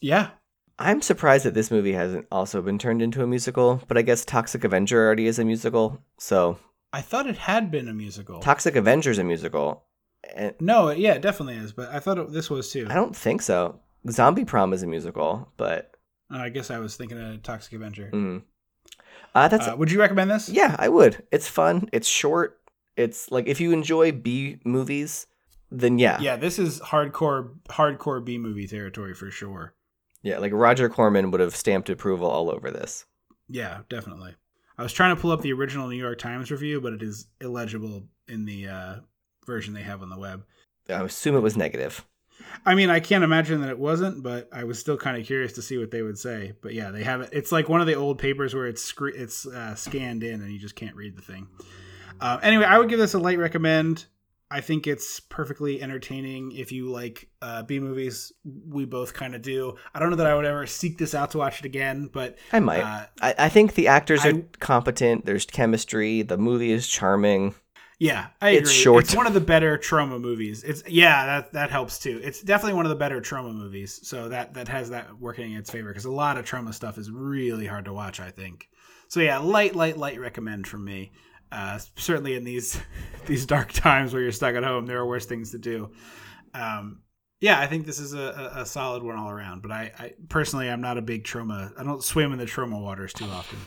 Yeah, 0.01 0.30
I'm 0.79 1.03
surprised 1.03 1.45
that 1.45 1.55
this 1.55 1.70
movie 1.70 1.93
hasn't 1.93 2.26
also 2.31 2.62
been 2.62 2.79
turned 2.79 3.03
into 3.03 3.22
a 3.22 3.26
musical, 3.26 3.83
but 3.89 3.99
I 3.99 4.03
guess 4.03 4.24
Toxic 4.24 4.62
Avenger 4.64 5.05
already 5.05 5.26
is 5.26 5.39
a 5.39 5.45
musical, 5.45 6.01
so 6.18 6.59
I 6.93 7.01
thought 7.01 7.26
it 7.26 7.37
had 7.37 7.70
been 7.70 7.89
a 7.89 7.95
musical. 7.95 8.41
Toxic 8.41 8.76
Avenger 8.76 9.11
is 9.11 9.18
a 9.18 9.24
musical. 9.24 9.85
And 10.35 10.55
no, 10.61 10.91
yeah, 10.91 11.14
it 11.14 11.22
definitely 11.22 11.57
is. 11.57 11.72
But 11.72 11.91
I 11.91 12.01
thought 12.01 12.18
it, 12.18 12.33
this 12.33 12.49
was 12.51 12.70
too. 12.72 12.87
I 12.89 12.95
don't 12.95 13.14
think 13.14 13.43
so. 13.43 13.81
Zombie 14.09 14.45
Prom 14.45 14.72
is 14.72 14.83
a 14.83 14.87
musical, 14.87 15.53
but 15.57 15.93
Oh, 16.31 16.39
I 16.39 16.51
guess 16.51 16.70
I 16.70 16.79
was 16.79 16.95
thinking 16.97 17.18
of 17.20 17.43
Toxic 17.43 17.72
Avenger. 17.72 18.11
mm. 18.12 18.43
uh, 19.35 19.49
that's 19.49 19.66
Uh, 19.66 19.76
would 19.76 19.91
you 19.91 19.99
recommend 19.99 20.31
this? 20.31 20.49
yeah, 20.49 20.76
I 20.79 20.89
would. 20.89 21.24
It's 21.33 21.49
fun. 21.49 21.89
It's 21.93 22.09
short. 22.09 22.61
It's 22.97 23.31
like 23.31 23.47
if 23.47 23.61
you 23.61 23.72
enjoy 23.72 24.12
B 24.12 24.61
movies, 24.64 25.26
then 25.70 25.99
yeah, 25.99 26.20
Yeah, 26.20 26.37
this 26.37 26.59
is 26.59 26.81
hardcore, 26.81 27.55
hardcore 27.68 28.24
B 28.24 28.39
movie 28.39 28.66
territory 28.66 29.14
for 29.14 29.31
sure. 29.31 29.74
Yeah. 30.23 30.39
Like 30.39 30.53
Roger 30.53 30.89
Corman 30.89 31.31
would 31.31 31.41
have 31.41 31.57
stamped 31.57 31.91
approval 31.91 32.29
all 32.29 32.51
over 32.51 32.71
this. 32.71 33.07
Yeah, 33.49 33.81
definitely. 33.89 34.35
I 34.77 34.83
was 34.83 34.93
trying 34.93 35.14
to 35.14 35.21
pull 35.21 35.33
up 35.33 35.41
the 35.41 35.53
original 35.53 35.89
New 35.89 35.97
York 35.97 36.19
Times 36.19 36.51
review, 36.51 36.81
but 36.81 36.93
it 36.93 37.03
is 37.03 37.27
illegible 37.41 38.05
in 38.29 38.45
the 38.45 38.69
uh, 38.69 38.95
version 39.47 39.75
they 39.75 39.83
have 39.83 40.03
on 40.03 40.11
the 40.11 40.19
web. 40.19 40.45
I 40.89 41.03
assume 41.03 41.35
it 41.35 41.41
was 41.41 41.57
negative. 41.57 42.07
I 42.64 42.75
mean, 42.75 42.89
I 42.89 43.01
can't 43.01 43.25
imagine 43.25 43.61
that 43.62 43.71
it 43.71 43.79
wasn't, 43.79 44.23
but 44.23 44.49
I 44.53 44.64
was 44.64 44.79
still 44.79 44.97
kind 44.97 45.16
of 45.16 45.27
curious 45.27 45.55
to 45.55 45.62
see 45.62 45.79
what 45.79 45.91
they 45.91 46.03
would 46.03 46.19
say. 46.19 46.53
But 46.62 46.75
yeah, 46.75 46.91
they 46.91 47.03
have 47.03 47.21
it. 47.23 47.31
It's 47.33 47.51
like 47.51 47.69
one 47.69 47.81
of 47.81 47.87
the 47.87 47.95
old 47.95 48.19
papers 48.19 48.55
where 48.55 48.66
it's 48.66 48.83
scre- 48.83 49.09
it's 49.09 49.47
uh, 49.47 49.75
scanned 49.75 50.23
in 50.23 50.41
and 50.41 50.53
you 50.53 50.59
just 50.59 50.77
can't 50.77 50.95
read 50.95 51.16
the 51.16 51.23
thing. 51.23 51.49
Uh, 52.21 52.39
anyway, 52.43 52.64
I 52.64 52.79
would 52.79 52.89
give 52.89 52.99
this 52.99 53.14
a 53.14 53.19
light 53.19 53.39
recommend. 53.39 54.07
I 54.51 54.62
think 54.62 54.86
it's 54.86 55.20
perfectly 55.20 55.82
entertaining 55.82 56.53
if 56.53 56.72
you 56.72 56.90
like 56.90 57.28
uh, 57.42 57.62
B 57.64 57.80
movies. 57.80 58.32
We 58.44 58.86
both 58.86 59.12
kind 59.12 59.34
of 59.34 59.42
do. 59.42 59.76
I 59.94 59.99
don't 59.99 60.11
know 60.11 60.16
that 60.16 60.26
I 60.26 60.34
would 60.34 60.46
ever 60.46 60.66
seek 60.66 60.96
this 60.96 61.14
out 61.14 61.32
to 61.32 61.38
watch 61.38 61.61
it 61.61 61.66
again, 61.66 62.09
but 62.12 62.38
I 62.53 62.61
might. 62.61 62.80
Uh, 62.80 63.07
I, 63.20 63.34
I 63.38 63.49
think 63.51 63.74
the 63.74 63.88
actors 63.88 64.24
I- 64.24 64.30
are 64.30 64.42
competent. 64.59 65.26
There's 65.26 65.44
chemistry. 65.44 66.22
The 66.22 66.38
movie 66.38 66.72
is 66.72 66.88
charming. 66.88 67.55
Yeah, 68.01 68.28
I 68.40 68.51
agree. 68.51 68.61
It's 68.61 68.70
short. 68.70 69.05
It's 69.05 69.16
one 69.16 69.26
of 69.26 69.34
the 69.34 69.40
better 69.40 69.76
Troma 69.76 70.20
movies. 70.20 70.62
It's 70.62 70.84
yeah, 70.88 71.26
that 71.26 71.53
that 71.53 71.70
helps 71.70 71.99
too. 71.99 72.20
It's 72.22 72.40
definitely 72.40 72.74
one 72.74 72.86
of 72.86 72.90
the 72.90 72.96
better 72.96 73.20
Troma 73.20 73.53
movies. 73.53 74.01
So 74.09 74.28
that 74.28 74.55
that 74.55 74.68
has 74.68 74.90
that 74.90 75.18
working 75.18 75.53
in 75.53 75.59
its 75.59 75.70
favor 75.70 75.88
because 75.88 76.05
a 76.05 76.12
lot 76.12 76.38
of 76.38 76.44
Troma 76.46 76.72
stuff 76.72 76.96
is 76.96 77.11
really 77.11 77.66
hard 77.66 77.86
to 77.86 77.92
watch. 77.92 78.20
I 78.20 78.30
think. 78.30 78.68
So 79.09 79.20
yeah, 79.20 79.38
light, 79.38 79.74
light, 79.74 79.96
light 79.96 80.20
recommend 80.20 80.66
from 80.68 80.84
me. 80.84 81.12
Uh, 81.51 81.78
certainly 81.96 82.34
in 82.34 82.44
these 82.44 82.80
these 83.26 83.46
dark 83.46 83.72
times 83.72 84.12
where 84.12 84.22
you're 84.22 84.32
stuck 84.32 84.55
at 84.55 84.64
home, 84.64 84.86
there 84.86 84.99
are 84.99 85.07
worse 85.07 85.26
things 85.26 85.51
to 85.53 85.59
do. 85.59 85.90
Um, 86.55 87.03
yeah, 87.40 87.61
I 87.61 87.66
think 87.66 87.86
this 87.86 88.01
is 88.01 88.14
a, 88.14 88.53
a, 88.57 88.66
solid 88.66 89.05
one 89.05 89.16
all 89.16 89.30
around. 89.30 89.62
But 89.62 89.70
I, 89.70 89.92
I 89.96 90.12
personally, 90.28 90.68
I'm 90.68 90.80
not 90.80 90.99
a 90.99 91.03
big 91.03 91.22
Troma. 91.24 91.72
I 91.78 91.84
don't 91.84 92.03
swim 92.03 92.32
in 92.32 92.38
the 92.38 92.46
Troma 92.46 92.82
waters 92.82 93.12
too 93.12 93.26
often. 93.26 93.59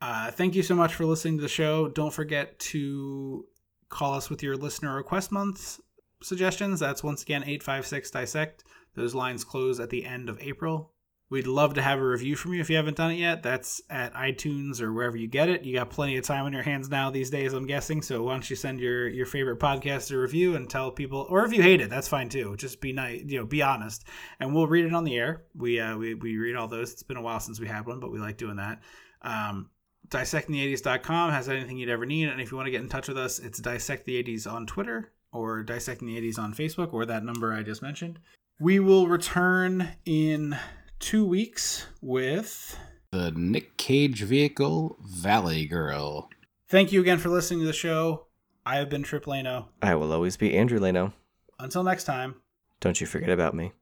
Uh, 0.00 0.30
thank 0.30 0.54
you 0.54 0.62
so 0.62 0.74
much 0.74 0.94
for 0.94 1.04
listening 1.04 1.38
to 1.38 1.42
the 1.42 1.48
show. 1.48 1.88
Don't 1.88 2.12
forget 2.12 2.58
to 2.58 3.44
call 3.88 4.14
us 4.14 4.30
with 4.30 4.42
your 4.42 4.56
listener 4.56 4.94
request 4.94 5.32
month 5.32 5.80
suggestions. 6.22 6.80
That's 6.80 7.02
once 7.02 7.22
again 7.22 7.42
856 7.42 8.10
Dissect. 8.10 8.64
Those 8.94 9.14
lines 9.14 9.44
close 9.44 9.80
at 9.80 9.90
the 9.90 10.04
end 10.04 10.28
of 10.28 10.40
April. 10.40 10.92
We'd 11.28 11.48
love 11.48 11.74
to 11.74 11.82
have 11.82 11.98
a 11.98 12.06
review 12.06 12.36
from 12.36 12.54
you 12.54 12.60
if 12.60 12.70
you 12.70 12.76
haven't 12.76 12.96
done 12.96 13.10
it 13.10 13.16
yet. 13.16 13.42
That's 13.42 13.80
at 13.90 14.14
iTunes 14.14 14.80
or 14.80 14.92
wherever 14.92 15.16
you 15.16 15.26
get 15.26 15.48
it. 15.48 15.64
You 15.64 15.74
got 15.74 15.90
plenty 15.90 16.16
of 16.16 16.24
time 16.24 16.44
on 16.44 16.52
your 16.52 16.62
hands 16.62 16.88
now 16.88 17.10
these 17.10 17.30
days, 17.30 17.52
I'm 17.52 17.66
guessing. 17.66 18.00
So 18.00 18.22
why 18.22 18.32
don't 18.32 18.48
you 18.48 18.54
send 18.54 18.78
your, 18.78 19.08
your 19.08 19.26
favorite 19.26 19.58
podcast 19.58 20.12
a 20.12 20.18
review 20.18 20.54
and 20.54 20.70
tell 20.70 20.92
people, 20.92 21.26
or 21.28 21.44
if 21.44 21.52
you 21.52 21.62
hate 21.62 21.80
it, 21.80 21.90
that's 21.90 22.06
fine 22.06 22.28
too. 22.28 22.54
Just 22.56 22.80
be 22.80 22.92
nice, 22.92 23.22
you 23.26 23.40
know, 23.40 23.44
be 23.44 23.60
honest, 23.60 24.04
and 24.38 24.54
we'll 24.54 24.68
read 24.68 24.84
it 24.84 24.94
on 24.94 25.02
the 25.02 25.16
air. 25.16 25.42
We 25.56 25.80
uh, 25.80 25.96
we 25.96 26.14
we 26.14 26.36
read 26.36 26.54
all 26.54 26.68
those. 26.68 26.92
It's 26.92 27.02
been 27.02 27.16
a 27.16 27.22
while 27.22 27.40
since 27.40 27.58
we 27.58 27.66
had 27.66 27.86
one, 27.86 27.98
but 27.98 28.12
we 28.12 28.20
like 28.20 28.36
doing 28.36 28.56
that. 28.56 28.82
Um, 29.22 29.70
dissectingthe80s.com 30.08 31.32
has 31.32 31.48
anything 31.48 31.76
you'd 31.76 31.88
ever 31.88 32.06
need 32.06 32.28
and 32.28 32.40
if 32.40 32.50
you 32.50 32.56
want 32.56 32.66
to 32.66 32.70
get 32.70 32.80
in 32.80 32.88
touch 32.88 33.08
with 33.08 33.18
us 33.18 33.38
it's 33.40 33.58
dissect 33.58 34.04
the 34.04 34.22
80s 34.22 34.46
on 34.46 34.64
twitter 34.64 35.12
or 35.32 35.64
dissecting 35.64 36.06
the 36.06 36.20
80s 36.20 36.38
on 36.38 36.54
facebook 36.54 36.92
or 36.92 37.04
that 37.06 37.24
number 37.24 37.52
i 37.52 37.62
just 37.62 37.82
mentioned 37.82 38.20
we 38.60 38.78
will 38.78 39.08
return 39.08 39.88
in 40.04 40.56
two 40.98 41.24
weeks 41.24 41.86
with 42.00 42.78
The 43.12 43.30
Nick 43.32 43.76
Cage 43.76 44.22
vehicle, 44.22 44.96
Valley 45.04 45.66
Girl. 45.66 46.28
thank 46.68 46.92
you 46.92 47.00
again 47.00 47.18
for 47.18 47.28
listening 47.28 47.60
to 47.60 47.66
the 47.66 47.72
show 47.72 48.26
i 48.64 48.76
have 48.76 48.88
been 48.88 49.02
trip 49.02 49.24
lano 49.26 49.66
I 49.82 49.94
will 49.94 50.12
always 50.12 50.36
be 50.36 50.56
Andrew 50.56 50.78
Leno. 50.80 51.12
until 51.58 51.82
next 51.84 52.04
time 52.04 52.36
Don't 52.80 53.00
you 53.00 53.06
forget 53.06 53.30
about 53.30 53.54
me. 53.54 53.72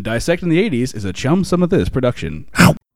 Dissecting 0.00 0.48
the 0.50 0.68
80s 0.70 0.94
is 0.94 1.04
a 1.04 1.12
Chum 1.12 1.42
Some 1.44 1.62
of 1.62 1.70
This 1.70 1.88
production. 1.88 2.46